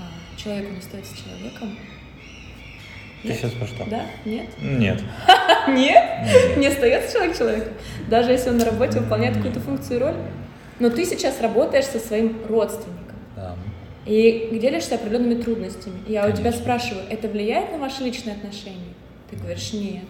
А 0.00 0.38
человек 0.38 0.70
он 0.70 0.78
остается 0.78 1.16
человеком. 1.16 1.76
Ты 3.22 3.28
Нет? 3.28 3.38
сейчас 3.38 3.52
про 3.52 3.66
что? 3.66 3.84
Да? 3.88 4.06
Нет? 4.24 4.48
Нет. 4.60 5.02
Нет? 5.68 6.56
Не 6.56 6.66
остается 6.66 7.12
человек 7.12 7.38
человеком? 7.38 7.72
Даже 8.08 8.32
если 8.32 8.50
он 8.50 8.58
на 8.58 8.64
работе 8.64 9.00
выполняет 9.00 9.36
какую-то 9.36 9.60
функцию 9.60 9.98
и 9.98 10.02
роль? 10.02 10.16
Но 10.80 10.90
ты 10.90 11.04
сейчас 11.04 11.40
работаешь 11.40 11.86
со 11.86 11.98
своим 11.98 12.38
родственником 12.48 13.16
и 14.06 14.58
делишься 14.60 14.96
определенными 14.96 15.40
трудностями. 15.40 16.00
Я 16.06 16.22
Конечно. 16.22 16.28
у 16.28 16.36
тебя 16.36 16.52
спрашиваю, 16.52 17.04
это 17.08 17.28
влияет 17.28 17.72
на 17.72 17.78
ваши 17.78 18.02
личные 18.02 18.36
отношения? 18.36 18.94
Ты 19.30 19.36
говоришь, 19.36 19.72
нет. 19.72 19.82
нет. 19.82 20.04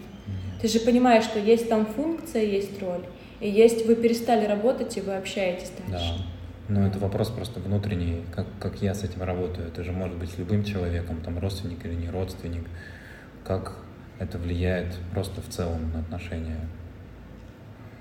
Ты 0.61 0.67
же 0.67 0.79
понимаешь, 0.79 1.23
что 1.23 1.39
есть 1.39 1.69
там 1.69 1.85
функция, 1.85 2.43
есть 2.43 2.81
роль. 2.81 3.05
И 3.39 3.49
есть, 3.49 3.85
вы 3.85 3.95
перестали 3.95 4.45
работать, 4.45 4.97
и 4.97 5.01
вы 5.01 5.15
общаетесь 5.15 5.71
дальше. 5.87 6.15
Да. 6.17 6.25
Ну, 6.67 6.87
это 6.87 6.97
вопрос 6.99 7.29
просто 7.29 7.59
внутренний, 7.59 8.23
как, 8.33 8.47
как 8.59 8.81
я 8.81 8.93
с 8.93 9.03
этим 9.03 9.21
работаю. 9.21 9.67
Это 9.67 9.83
же 9.83 9.91
может 9.91 10.17
быть 10.17 10.31
с 10.31 10.37
любым 10.37 10.63
человеком, 10.63 11.21
там, 11.21 11.37
родственник 11.39 11.85
или 11.85 11.93
не 11.93 12.09
родственник. 12.09 12.65
Как 13.43 13.77
это 14.19 14.37
влияет 14.37 14.95
просто 15.11 15.41
в 15.41 15.49
целом 15.49 15.91
на 15.93 15.99
отношения 15.99 16.57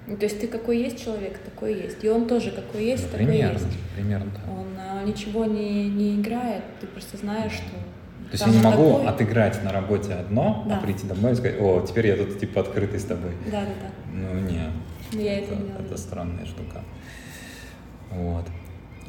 ну, 0.07 0.17
то 0.17 0.25
есть 0.25 0.41
ты 0.41 0.49
какой 0.49 0.79
есть 0.79 1.03
человек, 1.03 1.39
такой 1.39 1.75
есть. 1.75 2.05
И 2.05 2.09
он 2.09 2.27
тоже 2.27 2.51
какой 2.51 2.85
есть, 2.85 3.05
ну, 3.05 3.11
такой 3.11 3.27
примерно, 3.27 3.53
есть. 3.55 3.79
Примерно 3.95 4.31
так. 4.33 4.43
Он 4.49 4.67
а, 4.79 5.03
ничего 5.05 5.47
не, 5.47 5.89
не 5.89 6.21
играет, 6.21 6.63
ты 6.81 6.87
просто 6.87 7.17
знаешь, 7.17 7.53
что... 7.53 7.71
То 7.71 8.33
есть 8.33 8.47
я 8.47 8.53
не 8.53 8.59
могу 8.59 8.93
такой... 8.93 9.07
отыграть 9.07 9.65
на 9.65 9.73
работе 9.73 10.13
одно, 10.13 10.63
а 10.67 10.69
да. 10.69 10.79
а 10.79 10.81
прийти 10.81 11.07
домой 11.07 11.33
и 11.33 11.35
сказать, 11.35 11.59
о, 11.61 11.85
теперь 11.87 12.09
я 12.09 12.17
тут 12.17 12.39
типа 12.39 12.61
открытый 12.61 13.01
с 13.01 13.05
тобой. 13.05 13.33
Да, 13.51 13.63
да, 13.63 13.67
да. 13.67 13.91
Ну, 14.13 14.41
не. 14.41 14.71
Ну, 15.13 15.21
я 15.21 15.39
это, 15.39 15.55
это 15.55 15.63
не 15.63 15.71
Это 15.87 15.97
странная 15.97 16.45
штука. 16.45 16.83
Вот. 18.11 18.45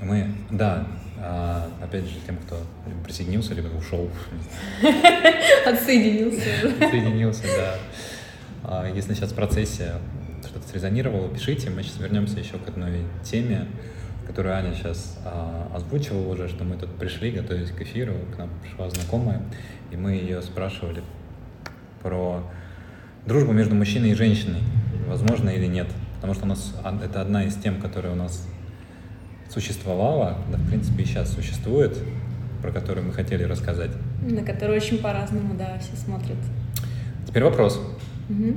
Мы, 0.02 0.28
да, 0.50 0.88
а, 1.20 1.70
опять 1.82 2.06
же, 2.06 2.16
тем, 2.26 2.38
кто 2.38 2.58
присоединился, 3.04 3.54
либо 3.54 3.68
ушел. 3.76 4.10
Отсоединился. 5.66 6.50
Отсоединился, 6.80 7.44
да. 7.44 7.76
А, 8.64 8.90
если 8.94 9.14
сейчас 9.14 9.32
в 9.32 9.36
процессе 9.36 9.94
что-то 10.56 10.70
срезонировало, 10.70 11.28
пишите. 11.28 11.70
Мы 11.70 11.84
сейчас 11.84 12.00
вернемся 12.00 12.40
еще 12.40 12.58
к 12.58 12.70
одной 12.70 13.02
теме, 13.24 13.68
которую 14.26 14.56
Аня 14.56 14.74
сейчас 14.74 15.20
а, 15.26 15.70
озвучивала 15.76 16.32
уже, 16.32 16.48
что 16.48 16.64
мы 16.64 16.78
тут 16.78 16.96
пришли, 16.96 17.32
готовились 17.32 17.72
к 17.72 17.82
эфиру, 17.82 18.14
к 18.34 18.38
нам 18.38 18.50
пришла 18.64 18.90
знакомая, 18.90 19.42
и 19.92 19.98
мы 19.98 20.12
ее 20.12 20.42
спрашивали 20.42 21.04
про 22.02 22.42
дружбу 23.26 23.52
между 23.52 23.76
мужчиной 23.76 24.12
и 24.12 24.14
женщиной, 24.14 24.62
возможно 25.10 25.50
или 25.50 25.66
нет. 25.66 25.88
Потому 26.16 26.34
что 26.34 26.46
у 26.46 26.48
нас 26.48 26.74
это 27.04 27.22
одна 27.22 27.44
из 27.44 27.56
тем, 27.56 27.82
которая 27.82 28.14
у 28.14 28.16
нас 28.16 28.48
существовала, 29.50 30.38
да, 30.50 30.58
в 30.58 30.68
принципе, 30.70 31.04
и 31.04 31.06
сейчас 31.06 31.34
существует, 31.34 31.98
про 32.62 32.72
которую 32.72 33.08
мы 33.08 33.12
хотели 33.12 33.44
рассказать. 33.44 33.92
На 34.22 34.42
которую 34.42 34.78
очень 34.78 35.00
по-разному, 35.00 35.54
да, 35.56 35.78
все 35.80 35.98
смотрят. 35.98 36.38
Теперь 37.28 37.44
вопрос. 37.44 37.82
Угу 38.30 38.54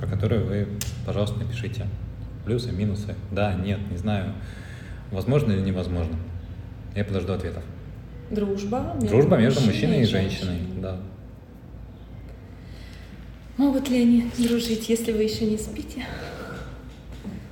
про 0.00 0.06
которые 0.06 0.40
вы, 0.40 0.68
пожалуйста, 1.04 1.38
напишите. 1.38 1.86
Плюсы, 2.46 2.72
минусы, 2.72 3.14
да, 3.30 3.52
нет, 3.52 3.78
не 3.90 3.98
знаю. 3.98 4.32
Возможно 5.10 5.52
или 5.52 5.60
невозможно. 5.60 6.16
Я 6.96 7.04
подожду 7.04 7.34
ответов. 7.34 7.62
Дружба 8.30 8.94
между, 8.94 9.08
Дружба 9.08 9.36
между 9.36 9.60
мужчиной 9.60 10.00
и 10.00 10.04
женщиной, 10.04 10.58
женщиной, 10.58 10.80
да. 10.80 10.96
Могут 13.58 13.90
ли 13.90 14.02
они 14.02 14.30
дружить, 14.38 14.88
если 14.88 15.12
вы 15.12 15.24
еще 15.24 15.44
не 15.44 15.58
спите? 15.58 16.06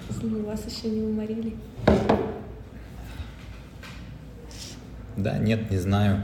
Если 0.09 0.27
вас 0.41 0.65
еще 0.67 0.89
не 0.89 1.03
уморили? 1.03 1.55
Да, 5.19 5.37
нет, 5.37 5.71
не 5.71 5.77
знаю. 5.77 6.23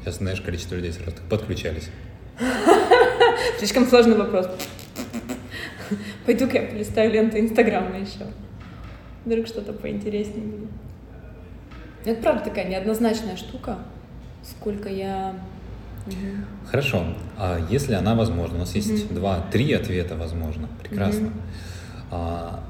Сейчас, 0.00 0.18
знаешь, 0.18 0.40
количество 0.40 0.76
людей 0.76 0.92
сразу 0.92 1.16
подключались. 1.28 1.90
Слишком 3.58 3.86
сложный 3.86 4.16
вопрос. 4.16 4.48
Пойду-ка 6.26 6.58
я 6.58 6.68
полистаю 6.68 7.12
ленту 7.12 7.38
Инстаграма 7.38 7.98
еще. 7.98 8.26
Вдруг 9.24 9.46
что-то 9.46 9.72
поинтереснее 9.72 10.46
будет. 10.46 10.70
Это 12.04 12.20
правда 12.22 12.44
такая 12.44 12.68
неоднозначная 12.68 13.36
штука. 13.36 13.78
Сколько 14.42 14.88
я... 14.88 15.34
Хорошо. 16.70 17.04
А 17.38 17.58
если 17.70 17.94
она 17.94 18.14
возможна? 18.14 18.56
У 18.56 18.60
нас 18.60 18.74
есть 18.74 19.06
угу. 19.06 19.14
два, 19.14 19.40
три 19.50 19.72
ответа 19.72 20.16
возможно. 20.16 20.68
Прекрасно. 20.82 21.28
Угу. 21.28 21.34
А, 22.10 22.60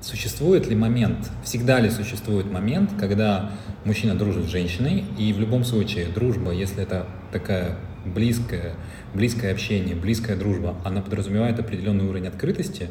существует 0.00 0.68
ли 0.68 0.76
момент, 0.76 1.30
всегда 1.42 1.80
ли 1.80 1.90
существует 1.90 2.50
момент, 2.50 2.90
когда 2.98 3.50
мужчина 3.84 4.14
дружит 4.14 4.44
с 4.44 4.48
женщиной, 4.48 5.04
и 5.18 5.32
в 5.32 5.40
любом 5.40 5.64
случае 5.64 6.06
дружба, 6.06 6.52
если 6.52 6.82
это 6.82 7.06
такая 7.32 7.76
близкая, 8.04 8.74
близкое 9.14 9.52
общение, 9.52 9.94
близкая 9.94 10.36
дружба, 10.36 10.76
она 10.84 11.02
подразумевает 11.02 11.58
определенный 11.58 12.04
уровень 12.04 12.26
открытости, 12.26 12.88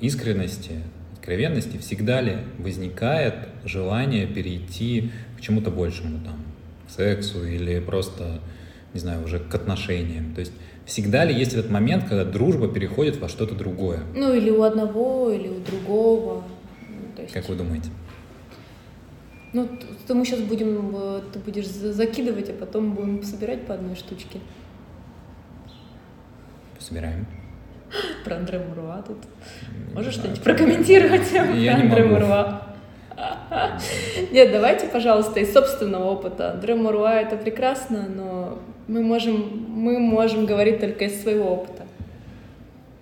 искренности, 0.00 0.82
откровенности, 1.14 1.76
всегда 1.76 2.20
ли 2.20 2.38
возникает 2.58 3.48
желание 3.64 4.26
перейти 4.26 5.10
к 5.36 5.40
чему-то 5.40 5.70
большему, 5.70 6.24
там, 6.24 6.36
к 6.86 6.90
сексу 6.90 7.44
или 7.44 7.80
просто, 7.80 8.40
не 8.94 9.00
знаю, 9.00 9.24
уже 9.24 9.38
к 9.38 9.54
отношениям. 9.54 10.34
То 10.34 10.40
есть 10.40 10.52
всегда 10.86 11.24
ли 11.24 11.34
есть 11.34 11.52
этот 11.52 11.70
момент, 11.70 12.04
когда 12.04 12.24
дружба 12.24 12.68
переходит 12.68 13.20
во 13.20 13.28
что-то 13.28 13.54
другое? 13.54 14.00
Ну, 14.14 14.32
или 14.32 14.50
у 14.50 14.62
одного, 14.62 15.30
или 15.30 15.48
у 15.48 15.60
другого. 15.60 16.44
Ну, 16.88 16.96
то 17.14 17.22
есть... 17.22 17.34
Как 17.34 17.48
вы 17.48 17.56
думаете? 17.56 17.90
Ну, 19.52 19.68
то 20.06 20.14
мы 20.14 20.24
сейчас 20.24 20.40
будем, 20.40 20.94
э, 20.94 21.20
ты 21.32 21.38
будешь 21.38 21.66
закидывать, 21.66 22.50
а 22.50 22.52
потом 22.52 22.92
будем 22.92 23.22
собирать 23.22 23.66
по 23.66 23.74
одной 23.74 23.96
штучке. 23.96 24.40
Собираем. 26.78 27.26
Про 28.24 28.36
Андре 28.36 28.58
Муруа 28.58 29.02
тут. 29.06 29.18
Можешь 29.94 30.14
что-нибудь 30.14 30.42
прокомментировать 30.42 31.32
Я 31.32 31.44
про 31.44 31.52
не 31.54 31.68
Андре 31.70 32.04
могу. 32.04 32.14
Муруа? 32.14 32.62
Нет, 34.30 34.52
давайте, 34.52 34.86
пожалуйста, 34.86 35.40
из 35.40 35.52
собственного 35.52 36.04
опыта. 36.04 36.52
Андре 36.52 36.74
Муруа— 36.74 37.14
это 37.20 37.36
прекрасно, 37.36 38.06
но 38.08 38.58
мы 38.86 39.02
можем, 39.02 39.66
мы 39.68 39.98
можем 39.98 40.46
говорить 40.46 40.80
только 40.80 41.06
из 41.06 41.22
своего 41.22 41.52
опыта. 41.52 41.84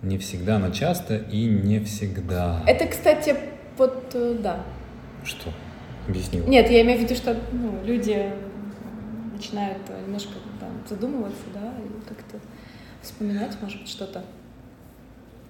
Не 0.03 0.19
всегда, 0.19 0.59
но 0.59 0.71
часто 0.71 1.17
и 1.17 1.45
не 1.45 1.81
всегда. 1.81 2.63
Это, 2.67 2.87
кстати, 2.87 3.35
вот, 3.77 4.13
э, 4.15 4.37
да. 4.41 4.61
Что? 5.25 5.51
Объяснил. 6.09 6.47
Нет, 6.47 6.71
я 6.71 6.83
имею 6.83 7.01
в 7.01 7.03
виду, 7.03 7.15
что 7.15 7.37
ну, 7.53 7.83
люди 7.85 8.31
начинают 9.33 9.79
немножко 10.07 10.35
там, 10.61 10.71
задумываться, 10.89 11.43
да, 11.53 11.73
и 11.79 12.09
как-то 12.09 12.39
вспоминать, 13.03 13.57
может 13.61 13.81
быть, 13.81 13.89
что-то. 13.89 14.25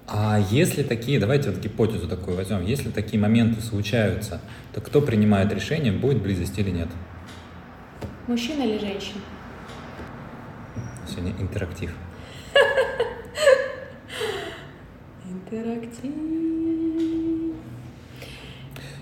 А 0.08 0.38
если 0.50 0.84
такие, 0.84 1.18
давайте 1.18 1.50
вот 1.50 1.58
гипотезу 1.58 2.08
такую 2.08 2.36
возьмем, 2.36 2.64
если 2.64 2.90
такие 2.90 3.20
моменты 3.20 3.60
случаются, 3.60 4.40
то 4.72 4.80
кто 4.80 5.00
принимает 5.00 5.52
решение, 5.52 5.92
будет 5.92 6.22
близость 6.22 6.56
или 6.58 6.70
нет? 6.70 6.88
Мужчина 8.28 8.62
или 8.62 8.78
женщина? 8.78 9.20
Сегодня 11.08 11.32
интерактив. 11.40 11.92
Интерактив. 15.28 16.65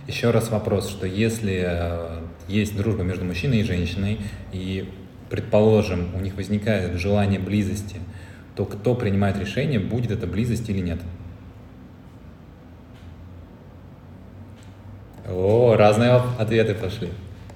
Еще 0.06 0.30
раз 0.30 0.50
вопрос, 0.50 0.88
что 0.90 1.06
если 1.06 1.62
э, 1.66 2.20
есть 2.46 2.76
дружба 2.76 3.04
между 3.04 3.24
мужчиной 3.24 3.60
и 3.60 3.62
женщиной, 3.62 4.18
и, 4.52 4.88
предположим, 5.30 6.14
у 6.14 6.20
них 6.20 6.36
возникает 6.36 6.98
желание 6.98 7.40
близости, 7.40 7.96
то 8.54 8.66
кто 8.66 8.94
принимает 8.94 9.38
решение, 9.38 9.80
будет 9.80 10.10
это 10.10 10.26
близость 10.26 10.68
или 10.68 10.80
нет? 10.80 10.98
О, 15.26 15.74
разные 15.76 16.20
ответы 16.38 16.74
пошли. 16.74 17.08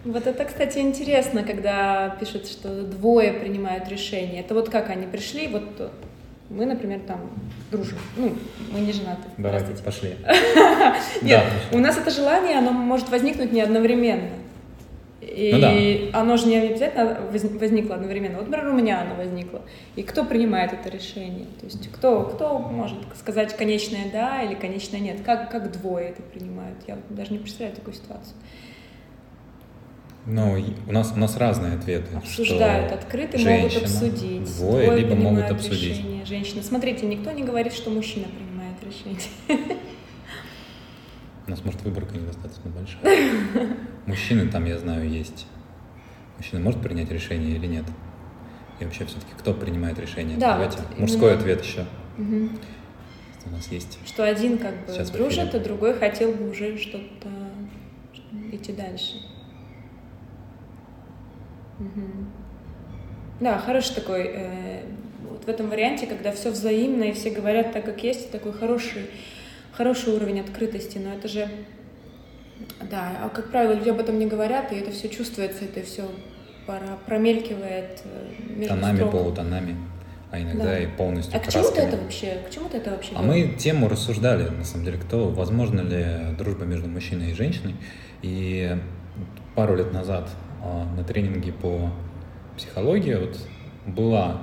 Вот 0.05 0.27
это, 0.27 0.45
кстати, 0.47 0.79
интересно, 0.79 1.43
когда 1.43 2.17
пишут, 2.19 2.47
что 2.47 2.83
двое 2.83 3.33
принимают 3.35 3.89
решение. 3.91 4.41
Это 4.41 4.55
вот 4.55 4.71
как 4.71 4.89
они 4.89 5.07
пришли, 5.07 5.49
вот 5.49 5.93
мы, 6.51 6.67
например, 6.67 7.01
там 7.01 7.21
дружим. 7.71 7.99
Ну, 8.17 8.35
мы 8.73 8.81
не 8.81 8.93
женаты. 8.93 9.23
Давайте, 9.37 9.83
пошли. 9.83 10.17
Нет, 11.23 11.43
у 11.73 11.79
нас 11.79 11.97
это 11.99 12.11
желание, 12.11 12.59
оно 12.59 12.73
может 12.73 13.09
возникнуть 13.11 13.53
не 13.53 13.61
одновременно. 13.61 14.31
И 15.21 15.51
Ну 15.53 15.61
да. 16.13 16.21
оно 16.21 16.37
же 16.37 16.47
не 16.47 16.57
обязательно 16.57 17.19
воз- 17.31 17.43
возникло 17.61 17.97
одновременно. 17.97 18.39
Вот, 18.39 18.49
например, 18.49 18.73
у 18.73 18.77
меня 18.77 19.01
оно 19.03 19.15
возникло. 19.15 19.61
И 19.95 20.03
кто 20.03 20.25
принимает 20.25 20.73
это 20.73 20.89
решение? 20.89 21.45
То 21.61 21.67
есть 21.67 21.91
кто, 21.93 22.23
кто 22.23 22.59
может 22.59 22.99
сказать 23.19 23.55
конечное 23.57 24.11
да 24.13 24.43
или 24.43 24.55
конечное 24.55 25.01
нет? 25.01 25.19
Как, 25.25 25.51
как 25.51 25.71
двое 25.73 26.09
это 26.11 26.23
принимают? 26.23 26.79
Я 26.87 26.97
даже 27.11 27.33
не 27.33 27.39
представляю 27.39 27.75
такую 27.77 27.95
ситуацию. 27.95 28.35
Ну, 30.31 30.63
у 30.87 30.93
нас, 30.93 31.13
у 31.15 31.19
нас 31.19 31.37
разные 31.39 31.77
ответы. 31.77 32.15
Обсуждают 32.17 32.93
открыто, 32.93 33.39
могут 33.39 33.73
женщина, 33.73 33.83
обсудить. 33.83 34.57
Двое, 34.59 34.97
либо 34.99 35.15
могут 35.15 35.51
обсудить. 35.51 35.97
решение. 35.99 36.25
Женщина. 36.27 36.63
Смотрите, 36.63 37.07
никто 37.07 37.31
не 37.33 37.43
говорит, 37.45 37.73
что 37.73 37.89
мужчина 37.89 38.27
принимает 38.29 38.77
решение. 38.85 39.23
У 41.47 41.51
нас, 41.51 41.65
может, 41.65 41.81
выборка 41.83 42.15
недостаточно 42.15 42.71
большая. 42.71 43.77
Мужчины 44.05 44.51
там, 44.51 44.67
я 44.67 44.79
знаю, 44.79 45.09
есть. 45.09 45.47
Мужчина 46.37 46.61
может 46.61 46.83
принять 46.83 47.11
решение 47.11 47.57
или 47.57 47.67
нет? 47.67 47.85
И 48.81 48.85
вообще 48.85 49.07
все-таки 49.07 49.33
кто 49.39 49.55
принимает 49.55 49.99
решение? 49.99 50.37
Да, 50.37 50.53
Давайте. 50.53 50.77
вот 50.79 50.99
Мужской 50.99 51.31
именно. 51.31 51.41
ответ 51.41 51.65
еще. 51.65 51.87
Мгм. 52.19 52.59
У 53.47 53.51
нас 53.51 53.67
есть. 53.73 53.99
Что 54.07 54.25
один 54.25 54.59
как 54.59 54.75
бы 54.87 54.93
Сейчас 54.93 55.11
дружит, 55.11 55.55
а 55.55 55.59
другой 55.59 55.95
хотел 55.95 56.33
бы 56.33 56.51
уже 56.51 56.77
что-то 56.77 57.29
идти 58.53 58.73
дальше. 58.75 59.15
Мгм. 61.79 62.31
Да, 63.41 63.59
хороший 63.59 63.95
такой, 63.95 64.31
э, 64.35 64.81
вот 65.31 65.45
в 65.45 65.49
этом 65.49 65.69
варианте, 65.71 66.07
когда 66.07 66.33
все 66.33 66.51
взаимно 66.51 67.05
и 67.05 67.13
все 67.13 67.31
говорят 67.31 67.73
так, 67.73 67.85
как 67.85 68.03
есть, 68.03 68.31
такой 68.33 68.53
хороший, 68.53 69.07
хороший 69.73 70.13
уровень 70.15 70.41
открытости, 70.41 70.99
но 70.99 71.13
это 71.15 71.29
же, 71.29 71.49
да, 72.91 73.13
а 73.23 73.29
как 73.29 73.51
правило, 73.51 73.75
люди 73.75 73.91
об 73.91 74.01
этом 74.01 74.19
не 74.19 74.27
говорят, 74.27 74.73
и 74.73 74.77
это 74.77 74.91
все 74.91 75.09
чувствуется, 75.09 75.65
это 75.65 75.83
все 75.87 76.09
промелькивает 77.07 78.03
э, 78.05 78.55
между 78.57 78.75
Тонами, 78.75 78.97
строк. 78.97 79.11
полутонами, 79.13 79.77
а 80.31 80.41
иногда 80.41 80.65
Да. 80.65 80.79
и 80.81 80.87
полностью 80.87 81.35
А 81.37 81.41
к 81.41 81.49
чему 81.49 81.71
ты 81.71 81.81
это 81.81 81.97
вообще, 81.97 82.39
к 82.47 82.51
чему 82.53 82.69
ты 82.69 82.77
это 82.79 82.91
вообще 82.91 83.13
А 83.15 83.23
говоришь? 83.23 83.47
мы 83.51 83.57
тему 83.57 83.89
рассуждали, 83.89 84.49
на 84.51 84.65
самом 84.65 84.85
деле, 84.85 84.99
кто, 84.99 85.29
возможно 85.29 85.81
ли 85.81 86.37
дружба 86.37 86.65
между 86.65 86.89
мужчиной 86.89 87.31
и 87.31 87.35
женщиной. 87.35 87.77
И 88.21 88.77
пару 89.55 89.77
лет 89.77 89.93
назад 89.93 90.29
на 90.97 91.05
тренинге 91.05 91.53
по 91.53 91.91
психологии 92.57 93.15
вот 93.15 93.39
была, 93.87 94.43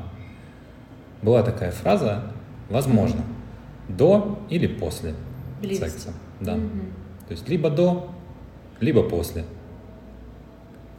была 1.21 1.43
такая 1.43 1.71
фраза 1.71 2.23
«возможно» 2.69 3.21
до 3.89 4.39
или 4.49 4.67
после 4.67 5.13
Близости. 5.61 5.89
секса. 5.89 6.13
Да. 6.39 6.55
Мгм. 6.55 6.93
То 7.27 7.31
есть 7.31 7.47
либо 7.49 7.69
до, 7.69 8.09
либо 8.79 9.03
после. 9.03 9.43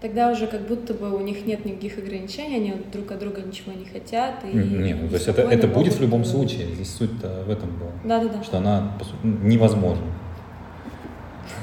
Тогда 0.00 0.30
уже 0.30 0.46
как 0.46 0.66
будто 0.68 0.92
бы 0.92 1.14
у 1.16 1.20
них 1.20 1.46
нет 1.46 1.64
никаких 1.64 1.98
ограничений, 1.98 2.56
они 2.56 2.74
друг 2.92 3.10
от 3.10 3.18
друга 3.18 3.40
ничего 3.42 3.72
не 3.72 3.86
хотят. 3.86 4.44
И 4.44 4.54
Не, 4.54 4.94
ну, 4.94 5.08
то 5.08 5.14
есть 5.14 5.26
это, 5.26 5.42
это 5.42 5.66
будет 5.66 5.94
в 5.94 6.00
любом 6.00 6.24
случае. 6.24 6.74
Здесь 6.74 6.94
суть-то 6.94 7.44
в 7.46 7.50
этом 7.50 7.70
была. 7.78 7.90
Да-да-да. 8.04 8.42
Что 8.42 8.58
она, 8.58 8.92
сути, 9.00 9.16
невозможна. 9.24 10.04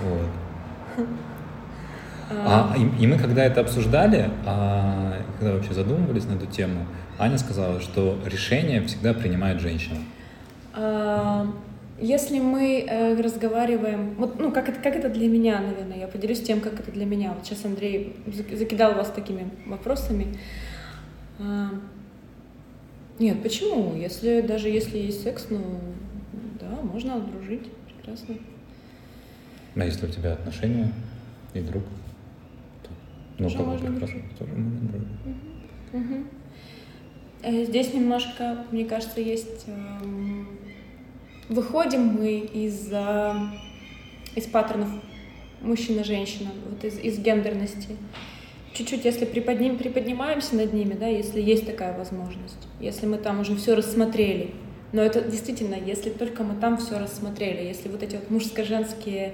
Вот. 0.04 1.08
А, 2.46 2.76
и, 2.78 3.04
и 3.04 3.08
мы 3.08 3.18
когда 3.18 3.44
это 3.46 3.62
обсуждали, 3.62 4.30
а, 4.46 5.14
когда 5.40 5.54
вообще 5.56 5.74
задумывались 5.74 6.26
на 6.26 6.34
эту 6.34 6.46
тему, 6.48 6.86
Аня 7.20 7.38
сказала, 7.38 7.80
что 7.80 8.18
решение 8.26 8.82
всегда 8.84 9.14
принимает 9.14 9.60
женщина. 9.62 9.98
А, 10.74 11.48
Если 12.00 12.40
мы 12.40 12.86
э, 12.88 13.22
разговариваем, 13.22 14.16
вот, 14.16 14.40
ну, 14.40 14.52
как 14.52 14.68
это, 14.70 14.80
как 14.82 14.96
это 14.96 15.10
для 15.10 15.28
меня, 15.28 15.60
наверное, 15.62 16.00
я 16.00 16.08
поделюсь 16.08 16.42
тем, 16.42 16.60
как 16.60 16.80
это 16.80 16.92
для 16.92 17.06
меня. 17.06 17.34
Вот 17.34 17.46
сейчас 17.46 17.64
Андрей 17.66 18.16
зак- 18.28 18.56
закидал 18.58 18.96
вас 18.96 19.10
такими 19.12 19.50
вопросами. 19.68 20.36
А, 21.40 21.70
Нет, 23.20 23.44
почему? 23.44 23.96
Если, 23.96 24.42
даже 24.42 24.70
если 24.70 24.98
есть 24.98 25.24
секс, 25.24 25.46
ну, 25.50 25.60
да, 26.60 26.82
можно 26.82 27.20
дружить, 27.20 27.70
прекрасно. 27.88 28.36
А 29.76 29.86
если 29.86 30.08
у 30.08 30.10
тебя 30.10 30.34
отношения 30.34 30.92
и 31.54 31.60
друг, 31.60 31.84
ну, 33.44 33.58
как 33.58 33.60
бы 33.60 33.66
можно 33.66 33.90
можно 33.90 34.00
дружить. 34.00 34.24
Мгм. 35.92 36.28
Э, 37.44 37.66
Здесь 37.66 37.94
немножко, 37.94 38.66
мне 38.72 38.86
кажется, 38.86 39.20
есть... 39.22 39.66
эм, 39.68 40.48
Выходим 41.50 42.06
мы 42.06 42.40
из, 42.40 42.88
э, 42.92 43.34
из 44.36 44.46
паттернов 44.46 44.90
мужчина-женщина, 45.62 46.52
вот 46.70 46.84
из, 46.84 46.98
из 47.00 47.20
гендерности. 47.20 47.98
Чуть-чуть, 48.74 49.06
если 49.06 49.26
приподним, 49.26 49.78
приподнимаемся 49.78 50.56
над 50.56 50.74
ними, 50.74 50.94
да, 50.94 51.08
если 51.08 51.42
есть 51.42 51.66
такая 51.66 51.96
возможность, 51.98 52.68
если 52.80 53.06
мы 53.06 53.18
там 53.18 53.42
уже 53.42 53.56
все 53.56 53.76
рассмотрели. 53.76 54.52
Но 54.94 55.02
это 55.02 55.22
действительно, 55.22 55.76
если 55.76 56.10
только 56.10 56.44
мы 56.44 56.56
там 56.60 56.78
все 56.78 56.98
рассмотрели, 56.98 57.68
если 57.68 57.90
вот 57.90 58.02
эти 58.02 58.16
вот 58.16 58.30
мужско-женские 58.32 59.34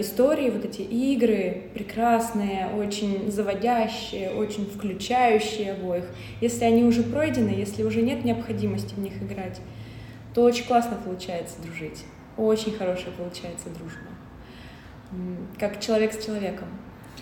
истории, 0.00 0.50
вот 0.50 0.64
эти 0.64 0.82
игры 0.82 1.62
прекрасные, 1.72 2.68
очень 2.76 3.30
заводящие, 3.30 4.30
очень 4.30 4.66
включающие 4.66 5.72
обоих, 5.72 6.04
если 6.40 6.64
они 6.64 6.82
уже 6.84 7.02
пройдены, 7.02 7.50
если 7.50 7.84
уже 7.84 8.02
нет 8.02 8.24
необходимости 8.24 8.94
в 8.94 8.98
них 8.98 9.22
играть, 9.22 9.60
то 10.34 10.42
очень 10.42 10.64
классно 10.64 10.96
получается 11.04 11.56
дружить. 11.62 12.04
очень 12.36 12.72
хорошая 12.72 13.12
получается 13.16 13.68
дружба. 13.68 14.08
Как 15.58 15.80
человек 15.80 16.12
с 16.12 16.24
человеком. 16.24 16.68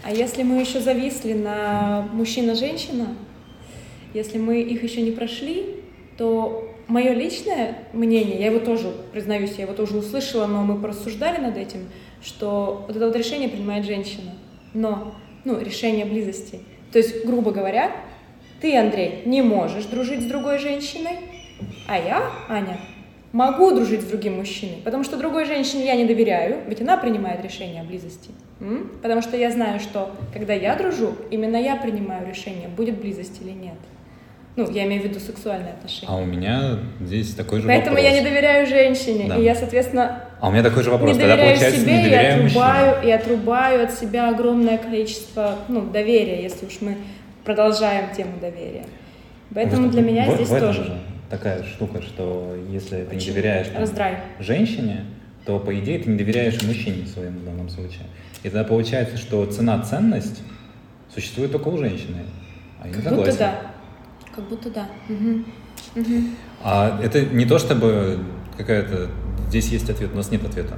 А 0.02 0.10
если 0.10 0.42
мы 0.42 0.60
еще 0.60 0.80
зависли 0.80 1.32
на 1.32 2.08
мужчина-женщина, 2.12 3.08
если 4.14 4.38
мы 4.38 4.60
их 4.60 4.82
еще 4.82 5.02
не 5.02 5.10
прошли, 5.10 5.82
то 6.16 6.74
мое 6.88 7.12
личное 7.12 7.78
мнение, 7.92 8.38
я 8.38 8.46
его 8.46 8.60
тоже, 8.60 8.92
признаюсь, 9.12 9.54
я 9.56 9.64
его 9.64 9.74
тоже 9.74 9.96
услышала, 9.96 10.46
но 10.46 10.62
мы 10.62 10.80
порассуждали 10.80 11.40
над 11.40 11.56
этим, 11.56 11.88
что 12.22 12.84
вот 12.86 12.96
это 12.96 13.06
вот 13.06 13.16
решение 13.16 13.48
принимает 13.48 13.84
женщина. 13.84 14.32
Но, 14.74 15.14
ну, 15.44 15.58
решение 15.60 16.04
близости. 16.04 16.60
То 16.92 16.98
есть, 16.98 17.24
грубо 17.24 17.50
говоря, 17.50 17.90
ты, 18.60 18.76
Андрей, 18.76 19.22
не 19.26 19.42
можешь 19.42 19.84
дружить 19.84 20.22
с 20.22 20.26
другой 20.26 20.58
женщиной, 20.58 21.18
а 21.88 21.98
я, 21.98 22.30
Аня, 22.48 22.78
могу 23.32 23.70
дружить 23.70 24.02
с 24.02 24.04
другим 24.04 24.36
мужчиной, 24.36 24.78
потому 24.84 25.04
что 25.04 25.16
другой 25.16 25.44
женщине 25.44 25.84
я 25.86 25.94
не 25.94 26.04
доверяю, 26.04 26.60
ведь 26.66 26.80
она 26.80 26.96
принимает 26.96 27.42
решение 27.44 27.82
о 27.82 27.84
близости. 27.84 28.30
М? 28.60 28.90
Потому 29.02 29.20
что 29.20 29.36
я 29.36 29.50
знаю, 29.50 29.80
что 29.80 30.10
когда 30.32 30.54
я 30.54 30.74
дружу, 30.76 31.14
именно 31.30 31.56
я 31.56 31.76
принимаю 31.76 32.26
решение, 32.26 32.68
будет 32.68 32.98
близость 32.98 33.40
или 33.42 33.50
нет. 33.50 33.74
Ну, 34.56 34.70
я 34.70 34.86
имею 34.86 35.02
в 35.02 35.04
виду 35.04 35.20
сексуальные 35.20 35.74
отношения. 35.74 36.10
А 36.10 36.16
у 36.16 36.24
меня 36.24 36.78
здесь 37.00 37.34
такой 37.34 37.60
же 37.60 37.66
Поэтому 37.66 37.96
вопрос. 37.96 38.10
я 38.10 38.18
не 38.18 38.26
доверяю 38.26 38.66
женщине, 38.66 39.26
Да. 39.28 39.36
и 39.36 39.44
я, 39.44 39.54
соответственно, 39.54 40.24
А 40.40 40.48
у 40.48 40.52
меня 40.52 40.62
такой 40.62 40.82
же 40.82 40.90
вопрос. 40.90 41.14
не 41.16 41.20
Тогда 41.20 41.36
получается 41.36 41.80
себе 41.80 41.92
не 41.92 42.00
и 42.00 42.02
доверяю 42.04 42.42
мужчине. 42.42 42.60
отрубаю, 42.62 43.06
и 43.06 43.10
отрубаю 43.10 43.84
от 43.84 43.92
себя 43.94 44.28
огромное 44.28 44.78
количество 44.78 45.56
ну, 45.68 45.86
доверия, 45.90 46.42
если 46.42 46.66
уж 46.66 46.80
мы 46.80 46.96
продолжаем 47.44 48.14
тему 48.14 48.32
доверия. 48.40 48.84
Поэтому 49.54 49.84
Вот 49.84 49.92
для 49.92 50.02
меня 50.02 50.30
в- 50.30 50.34
здесь 50.34 50.48
в 50.48 50.60
тоже 50.60 50.84
же 50.84 50.98
такая 51.30 51.62
штука, 51.64 52.02
что 52.02 52.54
если 52.70 52.96
ты 53.04 53.14
не 53.14 53.16
Почему? 53.16 53.34
доверяешь 53.34 53.68
там, 53.68 53.80
раздрай. 53.80 54.18
женщине, 54.38 55.04
то 55.46 55.58
по 55.58 55.76
идее 55.78 56.00
ты 56.00 56.10
не 56.10 56.18
доверяешь 56.18 56.60
мужчине 56.62 57.04
в 57.06 57.44
данном 57.44 57.68
случае. 57.68 58.02
И 58.42 58.48
тогда 58.50 58.64
получается, 58.64 59.16
что 59.16 59.46
цена-ценность 59.46 60.42
существует 61.12 61.52
только 61.52 61.68
у 61.68 61.78
женщины. 61.78 62.18
А 62.82 62.88
я 62.88 62.94
не 62.94 63.02
Как 63.02 63.14
будто 63.16 63.38
да. 63.38 63.54
Как 64.34 64.48
будто 64.48 64.70
да. 64.70 64.86
Мгм. 65.08 65.46
Мгм. 65.94 66.36
А 66.62 67.00
это 67.02 67.22
не 67.24 67.46
то, 67.46 67.58
чтобы 67.58 68.18
какая-то... 68.58 69.08
Здесь 69.48 69.68
есть 69.68 69.88
ответ, 69.90 70.10
у 70.12 70.16
нас 70.16 70.30
нет 70.30 70.44
ответа. 70.44 70.76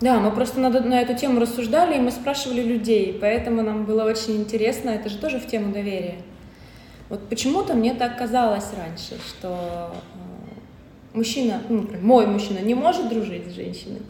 Да, 0.00 0.20
мы 0.20 0.30
просто 0.30 0.60
на, 0.60 0.70
на 0.70 1.00
эту 1.00 1.16
тему 1.16 1.40
рассуждали, 1.40 1.96
и 1.96 2.00
мы 2.00 2.12
спрашивали 2.12 2.62
людей, 2.62 3.18
поэтому 3.20 3.62
нам 3.62 3.84
было 3.84 4.04
очень 4.04 4.36
интересно, 4.36 4.90
это 4.90 5.08
же 5.08 5.18
тоже 5.18 5.40
в 5.40 5.46
тему 5.46 5.72
доверия. 5.72 6.18
Вот 7.08 7.28
почему-то 7.28 7.74
мне 7.74 7.94
так 7.94 8.16
казалось 8.16 8.66
раньше, 8.76 9.18
что 9.26 9.92
э, 10.14 11.16
мужчина, 11.16 11.62
ну, 11.68 11.88
мой 12.00 12.26
мужчина 12.26 12.58
не 12.58 12.74
может 12.74 13.08
дружить 13.08 13.48
с 13.48 13.54
женщиной, 13.54 14.02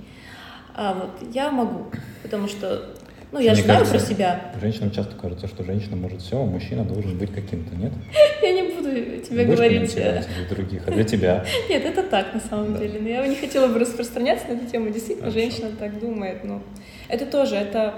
а 0.75 0.95
вот 0.95 1.35
я 1.35 1.51
могу, 1.51 1.87
потому 2.23 2.49
что, 2.49 2.95
ну, 3.33 3.39
я 3.41 3.53
Мне 3.53 3.63
знаю 3.63 3.81
кажется, 3.81 4.07
про 4.07 4.15
себя. 4.15 4.53
Женщинам 4.61 4.91
часто 4.91 5.15
кажется, 5.17 5.47
что 5.49 5.63
женщина 5.65 5.97
может 5.97 6.23
все, 6.23 6.41
а 6.41 6.45
мужчина 6.45 6.85
должен 6.85 7.19
быть 7.19 7.33
каким-то, 7.33 7.75
нет? 7.77 7.93
Я 8.43 8.53
не 8.53 8.63
буду 8.73 8.91
тебе 9.23 9.45
Будешь 9.45 9.57
говорить. 9.59 9.95
э, 9.97 10.23
для 10.37 10.57
других, 10.57 10.89
а 10.89 10.91
для 10.91 11.05
тебя? 11.05 11.45
Нет, 11.69 11.85
это 11.85 12.03
так 12.05 12.33
на 12.35 12.41
самом 12.41 12.73
Да. 12.75 12.79
деле. 12.81 13.01
Но 13.01 13.09
я 13.09 13.27
не 13.27 13.37
хотела 13.37 13.67
бы 13.69 13.79
распространяться 13.79 14.49
на 14.49 14.53
эту 14.53 14.67
тему. 14.67 14.91
Действительно, 14.91 15.31
Хорошо. 15.31 15.41
женщина 15.41 15.71
так 15.79 15.99
думает. 16.01 16.45
Но 16.45 16.63
это 17.09 17.27
тоже, 17.27 17.57
это, 17.57 17.95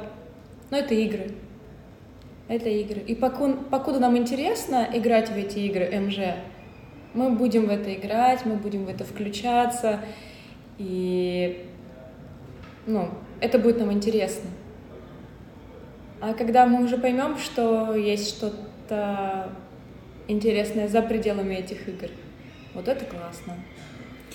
ну, 0.70 0.76
это 0.78 0.95
игры. 0.95 1.31
Это 2.49 2.68
игры. 2.68 3.01
И 3.07 3.14
поку- 3.14 3.55
покуда 3.70 4.01
нам 4.01 4.16
интересно 4.16 4.89
играть 4.93 5.28
в 5.31 5.37
эти 5.37 5.61
игры 5.61 5.89
МЖ, 6.01 6.35
мы 7.14 7.31
будем 7.31 7.66
в 7.66 7.70
это 7.70 7.95
играть, 7.95 8.45
мы 8.45 8.57
будем 8.57 8.85
в 8.87 8.89
это 8.89 9.05
включаться. 9.05 10.01
И, 10.78 11.64
ну, 12.87 13.11
это 13.41 13.59
будет 13.61 13.78
нам 13.78 13.93
интересно. 13.93 14.51
А 16.21 16.35
когда 16.35 16.66
мы 16.66 16.85
уже 16.85 16.99
поймем, 16.99 17.39
что 17.39 17.95
есть 17.95 18.29
что-то 18.29 19.49
интересное 20.29 20.89
за 20.89 21.03
пределами 21.03 21.55
этих 21.55 21.89
игр, 21.89 22.09
вот 22.75 22.89
это 22.89 23.05
классно. 23.05 23.55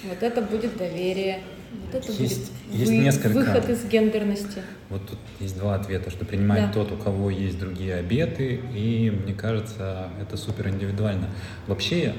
Вот 0.03 0.21
это 0.21 0.41
будет 0.41 0.77
доверие. 0.77 1.39
Вот 1.71 1.95
это 1.95 2.11
Есть- 2.11 2.51
будет 2.69 2.79
есть 2.79 2.91
несколько- 2.91 3.29
выход 3.35 3.69
из 3.69 3.85
гендерности. 3.85 4.61
Вот 4.89 5.07
тут 5.07 5.19
есть 5.39 5.57
два 5.57 5.75
ответа, 5.75 6.09
что 6.09 6.25
принимает 6.25 6.67
Да. 6.67 6.73
тот, 6.73 6.91
у 6.91 6.97
кого 6.97 7.29
есть 7.29 7.59
другие 7.59 7.95
обеты, 7.95 8.61
и 8.73 9.11
мне 9.11 9.33
кажется, 9.33 10.09
это 10.21 10.37
супер 10.37 10.69
индивидуально. 10.69 11.27
Вообще, 11.67 12.13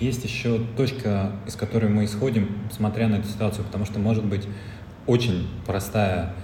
есть 0.00 0.24
еще 0.24 0.60
точка, 0.76 1.32
из 1.46 1.54
которой 1.56 1.90
мы 1.90 2.04
исходим, 2.04 2.48
смотря 2.72 3.08
на 3.08 3.16
эту 3.16 3.28
ситуацию, 3.28 3.64
потому 3.64 3.84
что 3.84 3.98
может 3.98 4.24
быть 4.24 4.46
очень 5.06 5.48
простая 5.66 6.34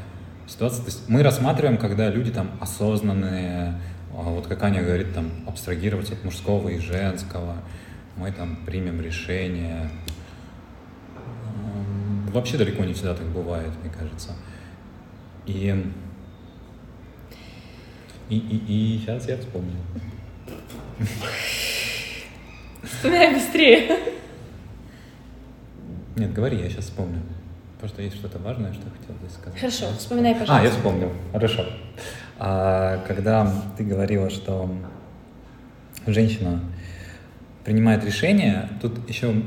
ситуация. 0.48 0.84
То 0.84 0.90
есть 0.90 1.08
мы 1.08 1.22
рассматриваем, 1.22 1.78
когда 1.78 2.10
люди 2.10 2.30
там 2.32 2.50
осознанные, 2.60 3.80
а, 4.12 4.22
вот 4.22 4.46
как 4.46 4.62
Аня 4.62 4.82
говорит, 4.82 5.14
там 5.14 5.30
абстрагироваться 5.46 6.14
от 6.14 6.24
мужского 6.24 6.68
и 6.68 6.78
женского, 6.78 7.56
мы 8.16 8.32
там 8.32 8.56
примем 8.66 9.00
решение. 9.00 9.90
Вообще 12.32 12.58
далеко 12.58 12.84
не 12.84 12.92
всегда 12.94 13.14
так 13.14 13.26
бывает, 13.26 13.70
мне 13.82 13.92
кажется. 13.92 14.32
И, 15.46 15.92
и, 18.28 18.36
и, 18.36 18.56
и 18.66 18.98
сейчас 18.98 19.28
я 19.28 19.38
вспомнил. 19.38 19.80
Вспоминай 22.82 23.34
быстрее. 23.34 23.98
Нет, 26.16 26.32
говори, 26.32 26.58
я 26.58 26.68
сейчас 26.68 26.86
вспомню. 26.86 27.22
Потому 27.78 27.94
что 27.94 28.02
есть 28.02 28.16
что-то 28.16 28.38
важное, 28.40 28.72
что 28.72 28.82
я 28.84 28.90
хотел 28.90 29.14
здесь 29.22 29.38
сказать. 29.38 29.60
Хорошо, 29.60 29.84
Я 29.86 29.92
вспоминай, 29.96 30.34
вспомнил. 30.34 30.40
пожалуйста. 30.40 30.56
А, 30.56 30.64
я 30.64 30.70
вспомнил. 30.70 31.12
Хорошо. 31.32 31.64
А, 32.40 33.04
когда 33.06 33.52
ты 33.76 33.84
говорила, 33.84 34.30
что 34.30 34.68
женщина 36.08 36.60
принимает 37.64 38.04
решение, 38.04 38.68
тут 38.82 39.08
еще 39.08 39.42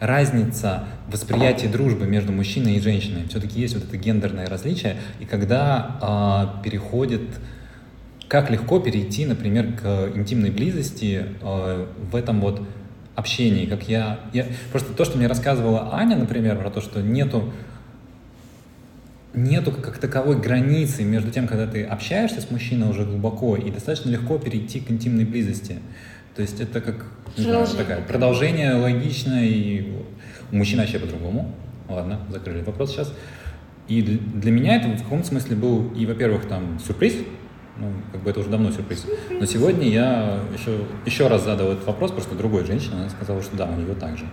разница 0.00 0.84
восприятия 1.06 1.68
дружбы 1.68 2.06
между 2.06 2.32
мужчиной 2.32 2.74
и 2.74 2.80
женщиной. 2.80 3.28
Все-таки 3.28 3.60
есть 3.60 3.74
вот 3.74 3.84
это 3.84 3.96
гендерное 3.96 4.48
различие. 4.48 4.96
И 5.20 5.24
когда 5.24 5.96
а, 6.00 6.60
переходит 6.64 7.22
как 8.28 8.50
легко 8.50 8.80
перейти, 8.80 9.24
например, 9.24 9.74
к 9.74 10.10
интимной 10.16 10.50
близости 10.50 11.26
э, 11.40 11.86
в 12.10 12.16
этом 12.16 12.40
вот 12.40 12.60
общении, 13.16 13.66
как 13.66 13.88
я, 13.88 14.20
я... 14.32 14.46
Просто 14.70 14.92
то, 14.92 15.04
что 15.04 15.18
мне 15.18 15.26
рассказывала 15.26 15.94
Аня, 15.94 16.16
например, 16.16 16.56
про 16.58 16.70
то, 16.70 16.80
что 16.80 17.02
нету 17.02 17.52
нету 19.36 19.70
как 19.70 19.98
таковой 19.98 20.40
границы 20.40 21.04
между 21.04 21.30
тем, 21.30 21.46
когда 21.46 21.66
ты 21.66 21.84
общаешься 21.84 22.40
с 22.40 22.50
мужчиной 22.50 22.88
уже 22.88 23.04
глубоко, 23.04 23.56
и 23.56 23.70
достаточно 23.70 24.08
легко 24.10 24.38
перейти 24.38 24.80
к 24.80 24.90
интимной 24.90 25.24
близости. 25.24 25.76
То 26.34 26.42
есть 26.42 26.60
это 26.60 26.80
как 26.80 27.04
не 27.36 27.44
знаю, 27.44 27.66
Продолжение. 27.66 27.84
такая 27.84 28.02
продолжение 28.02 28.74
логичное, 28.74 29.44
и 29.44 29.92
у 30.52 30.56
мужчин 30.56 30.78
вообще 30.78 30.98
по-другому. 30.98 31.54
Ладно, 31.88 32.20
закрыли 32.30 32.62
вопрос 32.62 32.92
сейчас. 32.92 33.12
И 33.88 34.02
для, 34.02 34.18
для 34.18 34.50
меня 34.50 34.76
это 34.76 34.88
в 34.88 35.02
каком-то 35.02 35.28
смысле 35.28 35.56
был 35.56 35.92
и, 35.94 36.06
во-первых, 36.06 36.46
там 36.46 36.78
сюрприз, 36.84 37.14
ну, 37.78 37.92
как 38.12 38.22
бы 38.22 38.30
это 38.30 38.40
уже 38.40 38.48
давно 38.48 38.70
сюрприз. 38.70 39.06
Но 39.30 39.44
сегодня 39.46 39.88
я 39.88 40.40
еще, 40.56 40.80
еще 41.04 41.28
раз 41.28 41.44
задал 41.44 41.72
этот 41.72 41.86
вопрос, 41.86 42.12
просто 42.12 42.34
другой 42.34 42.64
женщине, 42.64 42.94
она 42.94 43.10
сказала, 43.10 43.42
что 43.42 43.56
да, 43.56 43.66
у 43.66 43.76
нее 43.76 43.94
так 43.94 44.16
же. 44.16 44.24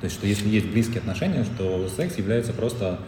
То 0.00 0.04
есть, 0.04 0.16
что 0.16 0.26
если 0.26 0.48
есть 0.48 0.66
близкие 0.66 0.98
отношения, 0.98 1.44
что 1.44 1.88
секс 1.88 2.16
является 2.16 2.52
просто, 2.52 3.00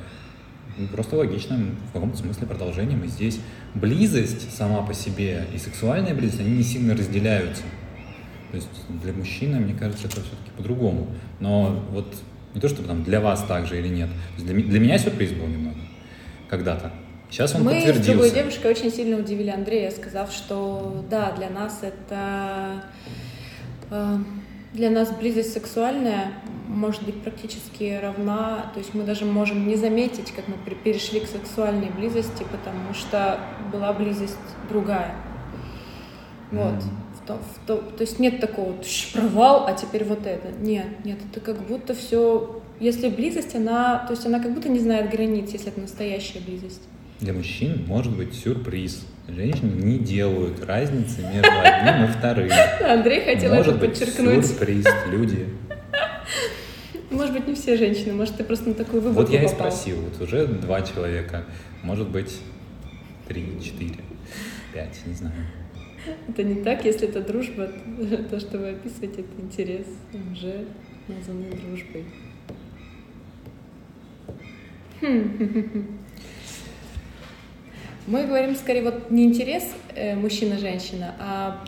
ну, 0.76 0.86
просто 0.88 1.16
логичным, 1.16 1.76
в 1.90 1.92
каком-то 1.92 2.16
смысле 2.16 2.46
продолжением. 2.46 3.02
И 3.04 3.08
здесь 3.08 3.40
близость 3.74 4.54
сама 4.56 4.82
по 4.82 4.94
себе 4.94 5.46
и 5.54 5.58
сексуальная 5.58 6.14
близость, 6.14 6.40
они 6.40 6.56
не 6.56 6.62
сильно 6.62 6.94
разделяются. 6.94 7.62
То 8.50 8.56
есть 8.56 8.68
для 8.88 9.12
мужчины, 9.12 9.60
мне 9.60 9.74
кажется, 9.74 10.06
это 10.06 10.16
все-таки 10.16 10.50
по-другому. 10.56 11.08
Но 11.40 11.84
вот 11.90 12.14
не 12.54 12.60
то, 12.60 12.68
чтобы 12.68 12.88
там 12.88 13.04
для 13.04 13.20
вас 13.20 13.44
так 13.46 13.66
же 13.66 13.78
или 13.78 13.88
нет. 13.88 14.08
Для, 14.38 14.54
для 14.54 14.80
меня 14.80 14.98
сюрприз 14.98 15.32
был 15.32 15.46
немного 15.46 15.76
когда-то. 16.48 16.92
Сейчас 17.30 17.54
он 17.54 17.62
Мы 17.62 17.72
с 17.72 17.74
подтвердился. 17.74 18.10
другой 18.10 18.30
девушкой 18.30 18.70
очень 18.70 18.90
сильно 18.90 19.18
удивили 19.18 19.50
Андрея, 19.50 19.90
сказав, 19.90 20.32
что 20.32 21.04
да, 21.10 21.32
для 21.32 21.50
нас 21.50 21.80
это 21.82 22.84
э, 23.90 24.16
для 24.72 24.90
нас 24.90 25.10
близость 25.10 25.52
сексуальная 25.52 26.32
может 26.66 27.02
быть 27.02 27.22
практически 27.22 27.98
равна, 28.00 28.70
то 28.74 28.78
есть 28.78 28.94
мы 28.94 29.04
даже 29.04 29.24
можем 29.24 29.66
не 29.66 29.76
заметить, 29.76 30.32
как 30.32 30.46
мы 30.48 30.54
перешли 30.74 31.20
к 31.20 31.26
сексуальной 31.26 31.90
близости, 31.90 32.44
потому 32.50 32.92
что 32.94 33.40
была 33.72 33.92
близость 33.92 34.36
другая. 34.68 35.14
Вот. 36.50 36.82
В 37.14 37.26
то, 37.26 37.34
в 37.34 37.66
то, 37.66 37.76
то 37.76 38.02
есть 38.02 38.18
нет 38.18 38.40
такого 38.40 38.74
провал, 39.12 39.66
а 39.66 39.72
теперь 39.72 40.04
вот 40.04 40.26
это. 40.26 40.48
Нет, 40.60 41.04
нет, 41.04 41.18
это 41.30 41.40
как 41.40 41.58
будто 41.66 41.94
все. 41.94 42.62
Если 42.80 43.08
близость, 43.08 43.54
она, 43.54 44.04
то 44.06 44.12
есть 44.12 44.24
она 44.24 44.40
как 44.40 44.54
будто 44.54 44.68
не 44.68 44.78
знает 44.78 45.10
границ, 45.10 45.50
если 45.52 45.68
это 45.68 45.80
настоящая 45.80 46.40
близость. 46.40 46.87
Для 47.20 47.32
мужчин 47.32 47.84
может 47.86 48.16
быть 48.16 48.34
сюрприз. 48.34 49.04
Женщины 49.26 49.72
не 49.82 49.98
делают 49.98 50.64
разницы 50.64 51.20
между 51.22 51.50
одним 51.62 52.04
и 52.04 52.06
вторым. 52.08 52.50
Андрей 52.80 53.24
хотел 53.24 53.54
может 53.54 53.76
это 53.76 53.86
быть 53.86 53.98
подчеркнуть. 53.98 54.46
сюрприз. 54.46 54.86
Люди. 55.10 55.48
Может 57.10 57.32
быть, 57.32 57.48
не 57.48 57.54
все 57.54 57.76
женщины, 57.76 58.12
может, 58.12 58.36
ты 58.36 58.44
просто 58.44 58.68
на 58.68 58.74
такую 58.74 59.02
выборку 59.02 59.22
Вот 59.22 59.30
я 59.32 59.42
и 59.42 59.48
попал. 59.48 59.72
спросил, 59.72 59.96
вот 60.02 60.20
уже 60.20 60.46
два 60.46 60.82
человека, 60.82 61.44
может 61.82 62.08
быть, 62.08 62.38
три, 63.26 63.44
четыре, 63.62 63.96
пять, 64.72 65.00
не 65.06 65.14
знаю. 65.14 65.34
Это 66.28 66.42
не 66.44 66.62
так, 66.62 66.84
если 66.84 67.08
это 67.08 67.20
дружба, 67.22 67.70
то, 68.30 68.38
что 68.38 68.58
вы 68.58 68.70
описываете, 68.70 69.22
это 69.22 69.42
интерес, 69.42 69.86
уже 70.32 70.66
названы 71.08 71.46
дружбой. 71.50 72.04
Хм. 75.00 75.86
Мы 78.08 78.24
говорим 78.24 78.56
скорее 78.56 78.82
вот 78.84 79.10
не 79.10 79.24
интерес 79.24 79.64
э, 79.94 80.14
мужчина-женщина, 80.14 81.14
а 81.20 81.62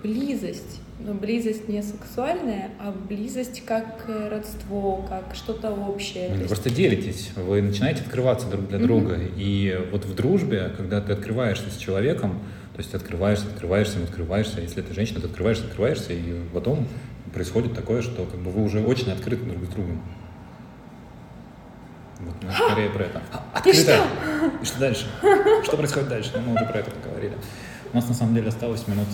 близость. 0.00 0.80
Но 1.00 1.12
близость 1.12 1.68
не 1.68 1.82
сексуальная, 1.82 2.70
а 2.78 2.92
близость 2.92 3.64
как 3.64 4.04
э, 4.06 4.28
родство, 4.28 5.04
как 5.08 5.34
что-то 5.34 5.72
общее. 5.72 6.28
Вы 6.36 6.44
просто 6.46 6.70
делитесь, 6.70 7.32
вы 7.34 7.60
начинаете 7.62 8.02
открываться 8.02 8.46
друг 8.48 8.68
для 8.68 8.78
Мгм. 8.78 8.86
друга. 8.86 9.18
И 9.36 9.76
вот 9.90 10.04
в 10.04 10.14
дружбе, 10.14 10.70
когда 10.76 11.00
ты 11.00 11.14
открываешься 11.14 11.68
с 11.68 11.76
человеком, 11.76 12.38
то 12.74 12.78
есть 12.78 12.92
ты 12.92 12.96
открываешься, 12.96 13.46
открываешься, 13.48 13.98
открываешься, 14.04 14.60
если 14.60 14.82
ты 14.82 14.94
женщина, 14.94 15.20
ты 15.20 15.26
открываешься, 15.26 15.64
открываешься, 15.64 16.12
и 16.12 16.22
потом 16.54 16.86
происходит 17.34 17.74
такое, 17.74 18.02
что 18.02 18.24
как 18.24 18.38
бы 18.38 18.52
вы 18.52 18.62
уже 18.62 18.80
очень 18.84 19.10
открыты 19.10 19.44
друг 19.46 19.64
с 19.64 19.68
другом. 19.68 20.00
Вот, 22.24 22.34
ну, 22.42 22.50
скорее 22.52 22.90
про 22.90 23.04
это. 23.04 23.22
А, 23.32 23.44
Открыто! 23.54 24.04
И 24.60 24.64
что 24.64 24.80
дальше? 24.80 25.06
Что 25.64 25.76
происходит 25.76 26.08
дальше? 26.08 26.32
Ну, 26.34 26.50
мы 26.50 26.54
уже 26.54 26.66
про 26.66 26.78
это 26.78 26.90
поговорили. 26.90 27.36
У 27.92 27.96
нас 27.96 28.08
на 28.08 28.14
самом 28.14 28.34
деле 28.34 28.48
осталось 28.48 28.86
минут 28.88 29.08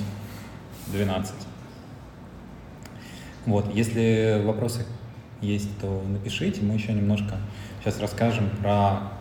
12. 0.89 1.35
Вот, 3.47 3.75
если 3.75 4.43
вопросы 4.45 4.85
есть, 5.41 5.79
то 5.81 6.03
напишите. 6.07 6.63
Мы 6.63 6.75
еще 6.75 6.93
немножко 6.93 7.37
сейчас 7.81 7.99
расскажем 8.01 8.51
про 8.61 9.13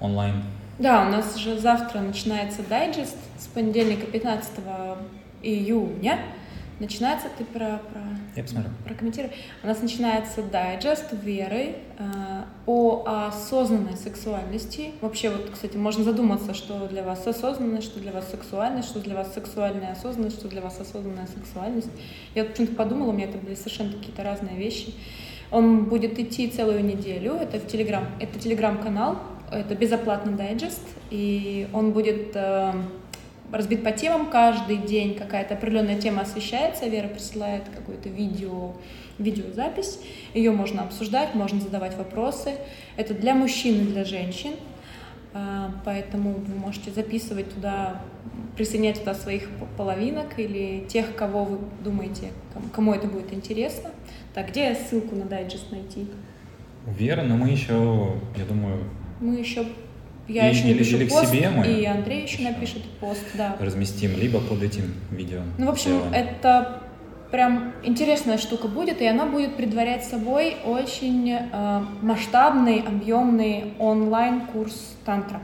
онлайн. 0.00 0.42
Да, 0.78 1.06
у 1.06 1.10
нас 1.10 1.36
же 1.36 1.58
завтра 1.58 2.00
начинается 2.00 2.62
дайджест 2.62 3.16
с 3.38 3.46
понедельника 3.46 4.06
15 4.06 4.50
июня. 5.42 6.18
Начинается, 6.80 7.28
ты 7.38 7.44
про, 7.44 7.78
про 7.92 8.02
Я 8.36 8.42
посмотрю. 8.42 8.70
прокомментируй. 8.84 9.30
У 9.62 9.66
нас 9.66 9.80
начинается 9.80 10.42
дайджест 10.42 11.12
Веры 11.12 11.76
э, 11.98 12.42
о 12.66 13.28
осознанной 13.28 13.96
сексуальности. 13.96 14.90
Вообще, 15.00 15.30
вот, 15.30 15.50
кстати, 15.52 15.76
можно 15.76 16.02
задуматься, 16.02 16.52
что 16.52 16.88
для 16.88 17.04
вас 17.04 17.24
осознанность, 17.26 17.86
что 17.86 18.00
для 18.00 18.12
вас 18.12 18.28
сексуальность, 18.30 18.88
что 18.88 19.00
для 19.00 19.14
вас 19.14 19.32
сексуальная 19.34 19.92
осознанность, 19.92 20.38
что 20.38 20.48
для 20.48 20.60
вас 20.60 20.80
осознанная 20.80 21.28
сексуальность. 21.28 21.90
Я 22.34 22.42
вот 22.42 22.52
почему-то 22.52 22.74
подумала, 22.74 23.10
у 23.10 23.12
меня 23.12 23.26
это 23.26 23.38
были 23.38 23.54
совершенно 23.54 23.92
какие-то 23.92 24.24
разные 24.24 24.56
вещи. 24.56 24.94
Он 25.50 25.84
будет 25.84 26.18
идти 26.18 26.48
целую 26.48 26.84
неделю. 26.84 27.34
Это 27.34 27.60
в 27.60 27.68
Телеграм, 27.68 28.04
это 28.18 28.40
Телеграм-канал, 28.40 29.18
это 29.52 29.76
безоплатный 29.76 30.32
дайджест, 30.34 30.82
и 31.10 31.68
он 31.72 31.92
будет 31.92 32.34
э, 32.34 32.72
разбит 33.54 33.84
по 33.84 33.92
темам 33.92 34.30
каждый 34.30 34.76
день 34.78 35.14
какая-то 35.14 35.54
определенная 35.54 36.00
тема 36.00 36.22
освещается, 36.22 36.86
Вера 36.88 37.08
присылает 37.08 37.62
какую-то 37.74 38.08
видео, 38.08 38.72
видеозапись, 39.18 40.00
ее 40.34 40.50
можно 40.50 40.82
обсуждать, 40.82 41.34
можно 41.34 41.60
задавать 41.60 41.96
вопросы. 41.96 42.54
Это 42.96 43.14
для 43.14 43.34
мужчин 43.34 43.82
и 43.82 43.84
для 43.86 44.04
женщин, 44.04 44.52
А, 45.36 45.72
поэтому 45.84 46.34
вы 46.34 46.54
можете 46.54 46.92
записывать 46.92 47.52
туда, 47.52 48.00
присоединять 48.56 49.00
туда 49.00 49.14
своих 49.14 49.48
половинок 49.76 50.38
или 50.38 50.84
тех, 50.86 51.16
кого 51.16 51.44
вы 51.44 51.58
думаете, 51.82 52.30
ком- 52.52 52.70
кому 52.72 52.92
это 52.94 53.08
будет 53.08 53.32
интересно. 53.32 53.90
Так, 54.32 54.50
где 54.50 54.76
ссылку 54.76 55.16
на 55.16 55.24
дайджест 55.24 55.72
найти? 55.72 56.06
Вера, 56.86 57.22
но 57.22 57.36
мы 57.36 57.48
еще, 57.50 58.12
я 58.36 58.44
думаю, 58.44 58.84
Мы 59.20 59.34
еще, 59.40 59.64
я 60.28 60.48
И- 60.50 60.54
еще 60.54 60.68
или- 60.68 60.72
напишу 60.74 60.96
или 60.96 61.08
пост, 61.08 61.30
себе 61.30 61.50
мы 61.50 61.66
и 61.66 61.84
Андрей 61.84 62.22
еще 62.22 62.42
еще. 62.42 62.50
напишет 62.50 62.82
пост, 63.00 63.24
да. 63.34 63.56
разместим 63.60 64.16
либо 64.18 64.40
под 64.40 64.62
этим 64.62 64.94
видео. 65.10 65.40
Ну, 65.58 65.66
в 65.66 65.70
общем, 65.70 65.90
сделаем. 65.90 66.12
это 66.14 66.80
прям 67.30 67.72
интересная 67.82 68.38
штука 68.38 68.68
будет, 68.68 69.00
и 69.02 69.06
она 69.06 69.26
будет 69.26 69.56
предварять 69.56 70.04
собой 70.04 70.56
очень 70.64 71.32
э, 71.32 71.80
масштабный, 72.02 72.80
объемный 72.86 73.74
онлайн-курс 73.78 74.96
тантра. 75.04 75.40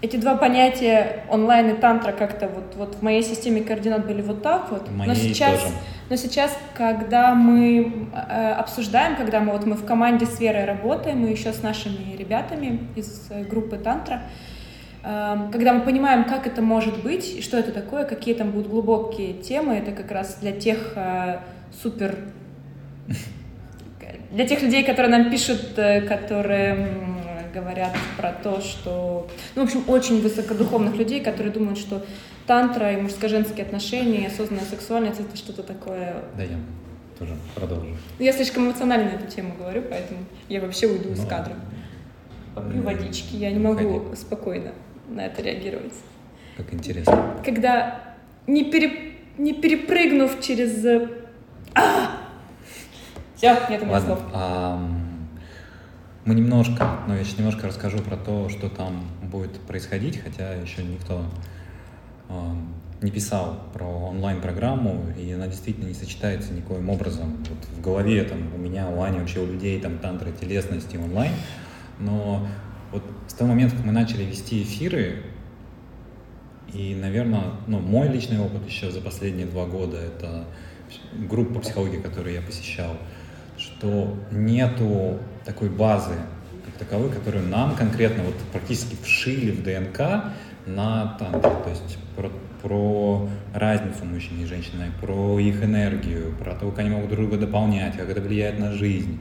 Эти 0.00 0.16
два 0.16 0.36
понятия 0.36 1.24
онлайн 1.28 1.70
и 1.70 1.72
тантра 1.74 2.12
как-то 2.12 2.48
вот, 2.48 2.74
вот 2.76 2.94
в 2.96 3.02
моей 3.02 3.22
системе 3.22 3.62
координат 3.62 4.06
были 4.06 4.22
вот 4.22 4.42
так 4.42 4.70
вот. 4.70 4.86
В 4.88 4.92
но 4.92 4.98
моей 5.04 5.14
сейчас, 5.16 5.60
тоже. 5.60 5.72
Но 6.10 6.16
сейчас, 6.16 6.56
когда 6.74 7.34
мы 7.34 8.08
э, 8.14 8.52
обсуждаем, 8.52 9.16
когда 9.16 9.40
мы 9.40 9.52
вот 9.52 9.66
мы 9.66 9.74
в 9.74 9.84
команде 9.84 10.24
с 10.24 10.40
Верой 10.40 10.64
работаем, 10.64 11.26
и 11.26 11.30
еще 11.30 11.52
с 11.52 11.62
нашими 11.62 12.16
ребятами 12.16 12.88
из 12.96 13.26
э, 13.30 13.44
группы 13.44 13.76
Тантра, 13.76 14.22
э, 15.04 15.36
когда 15.52 15.74
мы 15.74 15.82
понимаем, 15.82 16.24
как 16.24 16.46
это 16.46 16.62
может 16.62 17.02
быть, 17.02 17.36
и 17.36 17.42
что 17.42 17.58
это 17.58 17.72
такое, 17.72 18.04
какие 18.04 18.34
там 18.34 18.52
будут 18.52 18.68
глубокие 18.68 19.34
темы, 19.34 19.74
это 19.74 19.92
как 19.92 20.10
раз 20.10 20.38
для 20.40 20.52
тех 20.52 20.92
э, 20.96 21.38
супер... 21.82 22.16
Для 24.30 24.46
тех 24.46 24.60
людей, 24.60 24.84
которые 24.84 25.10
нам 25.10 25.30
пишут, 25.30 25.78
э, 25.78 26.02
которые 26.02 26.88
говорят 27.52 27.96
про 28.16 28.32
то, 28.32 28.60
что... 28.60 29.26
Ну, 29.54 29.62
в 29.62 29.64
общем, 29.64 29.84
очень 29.88 30.20
высокодуховных 30.20 30.96
людей, 30.96 31.20
которые 31.20 31.50
думают, 31.52 31.78
что 31.78 32.04
тантра 32.48 32.94
и 32.94 33.00
мужско-женские 33.00 33.64
отношения, 33.66 34.22
и 34.22 34.26
осознанная 34.26 34.64
сексуальность— 34.64 35.20
это 35.20 35.36
что-то 35.36 35.62
такое... 35.62 36.24
Да, 36.36 36.42
я 36.42 36.56
тоже 37.18 37.34
продолжу. 37.54 37.94
Я 38.18 38.32
слишком 38.32 38.64
эмоционально 38.66 39.12
на 39.12 39.14
эту 39.16 39.26
тему 39.30 39.54
говорю, 39.56 39.82
поэтому 39.88 40.20
я 40.48 40.60
вообще 40.62 40.86
уйду 40.86 41.10
из 41.10 41.20
Ну, 41.20 41.28
кадра. 41.28 41.54
Попью 42.54 42.82
водички, 42.82 43.36
я 43.36 43.52
не 43.52 43.58
могу 43.58 43.98
Выходи. 43.98 44.16
спокойно 44.20 44.72
на 45.08 45.26
это 45.26 45.42
реагировать. 45.42 45.92
Как 46.56 46.72
интересно. 46.72 47.36
Когда 47.44 48.00
не, 48.46 48.64
пере- 48.70 49.12
не 49.36 49.52
перепрыгнув 49.52 50.40
через... 50.40 50.82
э, 50.84 51.06
Все, 53.36 53.56
нет 53.68 53.82
у 53.82 53.84
меня 53.84 53.92
Ладно, 53.92 54.16
слов. 54.16 54.80
мы 56.24 56.34
немножко, 56.34 56.96
ну 57.06 57.14
я 57.14 57.22
сейчас 57.24 57.38
немножко 57.38 57.66
расскажу 57.68 57.98
про 57.98 58.16
то, 58.16 58.48
что 58.48 58.68
там 58.70 59.04
будет 59.22 59.52
происходить, 59.60 60.18
хотя 60.20 60.54
еще 60.54 60.82
никто 60.82 61.22
не 63.00 63.10
писал 63.10 63.60
про 63.72 63.86
онлайн-программу, 63.86 65.12
и 65.16 65.30
она 65.32 65.46
действительно 65.46 65.86
не 65.86 65.94
сочетается 65.94 66.52
никоим 66.52 66.90
образом. 66.90 67.36
Вот 67.48 67.58
в 67.76 67.80
голове 67.80 68.24
там 68.24 68.52
у 68.54 68.58
меня, 68.58 68.88
у 68.88 69.02
Ани, 69.02 69.18
вообще 69.18 69.40
у 69.40 69.46
людей 69.46 69.80
там 69.80 69.98
тантра 69.98 70.32
телесности 70.32 70.96
онлайн, 70.96 71.32
но 72.00 72.46
вот 72.92 73.02
с 73.28 73.34
того 73.34 73.50
момента, 73.50 73.76
как 73.76 73.84
мы 73.84 73.92
начали 73.92 74.24
вести 74.24 74.62
эфиры, 74.62 75.22
и, 76.72 76.94
наверное, 76.94 77.52
ну, 77.66 77.78
мой 77.78 78.08
личный 78.08 78.38
опыт 78.38 78.66
еще 78.66 78.90
за 78.90 79.00
последние 79.00 79.46
два 79.46 79.66
года, 79.66 79.96
это 79.96 80.44
группа 81.28 81.60
психологии, 81.60 81.98
которую 81.98 82.34
я 82.34 82.42
посещал, 82.42 82.96
что 83.56 84.16
нету 84.30 85.18
такой 85.44 85.70
базы 85.70 86.14
как 86.64 86.74
таковой, 86.74 87.10
которую 87.10 87.46
нам 87.48 87.74
конкретно 87.74 88.24
вот 88.24 88.34
практически 88.52 88.96
вшили 89.02 89.50
в 89.50 89.62
ДНК 89.62 90.32
на 90.68 91.16
тантре. 91.18 91.50
То 91.64 91.70
есть 91.70 91.98
про, 92.16 92.30
про 92.62 93.28
разницу 93.54 94.04
мужчин 94.04 94.42
и 94.42 94.46
женщин, 94.46 94.72
про 95.00 95.38
их 95.38 95.62
энергию, 95.62 96.34
про 96.38 96.54
то, 96.54 96.70
как 96.70 96.80
они 96.80 96.90
могут 96.90 97.10
друг 97.10 97.28
друга 97.28 97.46
дополнять, 97.46 97.96
как 97.96 98.08
это 98.08 98.20
влияет 98.20 98.58
на 98.58 98.72
жизнь. 98.72 99.18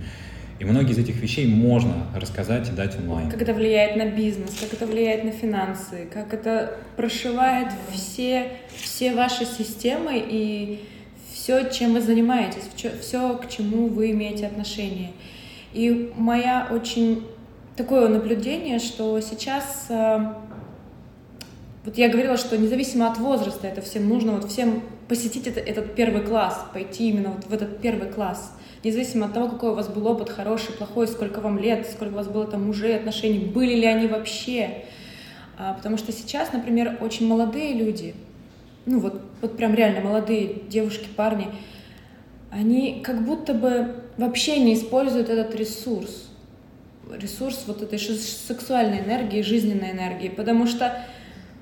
И 0.60 0.66
многие 0.66 0.92
из 0.92 0.98
этих 0.98 1.18
вещей 1.18 1.48
можно 1.48 2.08
рассказать 2.16 2.68
и 2.70 2.72
дать 2.72 2.98
онлайн. 2.98 3.30
Как 3.30 3.42
это 3.42 3.54
влияет 3.54 3.96
на 3.96 4.08
бизнес, 4.08 4.58
как 4.60 4.74
это 4.74 4.88
влияет 4.88 5.24
на 5.24 5.32
финансы, 5.32 6.08
как 6.12 6.34
это 6.34 6.78
прошивает 6.96 7.68
все, 7.92 8.54
все 8.76 9.14
ваши 9.14 9.46
системы 9.46 10.14
и 10.16 10.84
все, 11.32 11.70
чем 11.70 11.94
вы 11.94 12.02
занимаетесь, 12.02 12.64
все, 12.74 13.38
к 13.38 13.48
чему 13.50 13.88
вы 13.88 14.12
имеете 14.12 14.48
отношение. 14.48 15.12
И 15.74 16.12
моя 16.18 16.68
очень 16.72 17.24
такое 17.76 18.08
наблюдение, 18.08 18.80
что 18.80 19.22
сейчас 19.22 19.86
э, 19.90 20.34
вот 21.88 21.98
я 21.98 22.10
говорила, 22.10 22.36
что 22.36 22.58
независимо 22.58 23.10
от 23.10 23.18
возраста 23.18 23.66
это 23.66 23.82
всем 23.82 24.10
нужно, 24.10 24.34
вот 24.34 24.52
всем 24.52 24.84
посетить 25.08 25.48
это, 25.48 25.62
этот 25.62 25.96
первый 25.96 26.22
класс, 26.22 26.66
пойти 26.74 27.08
именно 27.08 27.30
вот 27.30 27.46
в 27.46 27.54
этот 27.54 27.80
первый 27.80 28.10
класс. 28.10 28.52
Независимо 28.84 29.28
от 29.28 29.34
того, 29.34 29.48
какой 29.48 29.70
у 29.70 29.74
вас 29.74 29.88
был 29.88 30.06
опыт, 30.06 30.30
хороший, 30.30 30.74
плохой, 30.74 31.08
сколько 31.08 31.40
вам 31.40 31.58
лет, 31.58 31.88
сколько 31.90 32.12
у 32.12 32.18
вас 32.18 32.28
было 32.28 32.46
там 32.46 32.66
мужей, 32.66 32.98
отношений, 32.98 33.40
были 33.40 33.74
ли 33.74 33.86
они 33.86 34.08
вообще. 34.08 34.84
А, 35.58 35.76
потому 35.76 35.98
что 35.98 36.12
сейчас, 36.12 36.52
например, 36.52 36.98
очень 37.00 37.26
молодые 37.26 37.72
люди, 37.72 38.16
ну 38.86 39.00
вот, 39.00 39.22
вот 39.42 39.56
прям 39.56 39.74
реально 39.74 40.02
молодые 40.02 40.64
девушки, 40.68 41.08
парни, 41.16 41.48
они 42.52 43.00
как 43.02 43.24
будто 43.24 43.54
бы 43.54 43.96
вообще 44.18 44.60
не 44.60 44.74
используют 44.74 45.30
этот 45.30 45.56
ресурс. 45.56 46.30
Ресурс 47.10 47.64
вот 47.66 47.82
этой 47.82 47.98
сексуальной 47.98 49.00
энергии, 49.00 49.42
жизненной 49.42 49.92
энергии. 49.92 50.28
Потому 50.28 50.68
что 50.68 51.06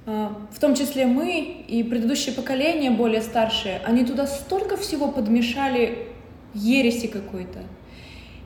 в 0.05 0.59
том 0.59 0.75
числе 0.75 1.07
мы 1.07 1.63
и 1.67 1.83
предыдущее 1.83 2.35
поколение, 2.35 2.91
более 2.91 3.21
старшие, 3.21 3.81
они 3.85 4.05
туда 4.05 4.27
столько 4.27 4.77
всего 4.77 5.11
подмешали 5.11 6.09
ереси 6.53 7.07
какой-то. 7.07 7.59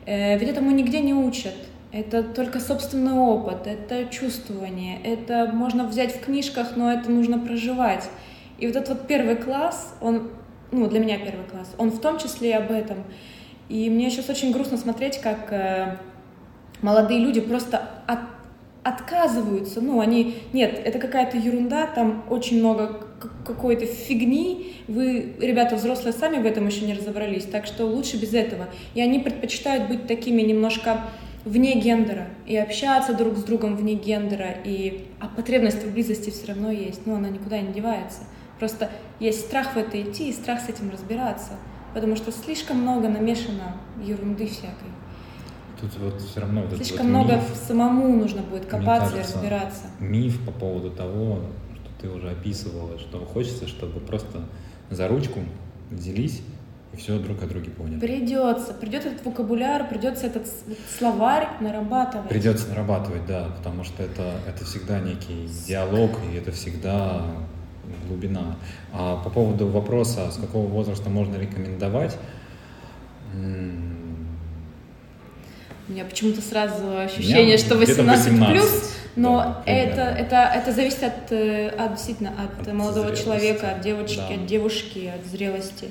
Э, 0.06 0.38
ведь 0.38 0.50
этому 0.50 0.72
нигде 0.72 1.02
не 1.02 1.14
учат. 1.14 1.54
Это 1.92 2.22
только 2.22 2.60
собственный 2.60 3.14
опыт, 3.14 3.66
это 3.66 4.06
чувствование, 4.06 5.02
это 5.04 5.50
можно 5.52 5.88
взять 5.88 6.16
в 6.16 6.24
книжках, 6.24 6.76
но 6.76 6.92
это 6.94 7.10
нужно 7.10 7.40
проживать. 7.40 8.08
И 8.60 8.68
вот 8.68 8.76
этот 8.76 8.90
вот 8.90 9.08
первый 9.08 9.36
класс, 9.36 9.96
он, 10.00 10.30
ну, 10.72 10.88
для 10.88 11.00
меня 11.00 11.18
первый 11.18 11.46
класс, 11.46 11.74
он 11.80 11.90
в 11.90 12.00
том 12.00 12.20
числе 12.20 12.52
и 12.52 12.54
об 12.54 12.72
этом. 12.72 13.04
И 13.70 13.90
мне 13.90 14.12
сейчас 14.12 14.30
очень 14.30 14.52
грустно 14.52 14.78
смотреть, 14.78 15.20
как 15.20 15.52
э, 15.52 15.98
молодые 16.82 17.20
люди 17.20 17.42
просто 17.42 17.90
от, 18.06 18.20
отказываются. 18.84 19.82
Ну, 19.82 20.00
они, 20.00 20.36
нет, 20.54 20.82
это 20.84 21.00
какая-то 21.00 21.38
ерунда, 21.38 21.88
там 21.88 22.24
очень 22.30 22.60
много 22.60 23.02
какой-то 23.46 23.86
фигни, 23.86 24.74
вы, 24.88 25.36
ребята 25.40 25.76
взрослые, 25.76 26.14
сами 26.14 26.42
в 26.42 26.46
этом 26.46 26.68
еще 26.68 26.86
не 26.86 26.94
разобрались, 26.94 27.44
так 27.44 27.66
что 27.66 27.86
лучше 27.86 28.18
без 28.18 28.34
этого. 28.34 28.70
И 28.94 29.02
они 29.02 29.20
предпочитают 29.20 29.90
быть 29.90 30.08
такими 30.08 30.42
немножко 30.42 31.02
вне 31.46 31.80
гендера 31.80 32.28
и 32.46 32.56
общаться 32.56 33.14
друг 33.14 33.38
с 33.38 33.44
другом 33.44 33.76
вне 33.76 33.96
гендера, 33.96 34.56
и... 34.64 35.08
а 35.20 35.28
потребность 35.28 35.84
в 35.84 35.94
близости 35.94 36.30
все 36.30 36.48
равно 36.48 36.72
есть, 36.72 37.06
ну, 37.06 37.16
она 37.16 37.30
никуда 37.30 37.60
не 37.60 37.74
девается. 37.74 38.22
Просто 38.60 38.90
есть 39.20 39.42
страх 39.42 39.74
в 39.74 39.78
это 39.78 40.02
идти 40.02 40.30
и 40.30 40.34
страх 40.34 40.60
с 40.62 40.70
этим 40.70 40.90
разбираться, 40.90 41.52
потому 41.94 42.16
что 42.16 42.32
слишком 42.32 42.82
много 42.82 43.08
намешано 43.08 43.78
ерунды 44.04 44.48
всякой. 44.48 44.90
Тут 45.80 45.98
вот 46.00 46.22
все 46.22 46.42
равно 46.42 46.64
вот 46.64 46.76
Слишком 46.76 47.08
вот 47.08 47.12
много 47.12 47.36
миф, 47.36 47.44
самому 47.68 48.16
нужно 48.16 48.42
будет 48.42 48.66
копаться 48.66 49.12
кажется, 49.12 49.34
и 49.34 49.36
разбираться. 49.36 49.82
Миф 50.00 50.46
по 50.46 50.52
поводу 50.52 50.92
того, 50.92 51.40
что 51.76 51.90
ты 52.02 52.10
уже 52.10 52.30
описывала, 52.30 53.00
что 53.00 53.20
хочется, 53.26 53.68
чтобы 53.68 54.00
просто 54.00 54.42
за 54.90 55.08
ручку 55.08 55.40
взялись 55.90 56.42
и 56.94 56.98
все 56.98 57.20
друг 57.20 57.42
о 57.44 57.48
друге 57.48 57.70
поняли. 57.70 58.00
Придется, 58.00 58.74
придет 58.74 59.06
этот 59.06 59.26
вокабуляр, 59.26 59.88
придется 59.88 60.28
этот 60.28 60.48
словарь 60.98 61.48
нарабатывать. 61.62 62.30
Придется 62.30 62.68
нарабатывать, 62.68 63.26
да, 63.28 63.50
потому 63.58 63.84
что 63.84 64.04
это, 64.04 64.40
это 64.48 64.66
всегда 64.66 65.00
некий 65.00 65.48
диалог, 65.68 66.12
и 66.32 66.36
это 66.36 66.52
всегда 66.52 67.26
глубина. 68.08 68.56
А 68.92 69.18
по 69.24 69.30
поводу 69.30 69.68
вопроса, 69.68 70.32
с 70.32 70.38
какого 70.38 70.68
возраста 70.68 71.10
можно 71.10 71.36
рекомендовать, 71.38 72.18
у 75.90 75.92
меня 75.92 76.06
почему-то 76.06 76.42
сразу 76.42 76.98
ощущение, 77.00 77.58
что 77.58 77.76
18, 77.76 78.32
18 78.32 78.52
плюс, 78.52 78.94
но 79.16 79.40
да, 79.66 79.72
это, 79.72 80.02
это, 80.02 80.36
это 80.56 80.72
зависит 80.72 81.02
от, 81.02 81.32
э, 81.32 81.70
от 81.70 81.96
действительно 81.96 82.30
от, 82.30 82.68
от 82.68 82.74
молодого 82.74 83.08
зрелости. 83.08 83.24
человека, 83.24 83.72
от 83.72 83.82
девочки, 83.82 84.18
да. 84.18 84.36
от 84.36 84.46
девушки, 84.46 85.12
от 85.14 85.26
зрелости. 85.26 85.90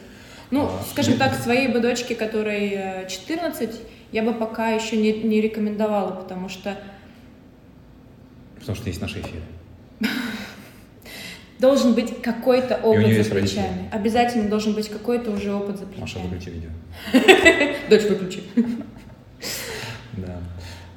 Ну, 0.53 0.67
а, 0.67 0.85
скажем 0.93 1.19
так, 1.19 1.35
своей 1.35 1.67
бы 1.67 1.81
дочке, 1.81 2.15
которой 2.15 3.07
14, 3.09 3.71
э, 3.71 3.73
я 4.13 4.23
бы 4.23 4.33
пока 4.33 4.71
еще 4.71 4.97
не, 4.97 5.13
не 5.13 5.41
рекомендовала, 5.41 6.13
потому 6.13 6.49
что... 6.49 6.79
Потому 8.61 8.77
что 8.77 8.89
есть 8.89 9.01
наши 9.01 9.21
эфиры. 9.21 9.43
Должен 11.59 11.95
быть 11.95 12.23
какой-то 12.23 12.77
опыт 12.77 13.27
за 13.27 13.35
плечами. 13.35 13.91
Обязательно 13.91 14.49
должен 14.49 14.75
быть 14.75 14.89
какой-то 14.89 15.33
уже 15.33 15.53
опыт 15.53 15.77
за 15.79 15.87
плечами. 15.87 16.03
Маша, 16.03 16.19
выключи 16.21 16.51
видео. 16.51 16.71
Дочь, 17.91 18.05
выключи. 18.05 18.45
Да. 20.27 20.37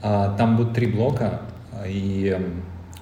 А, 0.02 0.36
там 0.38 0.58
будут 0.58 0.74
три 0.74 0.88
блока, 0.88 1.42
и 1.86 2.38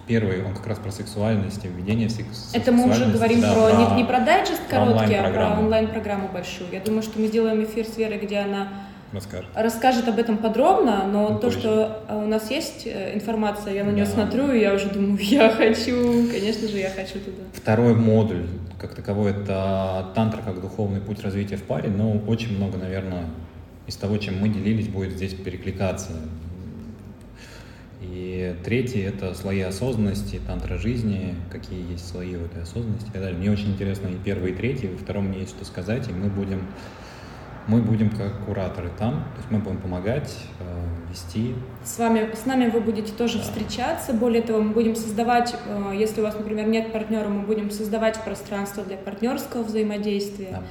первый, 0.10 0.44
он 0.44 0.54
как 0.56 0.66
раз 0.68 0.80
про 0.80 0.92
сексуальность 0.92 1.64
и 1.64 1.68
введение 1.68 2.08
в 2.08 2.12
секс 2.12 2.52
Это 2.54 2.72
мы 2.72 2.90
уже 2.90 3.06
говорим 3.06 3.42
да, 3.42 3.54
про, 3.54 3.70
про, 3.70 3.78
не, 3.78 4.02
не 4.02 4.04
про 4.04 4.20
дайджест 4.20 4.62
короткий, 4.68 5.14
а 5.14 5.32
про 5.32 5.60
онлайн-программу 5.60 6.30
большую. 6.34 6.70
Я 6.72 6.80
думаю, 6.80 7.04
что 7.04 7.20
мы 7.20 7.28
сделаем 7.28 7.64
эфир 7.64 7.86
с 7.86 7.96
Верой, 7.96 8.18
где 8.18 8.40
она 8.40 8.70
расскажет, 9.14 9.50
расскажет 9.56 10.08
об 10.08 10.18
этом 10.18 10.38
подробно, 10.38 11.06
но 11.06 11.30
ну, 11.30 11.36
то, 11.36 11.48
позже. 11.48 11.60
что 11.60 12.04
у 12.10 12.28
нас 12.28 12.50
есть 12.50 12.88
э, 12.88 13.16
информация, 13.16 13.74
я 13.74 13.84
на 13.84 13.92
нее 13.92 14.06
да. 14.06 14.12
смотрю, 14.12 14.52
и 14.52 14.60
я 14.60 14.74
уже 14.74 14.90
думаю, 14.90 15.18
я 15.22 15.50
хочу, 15.52 16.28
конечно 16.32 16.68
же, 16.68 16.78
я 16.78 16.90
хочу 16.90 17.20
туда. 17.20 17.44
Второй 17.54 17.94
модуль, 17.94 18.48
как 18.80 18.96
таковой, 18.96 19.32
это 19.32 20.08
тантра 20.16 20.42
как 20.42 20.60
духовный 20.60 21.02
путь 21.02 21.22
развития 21.22 21.58
в 21.58 21.64
паре, 21.64 21.90
но 21.90 22.14
очень 22.28 22.58
много, 22.58 22.78
наверное, 22.78 23.26
из 23.90 23.96
того, 23.96 24.18
чем 24.18 24.40
мы 24.40 24.50
делились, 24.50 24.88
будет 24.88 25.14
здесь 25.14 25.34
перекликаться. 25.34 26.12
И 28.02 28.56
третий— 28.64 29.00
это 29.02 29.34
слои 29.34 29.62
осознанности, 29.62 30.40
тантра 30.46 30.78
жизни, 30.78 31.36
какие 31.52 31.92
есть 31.92 32.08
слои 32.08 32.36
в 32.36 32.46
этой 32.46 32.62
осознанности 32.62 33.10
и 33.10 33.12
так 33.12 33.22
далее. 33.22 33.38
Мне 33.38 33.52
очень 33.52 33.72
интересно 33.72 34.08
и 34.08 34.16
первый, 34.16 34.52
и 34.52 34.56
третий, 34.56 34.86
и 34.86 34.90
во 34.92 34.98
втором 34.98 35.26
мне 35.26 35.40
есть 35.40 35.56
что 35.56 35.66
сказать, 35.66 36.08
и 36.08 36.12
мы 36.12 36.30
будем, 36.30 36.68
мы 37.68 37.82
будем 37.82 38.12
как 38.12 38.46
кураторы 38.46 38.92
там, 38.98 39.24
то 39.34 39.38
есть 39.38 39.52
мы 39.52 39.58
будем 39.58 39.80
помогать, 39.80 40.38
э, 40.60 41.10
вести. 41.10 41.56
С 41.84 41.98
вами, 41.98 42.30
с 42.36 42.46
нами 42.46 42.70
вы 42.70 42.82
будете 42.82 43.12
тоже 43.12 43.40
да. 43.40 43.44
встречаться, 43.44 44.14
более 44.14 44.44
того, 44.44 44.62
мы 44.62 44.72
будем 44.72 44.96
создавать, 44.96 45.56
э, 45.66 45.94
если 45.98 46.22
у 46.22 46.24
вас, 46.24 46.36
например, 46.36 46.68
нет 46.68 46.94
партнера, 46.94 47.28
мы 47.28 47.42
будем 47.42 47.72
создавать 47.72 48.24
пространство 48.24 48.84
для 48.84 48.98
партнерского 48.98 49.64
взаимодействия. 49.64 50.52
Да 50.52 50.64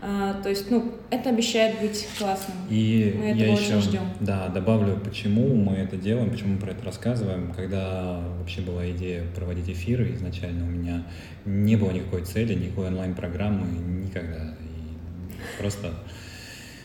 а, 0.00 0.40
то 0.42 0.48
есть, 0.48 0.70
ну, 0.70 0.92
это 1.10 1.30
обещает 1.30 1.80
быть 1.80 2.06
классным. 2.18 2.56
И 2.70 3.14
мы 3.18 3.30
этого 3.30 3.44
я 3.44 3.52
очень 3.52 3.78
еще, 3.78 3.80
ждем. 3.80 4.02
Да, 4.20 4.48
добавлю, 4.48 4.96
почему 5.02 5.54
мы 5.56 5.74
это 5.74 5.96
делаем, 5.96 6.30
почему 6.30 6.54
мы 6.54 6.60
про 6.60 6.70
это 6.70 6.84
рассказываем. 6.84 7.52
Когда 7.52 8.20
вообще 8.38 8.60
была 8.60 8.88
идея 8.90 9.24
проводить 9.34 9.68
эфиры, 9.68 10.14
изначально 10.14 10.64
у 10.64 10.70
меня 10.70 11.04
не 11.44 11.76
было 11.76 11.90
никакой 11.90 12.22
цели, 12.24 12.54
никакой 12.54 12.88
онлайн-программы, 12.88 13.66
никогда. 14.04 14.54
И 14.60 15.60
просто 15.60 15.90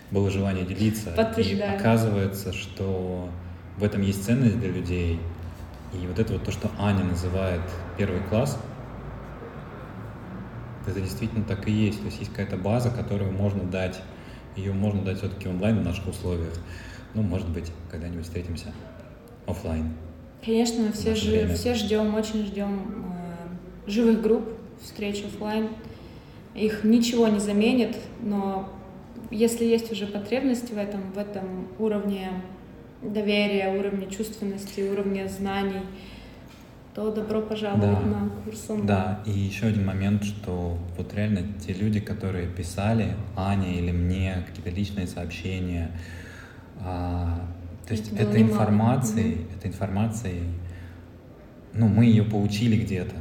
было 0.09 0.31
желание 0.31 0.65
делиться. 0.65 1.11
И 1.37 1.59
оказывается, 1.59 2.51
что 2.51 3.29
в 3.77 3.83
этом 3.83 4.01
есть 4.01 4.25
ценность 4.25 4.59
для 4.59 4.69
людей. 4.69 5.19
И 5.93 6.07
вот 6.07 6.17
это 6.17 6.33
вот 6.33 6.43
то, 6.43 6.51
что 6.51 6.71
Аня 6.79 7.03
называет 7.03 7.61
первый 7.95 8.21
класс— 8.21 8.57
это 10.87 11.01
действительно 11.01 11.43
так 11.43 11.67
и 11.67 11.71
есть. 11.71 11.99
То 11.99 12.05
есть 12.05 12.19
есть 12.19 12.31
какая-то 12.31 12.57
база, 12.57 12.89
которую 12.89 13.31
можно 13.31 13.63
дать. 13.63 13.99
Ее 14.55 14.73
можно 14.73 15.01
дать 15.03 15.17
все-таки 15.17 15.47
онлайн 15.47 15.79
в 15.79 15.83
наших 15.83 16.07
условиях. 16.07 16.53
Ну, 17.13 17.21
может 17.21 17.49
быть, 17.49 17.71
когда-нибудь 17.89 18.25
встретимся 18.25 18.73
офлайн. 19.45 19.93
Конечно, 20.43 20.83
мы 20.83 20.91
все, 20.91 21.15
ж, 21.15 21.53
все 21.53 21.73
ждем, 21.73 22.15
очень 22.15 22.45
ждем 22.45 22.81
э, 23.85 23.89
живых 23.89 24.21
групп, 24.21 24.49
встреч 24.81 25.23
офлайн. 25.23 25.69
Их 26.53 26.83
ничего 26.83 27.27
не 27.27 27.39
заменит, 27.39 27.97
но 28.21 28.69
если 29.31 29.65
есть 29.65 29.91
уже 29.91 30.05
потребность 30.05 30.71
в 30.71 30.77
этом, 30.77 31.11
в 31.13 31.17
этом 31.17 31.67
уровне 31.79 32.29
доверия, 33.01 33.77
уровне 33.77 34.07
чувственности, 34.07 34.81
уровне 34.81 35.27
знаний, 35.27 35.81
то 36.93 37.11
добро 37.11 37.41
пожаловать 37.41 37.81
да. 37.81 38.07
на 38.07 38.29
курс 38.45 38.69
онлайн. 38.69 38.85
Да, 38.85 39.19
и 39.25 39.31
еще 39.31 39.67
один 39.67 39.85
момент, 39.85 40.23
что 40.23 40.77
вот 40.95 41.13
реально 41.13 41.41
те 41.65 41.73
люди, 41.73 41.99
которые 41.99 42.47
писали 42.47 43.15
Ане 43.35 43.79
или 43.79 43.91
мне 43.91 44.43
какие-то 44.47 44.69
личные 44.69 45.07
сообщения, 45.07 45.91
а, 46.81 47.47
то 47.87 47.93
есть 47.93 48.13
это, 48.13 48.23
это 48.23 48.41
информацией, 48.41 49.35
угу. 49.35 49.43
это 49.57 49.67
информацией, 49.67 50.43
ну, 51.73 51.87
мы 51.87 52.05
ее 52.05 52.23
получили 52.23 52.79
где-то, 52.79 53.15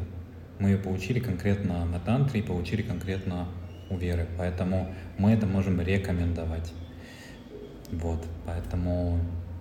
мы 0.58 0.70
ее 0.70 0.78
получили 0.78 1.18
конкретно 1.18 1.86
на 1.86 1.98
тантре 1.98 2.40
и 2.40 2.42
получили 2.42 2.82
конкретно 2.82 3.48
у 3.88 3.96
Веры, 3.96 4.26
поэтому 4.36 4.92
мы 5.16 5.32
это 5.32 5.46
можем 5.46 5.80
рекомендовать. 5.80 6.72
Вот, 7.90 8.24
поэтому 8.46 9.18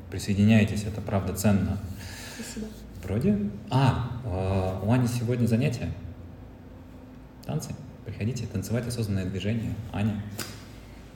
присоединяйтесь, 0.09 0.83
это 0.83 0.99
правда 0.99 1.33
ценно. 1.33 1.77
Спасибо. 2.35 2.67
Вроде. 3.03 3.37
А, 3.69 4.11
э, 4.25 4.85
у 4.85 4.91
Ани 4.91 5.07
сегодня 5.07 5.47
занятие. 5.47 5.89
Танцы. 7.45 7.71
Приходите, 8.05 8.45
танцевать 8.45 8.87
осознанное 8.87 9.25
движение. 9.25 9.73
Аня. 9.93 10.21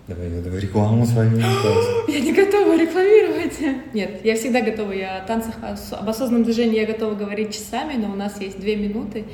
Давай, 0.07 0.29
давай 0.29 0.59
рекламу 0.59 1.05
свою. 1.05 1.37
Я 2.07 2.19
не 2.19 2.33
готова 2.33 2.79
рекламировать. 2.79 3.59
Нет, 3.93 4.23
я 4.23 4.35
всегда 4.35 4.61
готова. 4.61 4.91
Я 4.91 5.17
о 5.17 5.25
танцах, 5.25 5.55
об 5.63 6.07
осознанном 6.07 6.43
движении 6.43 6.79
я 6.79 6.85
готова 6.85 7.15
говорить 7.15 7.53
часами, 7.53 7.95
но 7.95 8.11
у 8.11 8.15
нас 8.15 8.39
есть 8.39 8.59
две 8.59 8.75
минуты, 8.75 9.25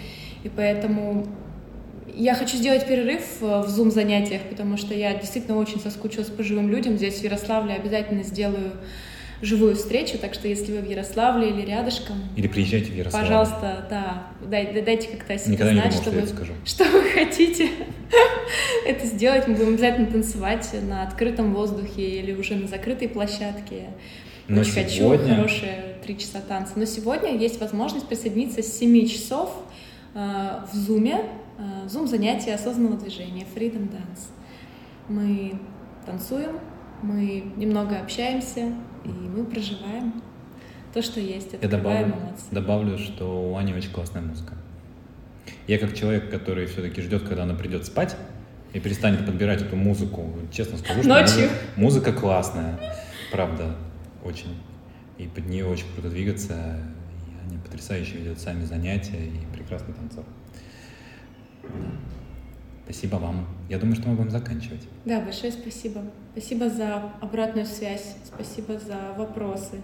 и 0.43 0.49
поэтому 0.49 1.27
я 2.15 2.35
хочу 2.35 2.55
сделать 2.55 2.87
перерыв 2.87 3.21
в 3.41 3.67
зум-занятиях, 3.67 4.43
потому 4.49 4.77
что 4.77 4.93
я 4.93 5.13
действительно 5.15 5.57
очень 5.57 5.81
соскучилась 5.81 6.29
по 6.29 6.41
живым 6.41 6.69
людям. 6.69 6.97
Здесь 6.97 7.19
в 7.19 7.23
Ярославле 7.23 7.73
обязательно 7.73 8.23
сделаю 8.23 8.71
живую 9.41 9.75
встречу, 9.75 10.17
так 10.17 10.33
что 10.33 10.47
если 10.47 10.71
вы 10.71 10.81
в 10.81 10.89
Ярославле 10.89 11.49
или 11.49 11.61
рядышком... 11.61 12.17
Или 12.35 12.47
приезжайте 12.47 12.91
в 12.91 12.95
Ярославль. 12.95 13.25
Пожалуйста, 13.25 13.87
да, 13.89 14.27
дай, 14.45 14.81
дайте 14.81 15.07
как-то 15.09 15.33
о 15.33 15.37
себе 15.37 15.53
Никогда 15.53 15.73
знать, 15.73 15.89
думал, 15.91 16.01
что, 16.01 16.11
вы, 16.11 16.27
скажу. 16.27 16.53
что 16.65 16.83
вы 16.85 17.01
хотите 17.09 17.69
это 18.85 19.05
сделать. 19.07 19.47
Мы 19.47 19.55
будем 19.55 19.69
обязательно 19.69 20.07
танцевать 20.07 20.69
на 20.87 21.03
открытом 21.03 21.53
воздухе 21.53 22.19
или 22.19 22.33
уже 22.33 22.55
на 22.55 22.67
закрытой 22.67 23.09
площадке. 23.09 23.89
Но 24.47 24.61
Очень 24.61 24.89
сегодня... 24.89 25.27
хочу 25.27 25.35
хорошие 25.35 25.95
три 26.03 26.17
часа 26.17 26.41
танца. 26.41 26.73
Но 26.75 26.85
сегодня 26.85 27.35
есть 27.35 27.59
возможность 27.59 28.07
присоединиться 28.07 28.61
с 28.61 28.77
7 28.77 29.07
часов 29.07 29.55
э, 30.13 30.59
в 30.71 30.75
Зуме, 30.75 31.23
э, 31.57 31.87
Зум 31.87 32.07
занятия 32.07 32.55
осознанного 32.55 32.99
движения, 32.99 33.45
Freedom 33.55 33.89
Dance. 33.89 34.29
Мы 35.07 35.53
танцуем, 36.05 36.59
мы 37.01 37.51
немного 37.55 37.99
общаемся, 37.99 38.73
и 39.03 39.09
мы 39.09 39.45
проживаем 39.45 40.21
то, 40.93 41.01
что 41.01 41.19
есть. 41.19 41.53
Я 41.61 41.67
добавлю, 41.67 42.15
добавлю, 42.51 42.97
что 42.97 43.51
у 43.51 43.57
Ани 43.57 43.73
очень 43.73 43.91
классная 43.91 44.21
музыка. 44.21 44.53
Я 45.67 45.77
как 45.77 45.95
человек, 45.95 46.29
который 46.29 46.65
все-таки 46.65 47.01
ждет, 47.01 47.23
когда 47.23 47.43
она 47.43 47.55
придет 47.55 47.85
спать 47.85 48.15
и 48.73 48.79
перестанет 48.79 49.25
подбирать 49.25 49.61
эту 49.61 49.75
музыку, 49.75 50.33
честно 50.51 50.77
скажу, 50.77 51.01
что 51.01 51.09
Ночью. 51.09 51.49
Музыка, 51.75 52.11
музыка 52.11 52.13
классная, 52.13 52.79
правда, 53.31 53.75
очень. 54.23 54.57
И 55.17 55.27
под 55.27 55.47
нее 55.47 55.65
очень 55.65 55.85
круто 55.93 56.09
двигаться. 56.09 56.79
И 57.27 57.47
они 57.47 57.57
потрясающе 57.57 58.17
ведут 58.17 58.39
сами 58.39 58.65
занятия 58.65 59.27
и 59.27 59.55
прекрасный 59.55 59.93
танцор. 59.93 60.25
Спасибо 62.91 63.15
вам. 63.15 63.47
Я 63.69 63.79
думаю, 63.79 63.95
что 63.95 64.09
мы 64.09 64.15
будем 64.15 64.31
заканчивать. 64.31 64.81
Да, 65.05 65.21
большое 65.21 65.53
спасибо. 65.53 66.01
Спасибо 66.33 66.69
за 66.69 67.09
обратную 67.21 67.65
связь, 67.65 68.17
спасибо 68.25 68.77
за 68.79 69.13
вопросы, 69.17 69.79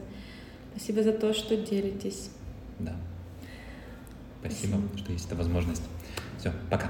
спасибо 0.75 1.03
за 1.03 1.13
то, 1.13 1.33
что 1.33 1.55
делитесь. 1.55 2.31
Да. 2.79 2.97
Спасибо, 4.41 4.75
спасибо. 4.75 4.97
что 4.97 5.11
есть 5.13 5.25
эта 5.27 5.35
возможность. 5.35 5.83
Все, 6.37 6.51
пока. 6.69 6.89